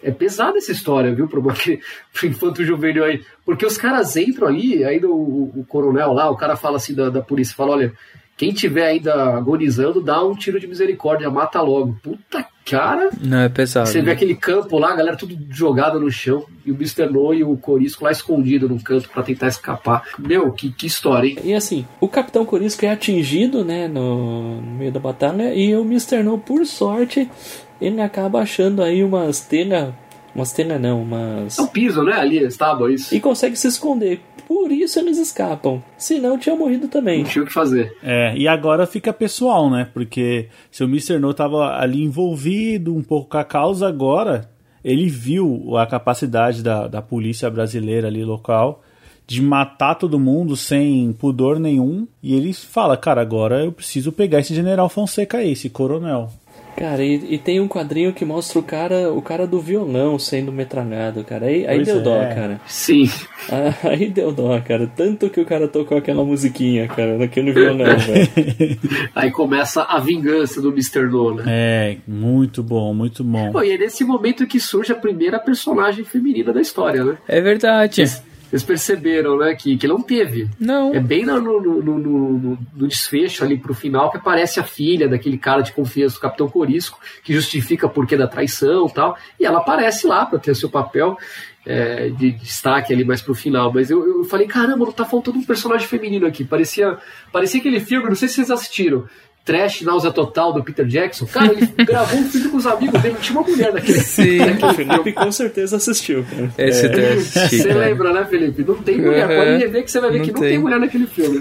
é, 0.03 0.09
é 0.09 0.11
pesado 0.11 0.57
essa 0.57 0.72
história, 0.72 1.14
viu, 1.14 1.28
pro, 1.28 1.43
pro 1.43 2.26
infanto 2.26 2.64
juvenil 2.64 3.05
aí, 3.05 3.22
porque 3.45 3.66
os 3.66 3.76
caras 3.76 4.16
entram 4.16 4.49
ali, 4.49 4.83
aí 4.85 5.05
o, 5.05 5.53
o 5.55 5.66
coronel 5.68 6.14
lá, 6.14 6.31
o 6.31 6.37
cara 6.37 6.57
fala 6.57 6.78
assim 6.78 6.95
da, 6.95 7.11
da 7.11 7.20
polícia, 7.20 7.55
fala, 7.55 7.72
olha, 7.72 7.93
Quem 8.41 8.55
tiver 8.55 8.86
ainda 8.86 9.36
agonizando, 9.36 10.01
dá 10.01 10.24
um 10.24 10.34
tiro 10.34 10.59
de 10.59 10.66
misericórdia, 10.66 11.28
mata 11.28 11.61
logo. 11.61 11.95
Puta 12.03 12.43
cara. 12.64 13.11
Não, 13.22 13.41
é 13.41 13.51
pesado. 13.51 13.86
Você 13.86 14.01
vê 14.01 14.12
aquele 14.12 14.34
campo 14.34 14.78
lá, 14.78 14.93
a 14.93 14.97
galera 14.97 15.14
tudo 15.14 15.36
jogada 15.51 15.99
no 15.99 16.11
chão, 16.11 16.47
e 16.64 16.72
o 16.72 16.74
Mr. 16.74 17.05
No 17.05 17.34
e 17.34 17.45
o 17.45 17.55
Corisco 17.59 18.03
lá 18.03 18.11
escondido 18.11 18.66
num 18.66 18.78
canto 18.78 19.11
para 19.11 19.22
tentar 19.22 19.49
escapar. 19.49 20.05
Meu, 20.18 20.51
que, 20.53 20.72
que 20.72 20.86
história, 20.86 21.28
hein? 21.28 21.36
E 21.45 21.53
assim, 21.53 21.84
o 22.01 22.09
Capitão 22.09 22.47
Corisco 22.47 22.82
é 22.86 22.88
atingido, 22.88 23.62
né, 23.62 23.86
no, 23.86 24.62
no 24.62 24.72
meio 24.72 24.91
da 24.91 24.99
batalha, 25.01 25.55
e 25.55 25.76
o 25.76 25.82
Mr. 25.82 26.22
No, 26.22 26.38
por 26.38 26.64
sorte, 26.64 27.30
ele 27.78 28.01
acaba 28.01 28.41
achando 28.41 28.82
aí 28.82 29.05
umas 29.05 29.43
telhas. 29.43 29.93
Umas 30.35 30.53
telhas 30.53 30.81
não, 30.81 31.03
umas. 31.03 31.59
É 31.59 31.62
um 31.62 31.66
piso, 31.66 32.03
né? 32.03 32.12
Ali, 32.12 32.39
estava 32.39 32.93
isso. 32.93 33.14
E 33.14 33.20
consegue 33.20 33.57
se 33.57 33.68
esconder. 33.68 34.20
Por 34.47 34.72
isso 34.72 34.99
eles 34.99 35.18
escapam. 35.18 35.83
Senão 35.97 36.39
tinha 36.39 36.57
morrido 36.57 36.89
também. 36.89 37.22
Não 37.22 37.31
tinha 37.31 37.43
o 37.43 37.47
que 37.47 37.53
fazer. 37.53 37.97
É, 38.03 38.37
e 38.37 38.49
agora 38.49 38.87
fica 38.87 39.12
pessoal, 39.12 39.70
né? 39.70 39.89
Porque 39.93 40.49
se 40.70 40.83
o 40.83 40.89
Mr. 40.89 41.18
No 41.18 41.33
tava 41.33 41.76
ali 41.78 42.03
envolvido 42.03 42.95
um 42.95 43.03
pouco 43.03 43.31
com 43.31 43.39
a 43.39 43.45
causa, 43.45 43.89
agora 43.89 44.51
ele 44.85 45.09
viu 45.09 45.76
a 45.76 45.87
capacidade 45.87 46.62
da, 46.62 46.89
da 46.89 47.03
polícia 47.03 47.51
brasileira 47.51 48.09
ali 48.09 48.24
local 48.24 48.83
de 49.31 49.41
matar 49.41 49.95
todo 49.95 50.18
mundo 50.18 50.57
sem 50.57 51.12
pudor 51.12 51.61
nenhum. 51.61 52.09
E 52.20 52.35
ele 52.35 52.53
fala, 52.53 52.97
cara, 52.97 53.20
agora 53.20 53.64
eu 53.64 53.70
preciso 53.70 54.11
pegar 54.11 54.41
esse 54.41 54.53
general 54.53 54.89
Fonseca 54.89 55.39
aí, 55.39 55.53
esse 55.53 55.70
coronel. 55.70 56.33
Cara, 56.81 57.05
e, 57.05 57.35
e, 57.35 57.37
tem 57.37 57.61
um 57.61 57.68
quadrinho 57.68 58.11
que 58.11 58.24
mostra 58.24 58.59
o 58.59 58.62
cara, 58.62 59.12
o 59.12 59.20
cara 59.20 59.47
do 59.47 59.61
violão 59.61 60.18
sendo 60.18 60.51
metralhado, 60.51 61.22
cara. 61.22 61.45
Aí, 61.45 61.66
aí 61.66 61.85
deu 61.85 61.99
é. 61.99 62.01
dó, 62.01 62.18
cara. 62.35 62.59
Sim. 62.66 63.07
Ah, 63.53 63.89
aí 63.89 64.09
deu 64.11 64.31
dó, 64.31 64.61
cara. 64.61 64.87
Tanto 64.95 65.28
que 65.28 65.41
o 65.41 65.47
cara 65.47 65.66
tocou 65.66 65.97
aquela 65.99 66.22
musiquinha, 66.22 66.87
cara, 66.87 67.18
naquele 67.18 67.53
violão, 67.53 67.87
velho. 67.99 68.78
Aí 69.14 69.31
começa 69.31 69.83
a 69.83 69.99
vingança 69.99 70.61
do 70.61 70.68
Mr. 70.68 71.09
No, 71.11 71.35
né? 71.35 71.45
É, 71.49 71.97
muito 72.07 72.62
bom, 72.62 72.95
muito 72.95 73.24
bom. 73.24 73.51
Pô, 73.51 73.62
e 73.62 73.72
é 73.72 73.78
nesse 73.78 74.05
momento 74.05 74.47
que 74.47 74.61
surge 74.61 74.93
a 74.93 74.95
primeira 74.95 75.39
personagem 75.41 76.05
feminina 76.05 76.53
da 76.53 76.61
história, 76.61 77.03
né? 77.03 77.16
É 77.26 77.41
verdade. 77.41 78.05
Vocês 78.51 78.64
perceberam, 78.64 79.38
né, 79.38 79.55
que, 79.55 79.76
que 79.76 79.86
não 79.86 80.03
teve. 80.03 80.51
Não. 80.59 80.92
É 80.92 80.98
bem 80.98 81.24
no, 81.24 81.40
no, 81.40 81.61
no, 81.61 81.98
no, 81.98 82.59
no 82.74 82.88
desfecho 82.88 83.44
ali 83.44 83.57
pro 83.57 83.72
final 83.72 84.11
que 84.11 84.16
aparece 84.16 84.59
a 84.59 84.64
filha 84.64 85.09
daquele 85.09 85.38
cara 85.38 85.62
de 85.62 85.72
confiança 85.72 86.16
do 86.16 86.20
Capitão 86.20 86.48
Corisco, 86.48 86.98
que 87.22 87.32
justifica 87.32 87.86
o 87.86 87.90
porquê 87.90 88.16
da 88.16 88.26
traição 88.26 88.88
e 88.88 88.92
tal. 88.92 89.16
E 89.38 89.46
ela 89.46 89.61
aparece 89.61 90.05
lá 90.05 90.26
para 90.26 90.40
ter 90.40 90.51
o 90.51 90.55
seu 90.57 90.68
papel 90.68 91.16
é, 91.64 92.09
de 92.09 92.32
destaque 92.32 92.92
ali 92.92 93.05
mais 93.05 93.22
pro 93.22 93.36
final. 93.36 93.72
Mas 93.72 93.88
eu, 93.88 94.05
eu 94.05 94.24
falei, 94.24 94.48
caramba, 94.48 94.84
não 94.84 94.92
tá 94.92 95.05
faltando 95.05 95.38
um 95.38 95.44
personagem 95.44 95.86
feminino 95.86 96.26
aqui. 96.26 96.44
Parecia, 96.44 96.98
parecia 97.30 97.61
aquele 97.61 97.78
filme, 97.78 98.09
não 98.09 98.16
sei 98.16 98.26
se 98.26 98.34
vocês 98.34 98.51
assistiram 98.51 99.07
trash 99.51 99.82
náusea 99.82 100.12
total 100.12 100.53
do 100.53 100.62
Peter 100.62 100.86
Jackson. 100.86 101.26
Cara, 101.26 101.53
ele 101.53 101.66
gravou 101.84 102.20
um 102.20 102.24
filme 102.24 102.48
com 102.48 102.57
os 102.57 102.66
amigos 102.66 103.03
dele, 103.03 103.16
tinha 103.20 103.38
uma 103.38 103.48
mulher 103.48 103.72
naquele, 103.72 104.01
Sim, 104.01 104.38
naquele 104.38 104.64
o 104.64 104.74
Felipe 104.74 105.12
com 105.12 105.32
certeza 105.32 105.76
assistiu. 105.76 106.24
Cara. 106.24 106.53
Esse 106.57 106.86
é. 106.86 107.16
Você 107.16 107.72
lembra, 107.72 108.12
né, 108.12 108.24
Felipe? 108.26 108.62
Não 108.62 108.76
tem 108.76 109.01
mulher. 109.01 109.28
Uhum. 109.28 109.36
Pode 109.36 109.66
ver 109.72 109.82
que 109.82 109.90
você 109.90 110.01
vai 110.01 110.11
ver 110.12 110.18
não 110.18 110.24
que 110.24 110.32
não 110.32 110.40
tem. 110.40 110.51
tem 110.51 110.59
mulher 110.59 110.78
naquele 110.78 111.07
filme. 111.07 111.40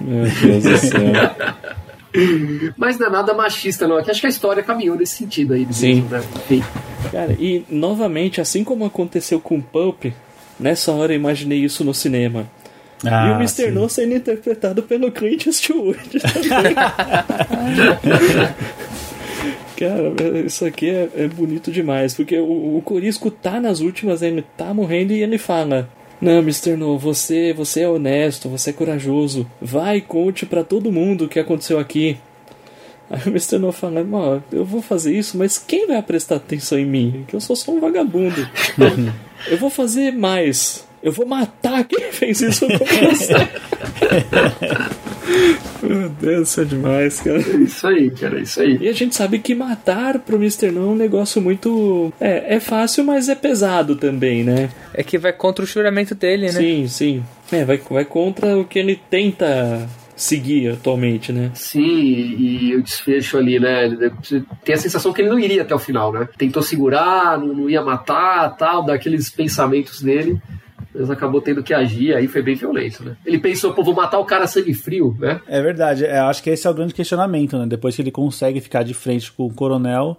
Meu 0.00 0.24
Deus 0.24 0.64
do 0.64 0.76
céu. 0.78 1.00
Mas 2.76 2.98
não 2.98 3.06
é 3.06 3.10
nada 3.10 3.32
machista, 3.32 3.86
não. 3.86 3.96
Aqui 3.96 4.10
acho 4.10 4.20
que 4.20 4.26
a 4.26 4.30
história 4.30 4.62
caminhou 4.64 4.96
nesse 4.96 5.14
sentido 5.14 5.54
aí. 5.54 5.64
Sim. 5.70 5.94
Mesmo, 5.94 6.08
né? 6.08 6.22
Enfim. 6.34 6.64
Cara, 7.12 7.36
e 7.38 7.64
novamente, 7.70 8.40
assim 8.40 8.64
como 8.64 8.84
aconteceu 8.84 9.38
com 9.38 9.58
o 9.58 9.62
Pulp, 9.62 10.06
nessa 10.58 10.90
hora 10.90 11.12
eu 11.12 11.16
imaginei 11.16 11.60
isso 11.60 11.84
no 11.84 11.94
cinema. 11.94 12.50
Ah, 13.04 13.28
e 13.28 13.30
o 13.32 13.34
Mr. 13.36 13.66
Sim. 13.66 13.70
No 13.70 13.88
sendo 13.88 14.14
interpretado 14.14 14.82
pelo 14.82 15.10
Clint 15.10 15.46
Eastwood. 15.46 15.98
Cara, 19.76 20.12
isso 20.44 20.66
aqui 20.66 20.90
é, 20.90 21.08
é, 21.16 21.26
bonito 21.28 21.72
demais, 21.72 22.12
porque 22.12 22.38
o, 22.38 22.76
o 22.76 22.82
Corisco 22.84 23.30
tá 23.30 23.58
nas 23.58 23.80
últimas, 23.80 24.20
ele 24.20 24.44
tá 24.56 24.74
morrendo 24.74 25.14
e 25.14 25.22
ele 25.22 25.38
fala: 25.38 25.88
Não, 26.20 26.40
Mr. 26.40 26.76
No, 26.76 26.98
você, 26.98 27.54
você 27.54 27.80
é 27.80 27.88
honesto, 27.88 28.50
você 28.50 28.68
é 28.70 28.74
corajoso, 28.74 29.50
vai 29.60 29.96
e 29.96 30.02
conte 30.02 30.44
para 30.44 30.62
todo 30.62 30.92
mundo 30.92 31.24
o 31.24 31.28
que 31.28 31.38
aconteceu 31.38 31.78
aqui. 31.78 32.18
Aí 33.10 33.22
o 33.26 33.30
Mr. 33.30 33.58
No 33.58 33.72
fala: 33.72 34.06
eu 34.52 34.64
vou 34.64 34.80
fazer 34.80 35.16
isso, 35.16 35.36
mas 35.36 35.58
quem 35.58 35.86
vai 35.86 36.00
prestar 36.00 36.36
atenção 36.36 36.78
em 36.78 36.86
mim? 36.86 37.24
Que 37.26 37.34
eu 37.34 37.40
sou 37.40 37.56
só 37.56 37.72
um 37.72 37.80
vagabundo. 37.80 38.48
eu 39.50 39.56
vou 39.56 39.68
fazer 39.68 40.12
mais. 40.12 40.86
Eu 41.02 41.12
vou 41.12 41.26
matar 41.26 41.84
quem 41.84 42.12
fez 42.12 42.40
isso 42.42 42.66
com 42.66 42.78
você. 42.78 43.32
Meu 45.82 46.08
Deus, 46.10 46.48
isso 46.50 46.60
é 46.60 46.64
demais, 46.64 47.20
cara. 47.20 47.38
É 47.38 47.56
isso 47.56 47.86
aí, 47.86 48.10
cara, 48.10 48.38
é 48.38 48.42
isso 48.42 48.60
aí. 48.60 48.78
E 48.80 48.88
a 48.88 48.92
gente 48.92 49.14
sabe 49.14 49.38
que 49.38 49.54
matar 49.54 50.18
pro 50.18 50.36
Mr. 50.36 50.70
Não 50.70 50.82
é 50.82 50.86
um 50.86 50.96
negócio 50.96 51.40
muito. 51.40 52.12
É, 52.20 52.56
é 52.56 52.60
fácil, 52.60 53.04
mas 53.04 53.28
é 53.28 53.34
pesado 53.34 53.96
também, 53.96 54.44
né? 54.44 54.68
É 54.92 55.02
que 55.02 55.16
vai 55.16 55.32
contra 55.32 55.64
o 55.64 55.68
juramento 55.68 56.14
dele, 56.14 56.46
né? 56.46 56.52
Sim, 56.52 56.86
sim. 56.86 57.24
É, 57.50 57.64
vai, 57.64 57.78
vai 57.78 58.04
contra 58.04 58.58
o 58.58 58.64
que 58.64 58.78
ele 58.78 59.00
tenta 59.08 59.88
seguir 60.14 60.72
atualmente, 60.72 61.32
né? 61.32 61.50
Sim, 61.54 61.80
e, 61.80 62.68
e 62.68 62.76
o 62.76 62.82
desfecho 62.82 63.38
ali, 63.38 63.58
né? 63.58 63.88
Tem 64.62 64.74
a 64.74 64.78
sensação 64.78 65.14
que 65.14 65.22
ele 65.22 65.30
não 65.30 65.38
iria 65.38 65.62
até 65.62 65.74
o 65.74 65.78
final, 65.78 66.12
né? 66.12 66.28
Tentou 66.36 66.62
segurar, 66.62 67.38
não, 67.38 67.54
não 67.54 67.70
ia 67.70 67.80
matar, 67.80 68.54
tal, 68.56 68.84
daqueles 68.84 69.30
pensamentos 69.30 70.02
dele 70.02 70.38
mas 70.94 71.10
acabou 71.10 71.40
tendo 71.40 71.62
que 71.62 71.74
agir, 71.74 72.14
aí 72.14 72.26
foi 72.26 72.42
bem 72.42 72.54
violento, 72.54 73.04
né? 73.04 73.16
Ele 73.24 73.38
pensou, 73.38 73.72
pô, 73.72 73.82
vou 73.82 73.94
matar 73.94 74.18
o 74.18 74.24
cara 74.24 74.46
sangue 74.46 74.74
frio, 74.74 75.16
né? 75.18 75.40
É 75.46 75.60
verdade, 75.62 76.04
eu 76.04 76.24
acho 76.24 76.42
que 76.42 76.50
esse 76.50 76.66
é 76.66 76.70
o 76.70 76.74
grande 76.74 76.94
questionamento, 76.94 77.58
né? 77.58 77.66
Depois 77.66 77.94
que 77.94 78.02
ele 78.02 78.10
consegue 78.10 78.60
ficar 78.60 78.82
de 78.82 78.94
frente 78.94 79.30
com 79.32 79.46
o 79.46 79.52
coronel, 79.54 80.16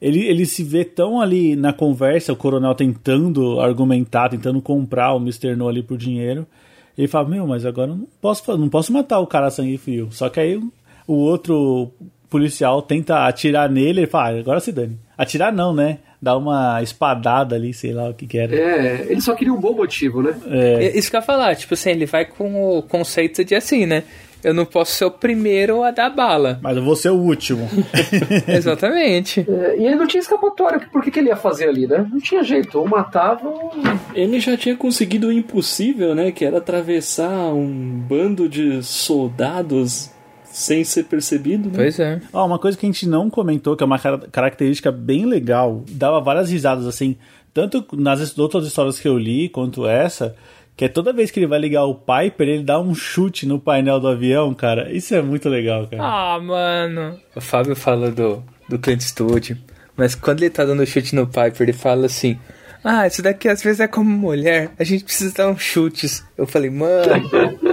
ele, 0.00 0.20
ele 0.26 0.44
se 0.44 0.64
vê 0.64 0.84
tão 0.84 1.20
ali 1.20 1.54
na 1.54 1.72
conversa, 1.72 2.32
o 2.32 2.36
coronel 2.36 2.74
tentando 2.74 3.60
argumentar, 3.60 4.28
tentando 4.28 4.60
comprar 4.60 5.14
o 5.14 5.18
Mr. 5.18 5.54
No 5.54 5.68
ali 5.68 5.80
por 5.80 5.96
dinheiro. 5.96 6.44
Ele 6.98 7.06
fala, 7.06 7.28
meu, 7.28 7.46
mas 7.46 7.64
agora 7.64 7.92
eu 7.92 7.96
não 7.96 8.08
posso, 8.20 8.58
não 8.58 8.68
posso 8.68 8.92
matar 8.92 9.20
o 9.20 9.26
cara 9.28 9.48
sangue 9.48 9.78
frio. 9.78 10.08
Só 10.10 10.28
que 10.28 10.40
aí 10.40 10.60
o 11.06 11.14
outro 11.14 11.92
policial 12.28 12.82
tenta 12.82 13.26
atirar 13.26 13.70
nele 13.70 14.02
e 14.02 14.06
fala, 14.06 14.36
ah, 14.36 14.40
agora 14.40 14.58
se 14.58 14.72
dane. 14.72 14.98
Atirar 15.16 15.52
não, 15.52 15.72
né? 15.72 15.98
Dar 16.22 16.36
uma 16.36 16.80
espadada 16.80 17.56
ali, 17.56 17.74
sei 17.74 17.92
lá 17.92 18.08
o 18.08 18.14
que 18.14 18.28
que 18.28 18.38
era. 18.38 18.54
É, 18.54 19.06
ele 19.08 19.20
só 19.20 19.34
queria 19.34 19.52
um 19.52 19.60
bom 19.60 19.74
motivo, 19.74 20.22
né? 20.22 20.32
É. 20.46 20.96
Isso 20.96 21.10
que 21.10 21.16
eu 21.16 21.20
ia 21.20 21.26
falar, 21.26 21.56
tipo 21.56 21.74
assim, 21.74 21.90
ele 21.90 22.06
vai 22.06 22.24
com 22.24 22.78
o 22.78 22.82
conceito 22.82 23.44
de 23.44 23.56
assim, 23.56 23.84
né? 23.84 24.04
Eu 24.44 24.52
não 24.52 24.64
posso 24.64 24.92
ser 24.92 25.04
o 25.04 25.10
primeiro 25.10 25.84
a 25.84 25.92
dar 25.92 26.10
bala. 26.10 26.58
Mas 26.62 26.76
eu 26.76 26.82
vou 26.82 26.96
ser 26.96 27.10
o 27.10 27.16
último. 27.16 27.68
Exatamente. 28.48 29.46
É, 29.48 29.76
e 29.78 29.86
ele 29.86 29.94
não 29.94 30.06
tinha 30.06 30.20
escapatória. 30.20 30.80
Por 30.92 31.00
que, 31.00 31.12
que 31.12 31.20
ele 31.20 31.28
ia 31.28 31.36
fazer 31.36 31.68
ali, 31.68 31.86
né? 31.86 32.04
Não 32.10 32.18
tinha 32.18 32.42
jeito. 32.42 32.76
Ou 32.76 32.88
matava 32.88 33.48
ou... 33.48 33.70
Ele 34.12 34.40
já 34.40 34.56
tinha 34.56 34.76
conseguido 34.76 35.28
o 35.28 35.32
impossível, 35.32 36.12
né? 36.12 36.32
Que 36.32 36.44
era 36.44 36.58
atravessar 36.58 37.54
um 37.54 37.70
bando 38.08 38.48
de 38.48 38.82
soldados 38.82 40.10
sem 40.52 40.84
ser 40.84 41.04
percebido, 41.04 41.68
né? 41.68 41.74
Pois 41.74 41.98
é. 41.98 42.20
Ó, 42.32 42.46
uma 42.46 42.58
coisa 42.58 42.76
que 42.76 42.84
a 42.84 42.88
gente 42.88 43.08
não 43.08 43.30
comentou, 43.30 43.74
que 43.74 43.82
é 43.82 43.86
uma 43.86 43.98
característica 43.98 44.92
bem 44.92 45.24
legal, 45.24 45.82
dava 45.88 46.20
várias 46.20 46.50
risadas 46.50 46.86
assim, 46.86 47.16
tanto 47.54 47.84
nas 47.94 48.38
outras 48.38 48.66
histórias 48.66 49.00
que 49.00 49.08
eu 49.08 49.18
li, 49.18 49.48
quanto 49.48 49.86
essa, 49.86 50.36
que 50.76 50.84
é 50.84 50.88
toda 50.88 51.12
vez 51.12 51.30
que 51.30 51.40
ele 51.40 51.46
vai 51.46 51.58
ligar 51.58 51.84
o 51.84 51.94
Piper, 51.94 52.48
ele 52.48 52.62
dá 52.62 52.78
um 52.78 52.94
chute 52.94 53.46
no 53.46 53.58
painel 53.58 53.98
do 53.98 54.08
avião, 54.08 54.52
cara. 54.54 54.92
Isso 54.92 55.14
é 55.14 55.22
muito 55.22 55.48
legal, 55.48 55.86
cara. 55.86 56.02
Ah, 56.02 56.38
mano. 56.40 57.18
O 57.34 57.40
Fábio 57.40 57.74
fala 57.74 58.10
do, 58.10 58.42
do 58.68 58.78
Clint 58.78 59.00
Eastwood, 59.00 59.56
mas 59.96 60.14
quando 60.14 60.42
ele 60.42 60.50
tá 60.50 60.64
dando 60.64 60.86
chute 60.86 61.14
no 61.14 61.26
Piper, 61.26 61.62
ele 61.62 61.72
fala 61.72 62.06
assim... 62.06 62.38
Ah, 62.84 63.06
isso 63.06 63.22
daqui 63.22 63.48
às 63.48 63.62
vezes 63.62 63.78
é 63.78 63.86
como 63.86 64.10
mulher. 64.10 64.72
A 64.76 64.82
gente 64.82 65.04
precisa 65.04 65.32
dar 65.32 65.48
uns 65.48 65.62
chutes. 65.62 66.24
Eu 66.36 66.48
falei, 66.48 66.68
mano. 66.68 67.28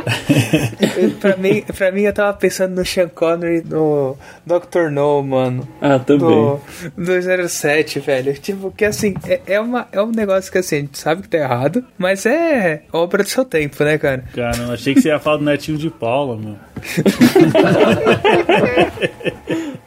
pra, 1.19 1.37
mim, 1.37 1.63
pra 1.75 1.91
mim, 1.91 2.01
eu 2.01 2.13
tava 2.13 2.33
pensando 2.37 2.75
no 2.75 2.85
Sean 2.85 3.09
Connery 3.09 3.63
no 3.65 4.17
Dr. 4.45 4.89
No, 4.91 5.21
mano. 5.23 5.67
Ah, 5.81 5.99
também. 5.99 6.27
Do 6.27 7.47
007, 7.47 7.99
velho. 7.99 8.33
Tipo, 8.33 8.71
que 8.71 8.85
assim, 8.85 9.13
é, 9.27 9.41
é, 9.45 9.59
uma, 9.59 9.87
é 9.91 10.01
um 10.01 10.11
negócio 10.11 10.51
que 10.51 10.57
assim, 10.57 10.75
a 10.75 10.79
gente 10.79 10.97
sabe 10.97 11.21
que 11.23 11.29
tá 11.29 11.37
errado, 11.37 11.83
mas 11.97 12.25
é 12.25 12.83
obra 12.91 13.23
do 13.23 13.29
seu 13.29 13.45
tempo, 13.45 13.83
né, 13.83 13.97
cara? 13.97 14.23
Cara, 14.33 14.57
eu 14.57 14.71
achei 14.73 14.93
que 14.93 15.01
você 15.01 15.09
ia 15.09 15.19
falar 15.19 15.37
do 15.37 15.45
netinho 15.45 15.77
de 15.77 15.89
Paula, 15.89 16.35
mano. 16.35 16.59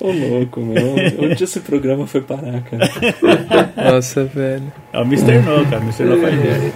Ô 0.01 0.11
louco, 0.11 0.61
meu. 0.61 0.97
Onde 1.21 1.45
esse 1.45 1.61
programa 1.61 2.07
foi 2.07 2.21
parar, 2.23 2.63
cara? 2.63 2.91
Nossa, 3.93 4.25
velho. 4.25 4.73
É 4.93 4.99
o 4.99 5.03
Mr. 5.03 5.39
No, 5.39 5.65
cara. 5.71 5.83
Mr. 5.83 6.05
No 6.05 6.21
faz 6.21 6.35
é. 6.35 6.73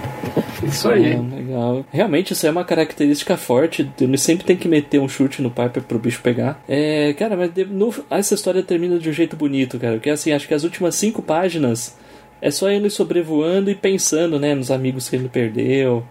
Isso 0.66 0.88
aí. 0.88 1.12
Ah, 1.14 1.34
legal. 1.36 1.86
Realmente, 1.92 2.32
isso 2.32 2.46
é 2.46 2.50
uma 2.50 2.64
característica 2.64 3.36
forte. 3.36 3.90
Ele 4.00 4.16
sempre 4.18 4.44
tem 4.46 4.56
que 4.56 4.68
meter 4.68 5.00
um 5.00 5.08
chute 5.08 5.42
no 5.42 5.50
Piper 5.50 5.82
pro 5.82 5.98
bicho 5.98 6.20
pegar. 6.22 6.62
É, 6.68 7.12
cara, 7.14 7.36
mas 7.36 7.50
no, 7.68 7.94
essa 8.10 8.34
história 8.34 8.62
termina 8.62 8.98
de 8.98 9.08
um 9.08 9.12
jeito 9.12 9.36
bonito, 9.36 9.78
cara. 9.78 9.94
Porque 9.94 10.10
assim, 10.10 10.32
acho 10.32 10.48
que 10.48 10.54
as 10.54 10.64
últimas 10.64 10.94
cinco 10.94 11.20
páginas 11.22 11.96
é 12.40 12.50
só 12.50 12.68
ele 12.70 12.90
sobrevoando 12.90 13.70
e 13.70 13.74
pensando, 13.74 14.38
né, 14.38 14.54
nos 14.54 14.70
amigos 14.70 15.08
que 15.08 15.16
ele 15.16 15.28
perdeu 15.28 16.04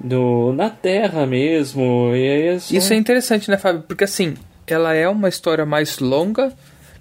do, 0.00 0.52
na 0.52 0.70
Terra 0.70 1.26
mesmo. 1.26 2.10
E 2.14 2.28
aí 2.28 2.42
é 2.48 2.58
só- 2.58 2.74
Isso 2.76 2.92
é 2.92 2.96
interessante, 2.96 3.50
né, 3.50 3.56
Fábio? 3.56 3.82
Porque 3.86 4.04
assim, 4.04 4.34
ela 4.66 4.94
é 4.94 5.08
uma 5.08 5.28
história 5.28 5.64
mais 5.66 5.98
longa, 5.98 6.52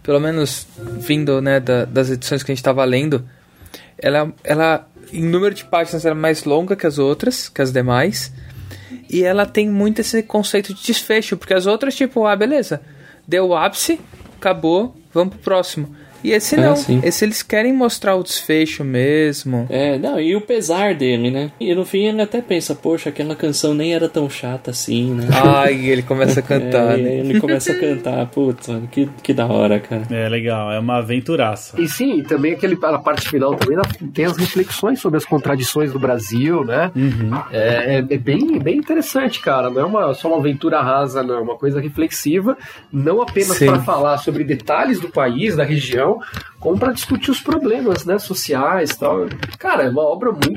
pelo 0.02 0.20
menos 0.20 0.68
vindo 1.00 1.42
né, 1.42 1.60
da- 1.60 1.86
das 1.86 2.10
edições 2.10 2.44
que 2.44 2.52
a 2.52 2.54
gente 2.54 2.60
estava 2.62 2.84
lendo. 2.86 3.28
Ela, 3.98 4.34
ela, 4.44 4.88
em 5.14 5.24
número 5.24 5.54
de 5.54 5.64
páginas, 5.66 6.06
ela 6.06 6.16
é 6.16 6.20
mais 6.20 6.44
longa 6.44 6.76
que 6.76 6.88
as 6.88 6.98
outras, 6.98 7.48
que 7.48 7.62
as 7.62 7.72
demais. 7.72 8.34
E 9.10 9.24
ela 9.24 9.46
tem 9.46 9.70
muito 9.70 10.02
esse 10.02 10.24
conceito 10.24 10.74
de 10.74 10.84
desfecho, 10.84 11.38
porque 11.38 11.54
as 11.54 11.68
outras, 11.68 11.96
tipo, 11.96 12.26
ah, 12.26 12.36
beleza, 12.36 12.82
deu 13.28 13.48
o 13.48 13.56
ápice, 13.56 14.00
acabou, 14.38 14.96
vamos 15.14 15.36
pro 15.36 15.44
próximo. 15.44 15.96
E 16.24 16.32
esse 16.32 16.56
É, 16.56 16.62
não, 16.62 16.76
sim. 16.76 17.02
esse 17.04 17.26
eles 17.26 17.42
querem 17.44 17.74
mostrar 17.74 18.16
o 18.16 18.24
desfecho 18.24 18.84
mesmo. 18.84 19.66
É, 19.70 19.98
não, 19.98 20.20
e 20.20 20.36
o 20.36 20.42
pesar 20.42 20.96
dele, 20.96 21.30
né? 21.30 21.52
E 21.60 21.74
no 21.76 21.84
fim 21.86 22.06
ele 22.06 22.22
até 22.22 22.42
pensa, 22.42 22.74
poxa, 22.74 23.10
aquela 23.10 23.36
canção 23.36 23.74
nem 23.74 23.94
era 23.94 24.08
tão 24.08 24.30
chata 24.30 24.72
assim, 24.72 25.14
né? 25.14 25.28
Ai, 25.34 25.74
ele 25.90 26.02
começa 26.04 26.40
a 26.40 26.44
cantar, 26.44 26.98
É, 26.98 27.02
né? 27.02 27.16
Ele 27.20 27.40
começa 27.40 27.72
a 27.72 27.80
cantar, 27.80 28.26
puta, 28.32 28.82
que, 28.92 29.10
que 29.22 29.34
da 29.34 29.46
hora, 29.48 29.80
cara. 29.80 30.04
É 30.12 30.30
legal, 30.30 30.72
é 30.72 30.80
uma 30.80 30.98
aventuraça. 31.00 31.80
E 31.82 31.88
sim, 31.88 32.20
e 32.20 32.24
também 32.24 32.54
aquele, 32.54 32.78
a 32.82 32.98
parte 33.00 33.30
final 33.30 33.56
também 33.56 33.78
tem 34.14 34.26
as 34.26 34.38
reflexões 34.38 35.00
sobre 35.00 35.18
as 35.18 35.26
contradições 35.26 35.92
do 35.92 36.00
Brasil, 36.00 36.64
né? 36.64 36.92
É, 37.52 37.96
é- 37.98 38.14
é 38.14 38.18
bem, 38.18 38.60
bem 38.60 38.78
interessante, 38.78 39.40
cara. 39.40 39.70
Não 39.70 39.82
é 39.82 39.86
uma, 39.86 40.14
só 40.14 40.28
uma 40.28 40.38
aventura 40.38 40.82
rasa, 40.82 41.24
não. 41.24 41.36
É 41.38 41.42
uma 41.42 41.56
coisa 41.58 41.80
reflexiva, 41.82 42.58
não 42.92 43.22
apenas 43.22 43.58
para 43.60 43.80
falar 43.82 44.18
sobre 44.20 44.44
detalhes 44.44 45.00
do 45.00 45.10
país, 45.10 45.56
da 45.56 45.64
região, 45.64 46.13
como 46.60 46.78
para 46.80 46.92
discutir 46.94 47.32
os 47.32 47.40
problemas 47.40 48.06
né, 48.06 48.18
sociais 48.20 48.96
tal. 48.96 49.28
Cara, 49.60 49.84
é 49.84 49.90
uma 49.90 50.04
obra 50.04 50.32
muito, 50.32 50.50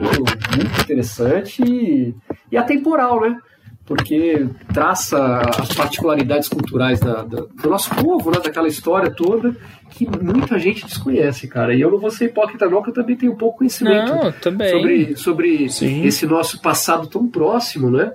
muito 0.56 0.80
interessante 0.82 1.62
e, 1.62 2.14
e 2.50 2.56
atemporal, 2.56 3.20
né? 3.20 3.36
Porque 3.84 4.44
traça 4.74 5.42
as 5.60 5.72
particularidades 5.72 6.48
culturais 6.48 6.98
da- 6.98 7.22
da- 7.22 7.42
do 7.62 7.70
nosso 7.70 7.88
povo, 7.94 8.32
né? 8.32 8.38
daquela 8.42 8.66
história 8.66 9.10
toda, 9.12 9.54
que 9.90 10.04
muita 10.20 10.58
gente 10.58 10.84
desconhece, 10.84 11.46
cara. 11.46 11.72
E 11.72 11.80
eu 11.80 11.90
não 11.92 11.98
vou 12.00 12.10
ser 12.10 12.24
hipócrita, 12.24 12.68
não, 12.68 12.82
que 12.82 12.90
eu 12.90 12.94
também 12.94 13.14
tenho 13.14 13.36
pouco 13.36 13.58
conhecimento 13.58 14.12
Não, 14.12 14.32
sobre, 14.70 15.16
sobre 15.16 15.68
Sim. 15.68 16.04
esse 16.04 16.26
nosso 16.26 16.60
passado 16.60 17.06
tão 17.06 17.28
próximo, 17.28 17.88
né? 17.88 18.12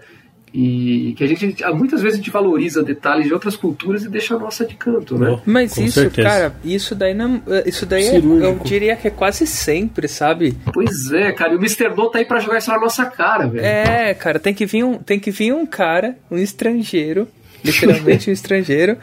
E 0.54 1.14
que 1.18 1.24
a 1.24 1.28
gente, 1.28 1.64
muitas 1.74 2.02
vezes 2.02 2.16
a 2.20 2.22
gente 2.22 2.30
valoriza 2.30 2.84
detalhes 2.84 3.26
de 3.28 3.34
outras 3.34 3.56
culturas 3.56 4.04
e 4.04 4.10
deixa 4.10 4.36
a 4.36 4.39
nossa 4.39 4.66
de 4.66 4.76
canto, 4.76 5.18
né? 5.18 5.39
Mas 5.45 5.74
Com 5.76 5.84
isso, 5.84 6.02
certeza. 6.02 6.28
cara, 6.28 6.56
isso 6.64 6.93
daí 6.93 7.14
não. 7.14 7.41
Isso 7.66 7.86
daí 7.86 8.04
é- 8.06 8.18
eu 8.18 8.60
diria 8.64 8.95
que 8.97 9.08
é 9.08 9.12
quase 9.12 9.47
sempre, 9.47 10.10
sabe? 10.10 10.58
Pois 10.74 11.10
é, 11.14 11.32
cara, 11.32 11.54
e 11.54 11.56
o 11.56 11.60
Mr. 11.60 11.89
No 11.95 12.10
tá 12.10 12.20
aí 12.20 12.26
pra 12.26 12.39
jogar 12.39 12.58
isso 12.58 12.70
na 12.70 12.78
nossa 12.80 13.06
cara, 13.06 13.47
velho. 13.47 13.64
É, 13.66 14.14
cara, 14.14 14.39
tem 14.39 14.54
que 14.54 14.66
vir 14.66 14.84
um, 14.84 14.97
tem 14.97 15.20
que 15.20 15.32
vir 15.32 15.54
um 15.54 15.66
cara, 15.66 16.18
um 16.30 16.38
estrangeiro, 16.38 17.30
literalmente 17.64 18.30
um 18.30 18.34
estrangeiro, 18.34 18.97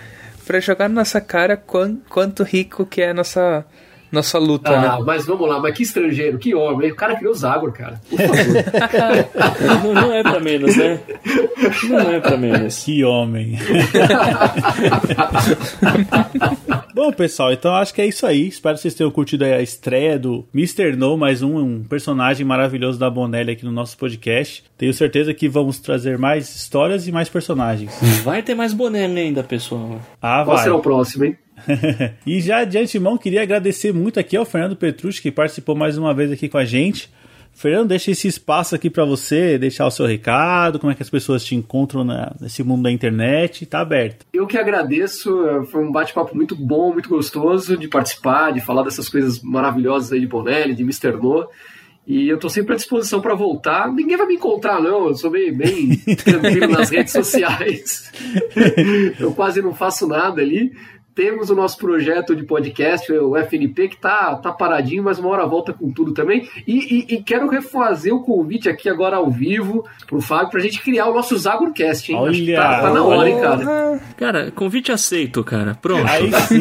pra 0.46 0.61
jogar 0.61 0.88
na 0.88 0.96
nossa 0.96 1.18
cara 1.20 1.57
quan- 1.57 1.96
quanto 2.11 2.42
rico 2.42 2.84
que 2.84 3.01
é 3.01 3.11
a 3.11 3.14
nossa, 3.14 3.64
nossa 4.11 4.38
luta, 4.38 4.70
Ah, 4.70 4.98
né? 4.98 5.04
mas 5.04 5.26
vamos 5.26 5.48
lá, 5.48 5.61
mas 5.61 5.74
que 5.76 5.82
estrangeiro, 5.82 6.38
que 6.38 6.54
homem. 6.54 6.90
O 6.90 6.96
cara 6.96 7.16
criou 7.16 7.34
Zagor, 7.34 7.72
cara. 7.72 8.00
Por 8.09 8.18
favor. 8.18 8.64
Não, 9.84 9.94
não 9.94 10.12
é 10.12 10.22
pra 10.22 10.40
menos, 10.40 10.76
né? 10.76 11.00
Não 11.88 12.11
é 12.12 12.20
pra 12.20 12.36
menos. 12.36 12.84
Que 12.84 13.04
homem. 13.04 13.59
Bom, 16.94 17.12
pessoal, 17.12 17.52
então 17.52 17.74
acho 17.74 17.94
que 17.94 18.02
é 18.02 18.06
isso 18.06 18.26
aí. 18.26 18.48
Espero 18.48 18.74
que 18.74 18.82
vocês 18.82 18.94
tenham 18.94 19.11
curtido 19.11 19.44
aí 19.44 19.52
a 19.52 19.62
estreia 19.62 20.18
do 20.18 20.44
Mr. 20.54 20.96
No, 20.96 21.16
mais 21.16 21.42
um, 21.42 21.56
um 21.59 21.84
personagem 21.84 22.44
maravilhoso 22.44 22.98
da 22.98 23.09
Bonelli 23.09 23.52
aqui 23.52 23.64
no 23.64 23.72
nosso 23.72 23.96
podcast. 23.96 24.64
Tenho 24.76 24.92
certeza 24.92 25.32
que 25.32 25.48
vamos 25.48 25.78
trazer 25.78 26.18
mais 26.18 26.54
histórias 26.54 27.06
e 27.06 27.12
mais 27.12 27.28
personagens. 27.28 27.92
Vai 28.24 28.42
ter 28.42 28.54
mais 28.54 28.72
boné 28.72 29.06
ainda, 29.06 29.42
pessoal. 29.44 30.00
Ah, 30.20 30.42
Qual 30.44 30.56
vai. 30.56 30.64
será 30.64 30.74
o 30.76 30.80
próximo, 30.80 31.24
hein? 31.24 31.36
e 32.26 32.40
já 32.40 32.64
de 32.64 32.78
antemão, 32.78 33.16
queria 33.18 33.42
agradecer 33.42 33.92
muito 33.92 34.18
aqui 34.20 34.36
ao 34.36 34.44
Fernando 34.44 34.76
Petrucci, 34.76 35.20
que 35.22 35.30
participou 35.30 35.74
mais 35.74 35.96
uma 35.98 36.14
vez 36.14 36.30
aqui 36.32 36.48
com 36.48 36.59
a 36.59 36.64
gente. 36.64 37.11
Fernando, 37.52 37.88
deixa 37.88 38.12
esse 38.12 38.28
espaço 38.28 38.76
aqui 38.76 38.88
para 38.88 39.04
você 39.04 39.59
deixar 39.59 39.84
o 39.86 39.90
seu 39.90 40.06
recado, 40.06 40.78
como 40.78 40.92
é 40.92 40.94
que 40.94 41.02
as 41.02 41.11
pessoas 41.11 41.44
te 41.44 41.56
encontram 41.56 42.04
na- 42.04 42.32
nesse 42.40 42.62
mundo 42.62 42.84
da 42.84 42.90
internet, 42.90 43.66
tá 43.66 43.80
aberto. 43.80 44.24
Eu 44.32 44.46
que 44.46 44.56
agradeço, 44.56 45.64
foi 45.72 45.82
um 45.84 45.90
bate-papo 45.90 46.36
muito 46.36 46.54
bom, 46.54 46.92
muito 46.92 47.09
gostoso 47.09 47.76
de 47.76 47.88
participar, 47.88 48.52
de 48.52 48.61
falar 48.61 48.84
dessas 48.84 49.09
coisas 49.09 49.42
maravilhosas 49.42 50.12
aí 50.12 50.20
de 50.20 50.26
Bonelli, 50.28 50.72
de 50.74 50.84
Mr. 50.84 51.12
No. 51.20 51.48
E 52.06 52.28
eu 52.28 52.38
tô 52.38 52.48
sempre 52.48 52.72
à 52.74 52.76
disposição 52.76 53.20
para 53.20 53.34
voltar. 53.34 53.92
Ninguém 53.92 54.16
vai 54.16 54.26
me 54.26 54.34
encontrar, 54.36 54.80
não. 54.80 55.09
Eu 55.09 55.14
sou 55.14 55.30
bem, 55.30 55.52
bem 55.52 55.96
tranquilo 56.24 56.68
nas 56.68 56.90
redes 56.90 57.12
sociais. 57.12 58.11
eu 59.18 59.32
quase 59.32 59.61
não 59.61 59.74
faço 59.74 60.06
nada 60.06 60.40
ali. 60.40 60.72
Temos 61.19 61.51
o 61.51 61.55
nosso 61.57 61.77
projeto 61.79 62.37
de 62.37 62.45
podcast, 62.45 63.12
o 63.12 63.37
FNP, 63.37 63.89
que 63.89 63.97
tá, 63.97 64.37
tá 64.37 64.53
paradinho, 64.53 65.03
mas 65.03 65.19
uma 65.19 65.31
hora 65.31 65.45
volta 65.47 65.73
com 65.73 65.91
tudo 65.91 66.12
também. 66.14 66.49
E, 66.64 66.79
e- 67.11 67.14
e 67.16 67.23
quero 67.25 67.49
refazer 67.49 68.14
o 68.14 68.23
convite 68.23 68.69
aqui 68.69 68.89
agora 68.89 69.16
ao 69.16 69.29
vivo 69.29 69.85
pro 70.07 70.21
Fábio 70.21 70.51
pra 70.51 70.61
gente 70.61 70.81
criar 70.81 71.07
o 71.09 71.14
nosso 71.14 71.37
Zagorcast, 71.37 72.12
hein? 72.12 72.19
Acho 72.25 72.39
que 72.45 72.55
tá, 72.55 72.69
Olha! 72.69 72.81
tá 72.83 72.91
na 72.95 73.03
hora, 73.03 73.29
hein, 73.31 73.41
cara? 73.41 74.01
Cara, 74.16 74.51
convite 74.53 74.93
aceito, 74.93 75.43
cara. 75.43 75.75
Pronto. 75.83 76.07
Aí 76.09 76.31
sim, 76.47 76.61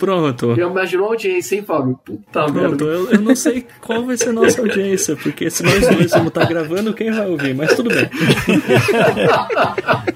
Pronto. 0.00 0.56
Já 0.56 0.66
imaginou 0.66 1.06
a 1.06 1.10
audiência, 1.10 1.54
hein, 1.54 1.62
Fábio? 1.62 2.00
Puta 2.04 2.46
Pronto, 2.46 2.54
merda. 2.54 2.84
eu, 2.84 3.10
eu 3.12 3.20
não 3.20 3.36
sei 3.36 3.64
qual 3.80 4.04
vai 4.04 4.16
ser 4.16 4.30
a 4.30 4.32
nossa 4.32 4.60
audiência, 4.60 5.14
porque 5.14 5.48
se 5.50 5.62
nós 5.62 5.86
dois 5.86 6.10
vamos 6.10 6.28
estar 6.28 6.46
gravando, 6.46 6.92
quem 6.92 7.12
vai 7.12 7.30
ouvir? 7.30 7.54
Mas 7.54 7.76
tudo 7.76 7.90
bem. 7.90 8.10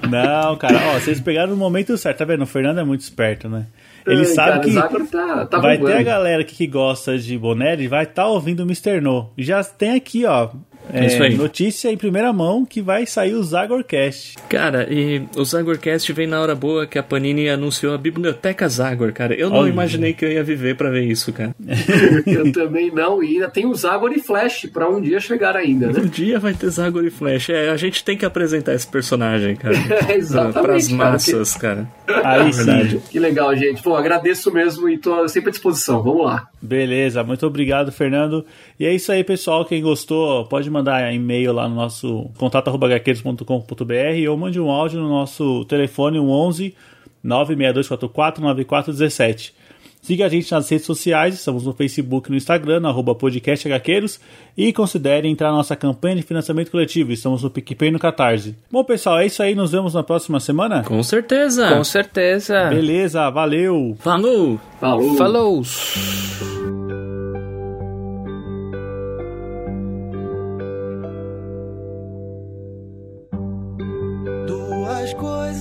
Não, 0.09 0.55
cara, 0.57 0.77
ó, 0.89 0.99
vocês 0.99 1.19
pegaram 1.21 1.51
no 1.51 1.55
momento 1.57 1.97
certo, 1.97 2.17
tá 2.17 2.25
vendo? 2.25 2.43
O 2.43 2.45
Fernando 2.45 2.79
é 2.79 2.83
muito 2.83 2.99
esperto, 3.01 3.20
né? 3.49 3.67
Ele 4.05 4.19
Ai, 4.21 4.25
sabe 4.25 4.73
cara, 4.73 4.89
que 4.89 5.11
tá, 5.11 5.45
tá 5.45 5.59
vai 5.59 5.77
bombando. 5.77 5.95
ter 5.95 6.01
a 6.01 6.03
galera 6.03 6.43
que, 6.43 6.55
que 6.55 6.67
gosta 6.67 7.17
de 7.17 7.37
Bonelli, 7.37 7.87
vai 7.87 8.03
estar 8.03 8.25
ouvindo 8.27 8.61
o 8.61 8.63
Mr. 8.63 8.99
No. 8.99 9.29
Já 9.37 9.63
tem 9.63 9.91
aqui, 9.91 10.25
ó, 10.25 10.49
é, 10.93 11.05
Isso 11.07 11.23
aí. 11.23 11.35
notícia 11.35 11.91
em 11.91 11.97
primeira 11.97 12.31
mão 12.33 12.65
que 12.65 12.81
vai 12.81 13.05
sair 13.05 13.33
o 13.33 13.43
Zagorcast. 13.43 14.35
Cara, 14.49 14.87
e 14.91 15.23
o 15.35 15.43
Zagorcast 15.45 16.11
vem 16.13 16.27
na 16.27 16.41
hora 16.41 16.55
boa 16.55 16.85
que 16.85 16.97
a 16.99 17.03
Panini 17.03 17.49
anunciou 17.49 17.93
a 17.93 17.97
biblioteca 17.97 18.67
Zagor, 18.67 19.13
cara. 19.13 19.33
Eu 19.33 19.49
não 19.49 19.57
Olha. 19.59 19.69
imaginei 19.69 20.13
que 20.13 20.25
eu 20.25 20.31
ia 20.31 20.43
viver 20.43 20.75
pra 20.75 20.89
ver 20.89 21.03
isso, 21.05 21.31
cara. 21.31 21.55
Eu 22.25 22.51
também 22.51 22.91
não. 22.91 23.23
E 23.23 23.35
ainda 23.35 23.49
tem 23.49 23.65
o 23.65 23.73
Zagor 23.75 24.11
e 24.11 24.19
Flash 24.19 24.67
pra 24.71 24.89
um 24.89 24.99
dia 25.01 25.19
chegar 25.19 25.55
ainda, 25.55 25.87
né? 25.87 25.99
Um 26.01 26.07
dia 26.07 26.39
vai 26.39 26.53
ter 26.53 26.69
Zagor 26.69 27.05
e 27.05 27.09
Flash. 27.09 27.49
É, 27.49 27.69
a 27.69 27.77
gente 27.77 28.03
tem 28.03 28.17
que 28.17 28.25
apresentar 28.25 28.73
esse 28.73 28.87
personagem, 28.87 29.55
cara. 29.55 29.75
É, 30.11 30.15
exatamente, 30.17 30.61
Pras 30.67 30.87
cara. 30.87 31.11
massas, 31.11 31.53
cara. 31.55 31.87
Aí 32.23 32.51
sim. 32.53 32.99
Que 33.09 33.19
legal, 33.19 33.55
gente. 33.55 33.81
Pô, 33.83 33.95
agradeço 33.95 34.51
mesmo 34.51 34.89
e 34.89 34.97
tô 34.97 35.27
sempre 35.27 35.49
à 35.49 35.51
disposição. 35.51 36.01
Vamos 36.01 36.25
lá. 36.25 36.47
Beleza, 36.61 37.23
muito 37.23 37.45
obrigado, 37.45 37.91
Fernando. 37.91 38.45
E 38.79 38.85
é 38.85 38.93
isso 38.93 39.11
aí, 39.11 39.23
pessoal. 39.23 39.63
Quem 39.63 39.81
gostou, 39.81 40.45
pode 40.45 40.69
mandar 40.69 40.80
e-mail 41.13 41.53
lá 41.53 41.67
no 41.67 41.75
nosso 41.75 42.29
contato.hqueiros.com.br 42.37 44.29
ou 44.29 44.37
mande 44.37 44.59
um 44.59 44.69
áudio 44.69 44.99
no 44.99 45.09
nosso 45.09 45.65
telefone, 45.65 46.19
o 46.19 46.29
11 46.29 46.75
96244 47.23 48.41
9417. 48.43 49.61
Siga 50.01 50.25
a 50.25 50.29
gente 50.29 50.51
nas 50.51 50.67
redes 50.67 50.87
sociais, 50.87 51.35
estamos 51.35 51.63
no 51.63 51.73
Facebook 51.73 52.27
e 52.27 52.31
no 52.31 52.37
Instagram, 52.37 52.79
no 52.79 52.87
arroba 52.87 53.13
podcast 53.13 53.67
HQueiros, 53.67 54.19
e 54.57 54.73
considere 54.73 55.27
entrar 55.27 55.51
na 55.51 55.57
nossa 55.57 55.75
campanha 55.75 56.15
de 56.15 56.23
financiamento 56.23 56.71
coletivo, 56.71 57.11
estamos 57.11 57.43
no 57.43 57.51
PicPay 57.51 57.89
e 57.89 57.91
no 57.91 57.99
Catarse. 57.99 58.55
Bom, 58.71 58.83
pessoal, 58.83 59.19
é 59.19 59.27
isso 59.27 59.43
aí, 59.43 59.53
nos 59.53 59.71
vemos 59.71 59.93
na 59.93 60.01
próxima 60.01 60.39
semana? 60.39 60.83
Com 60.83 61.03
certeza. 61.03 61.75
Com 61.75 61.83
certeza. 61.83 62.69
Beleza, 62.69 63.29
valeu! 63.29 63.95
Falou! 63.99 64.59
Falou. 64.79 65.15
Falou! 65.15 65.61
Duas 65.61 67.00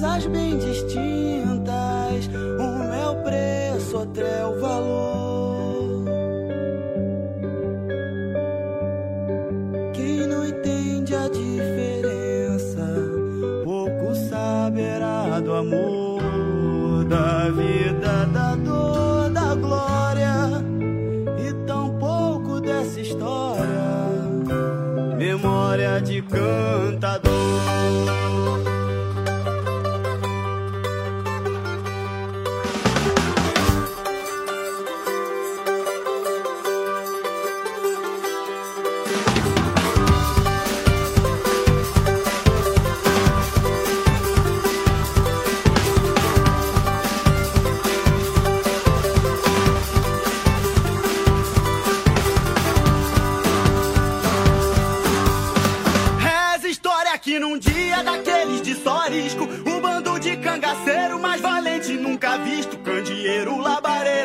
coisas 0.00 0.26
bem 0.26 0.56
distintas. 0.56 2.30
O 2.58 3.22
preço, 3.22 3.98
outra 3.98 4.24
é 4.24 4.46
o 4.46 4.58
valor. 4.58 6.04
Quem 9.92 10.26
não 10.26 10.46
entende 10.46 11.14
a 11.14 11.28
diferença, 11.28 12.86
pouco 13.62 14.14
saberá 14.14 15.38
do 15.40 15.52
amor, 15.52 17.04
da 17.04 17.50
vida, 17.50 18.26
da 18.32 18.56
dor, 18.56 19.30
da 19.30 19.54
glória. 19.54 20.34
E 21.46 21.52
tão 21.66 21.98
pouco 21.98 22.60
dessa 22.60 23.00
história, 23.00 23.66
memória 25.18 26.00
de 26.00 26.22
cantador. 26.22 27.39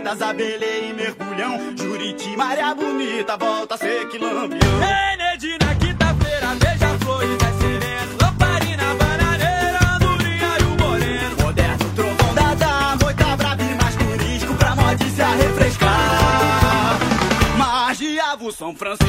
Abelê 0.08 0.89
e 0.89 0.93
Mergulhão. 0.93 1.76
Juriti, 1.76 2.38
Maria 2.38 2.76
Bonita, 2.76 3.36
volta 3.38 3.74
a 3.74 3.78
ser 3.78 4.08
que 4.08 4.20
lampião. 4.20 4.60
Ei, 4.60 5.18
Nedi, 5.18 5.58
na 5.60 5.76
quinta-feira, 5.76 6.47
beija-flores, 6.60 7.38
é 7.41 7.51
sereno. 7.60 8.18
Lamparina, 8.22 8.84
bananeira, 8.99 9.80
andorinha 9.95 10.58
e 10.60 10.64
o 10.64 10.84
moreno. 10.84 11.36
Moderno, 11.41 11.89
trovão 11.95 12.34
da 12.36 12.53
dama, 12.53 12.97
moita 13.01 13.36
brava 13.36 13.64
e 13.64 13.76
mais 13.76 13.95
turístico 13.95 14.53
pra 14.56 14.76
mod 14.76 15.03
se 15.10 15.24
refrescar. 15.24 16.99
Magiavo, 17.58 18.51
São 18.51 18.76
Francisco. 18.76 19.05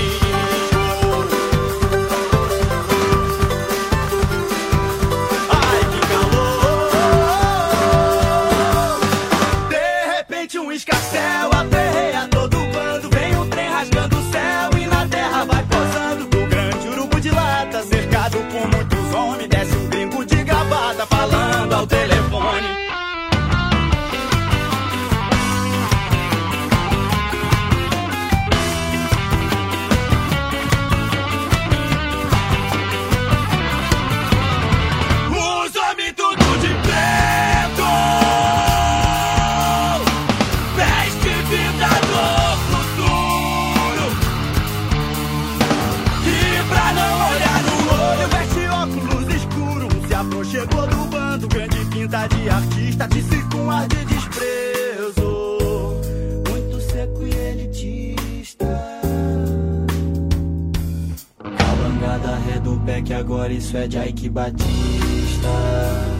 Artista 52.97 53.09
Disse 53.09 53.42
com 53.51 53.70
ar 53.70 53.86
de 53.88 54.05
desprezo 54.05 55.99
Muito 56.49 56.80
seco 56.80 57.22
e 57.22 57.34
elitista 57.34 58.66
Calangada 61.59 62.36
ré 62.38 62.61
do 62.61 62.78
pé 62.80 63.03
que 63.03 63.12
agora 63.12 63.53
isso 63.53 63.76
é 63.76 63.86
de 63.86 63.99
Ike 63.99 64.28
Batista. 64.28 66.15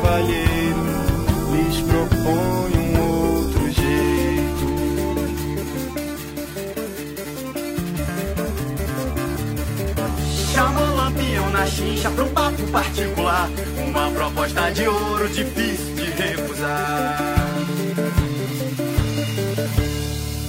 Cavalheiro, 0.00 0.84
lhes 1.52 1.80
proponho 1.82 2.80
um 2.80 3.00
outro 3.36 3.70
jeito. 3.70 4.66
Chama 10.52 10.80
o 10.80 10.96
lampião 10.96 11.50
na 11.50 11.66
chincha 11.66 12.08
um 12.08 12.28
papo 12.32 12.62
particular. 12.68 13.50
Uma 13.86 14.10
proposta 14.10 14.70
de 14.72 14.88
ouro 14.88 15.28
difícil 15.28 15.94
de 15.94 16.10
recusar. 16.10 17.36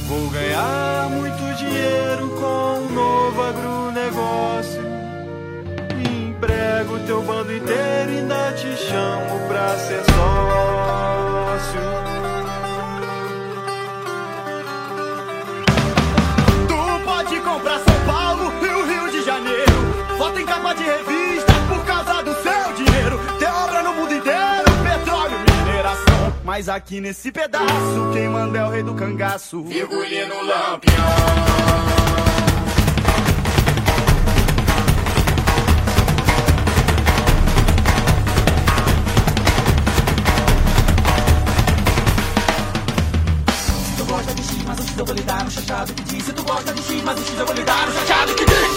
Vou 0.07 0.29
ganhar 0.29 1.09
muito 1.09 1.57
dinheiro 1.57 2.11
teu 7.12 7.22
bando 7.24 7.53
inteiro 7.53 8.14
e 8.14 8.20
ainda 8.20 8.53
te 8.53 8.74
chamo 8.78 9.45
pra 9.49 9.78
ser 9.80 10.01
sócio. 10.05 11.82
Tu 16.70 17.03
pode 17.03 17.39
comprar 17.41 17.80
São 17.80 18.05
Paulo 18.05 18.53
e 18.64 18.68
o 18.70 18.86
Rio 18.86 19.12
de 19.12 19.26
Janeiro. 19.26 19.72
Bota 20.18 20.41
em 20.41 20.45
capa 20.45 20.74
de 20.74 20.84
revista 20.84 21.53
por 21.68 21.84
causa 21.86 22.24
do 22.24 22.34
seu 22.36 22.74
dinheiro. 22.76 23.20
Tem 23.38 23.49
obra 23.49 23.84
no 23.84 23.93
mundo 23.93 24.14
inteiro, 24.14 24.72
petróleo, 24.82 25.38
mineração. 25.39 26.34
Mas 26.45 26.70
aqui 26.70 27.01
nesse 27.01 27.30
pedaço, 27.30 28.12
quem 28.14 28.30
manda 28.30 28.57
é 28.57 28.64
o 28.66 28.70
rei 28.70 28.84
do 28.84 28.95
cangaço. 28.95 29.62
Virgulino 29.66 30.36
Lampião. 30.45 31.70
Gosta 46.51 46.73
de 46.73 46.81
X, 46.81 47.01
mas 47.03 47.17
o 47.17 47.23
X 47.23 47.39
eu 47.39 47.45
vou 47.45 47.55
lhe 47.55 47.63
dar 47.63 47.87
no 47.87 47.93
chachado 47.93 48.35
que 48.35 48.45
diz. 48.45 48.70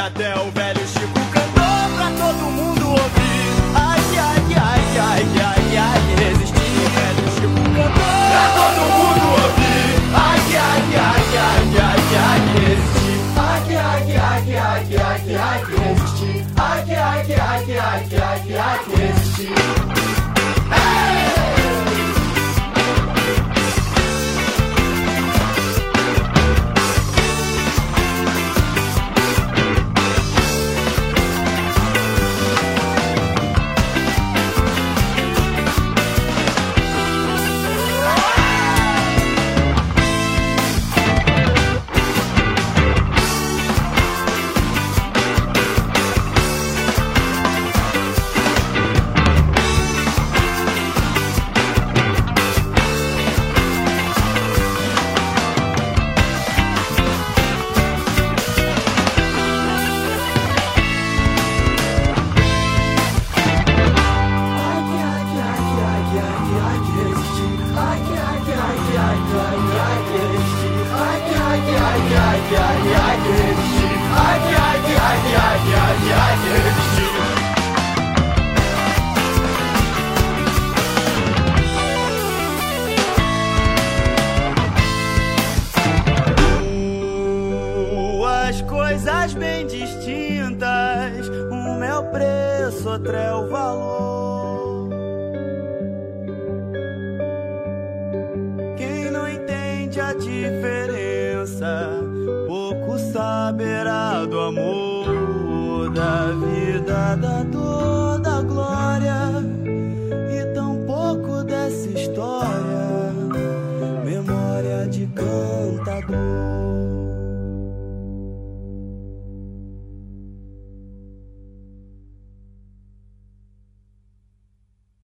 Até 0.00 0.34
o 0.34 0.50
velho 0.50 0.80
Chico 0.88 1.20
cantou 1.30 1.96
pra 1.96 2.10
todo 2.16 2.50
mundo 2.50 2.88
ouvir. 2.88 3.52
Ai, 3.74 4.00
ai, 4.18 4.54
ai, 4.56 4.98
ai, 4.98 5.26
ai, 5.44 5.76
ai, 5.76 6.00
resistir. 6.16 6.72
O 6.80 6.88
velho 6.96 7.26
Chico 7.34 7.60
cantou 7.74 7.90
pra 8.30 8.44
todo 8.56 8.80
mundo 8.96 9.24
ouvir. 9.42 9.88
Ai, 10.14 10.56
ai, 10.56 10.96
ai, 10.96 11.24
ai, 11.36 11.64
ai, 11.80 12.00
ai, 12.16 12.40
resistir. 12.56 13.20
Ai, 13.36 13.76
ai, 13.76 14.16
ai, 14.16 14.56
ai, 14.56 14.96
ai, 14.96 15.24
ai, 15.36 15.60
resistir. 15.64 16.38
Ai, 16.56 16.94
ai, 16.94 17.32
ai, 17.34 17.66
ai, 17.78 18.08
ai, 18.20 18.56
ai, 18.56 18.78
resistir. 18.96 19.79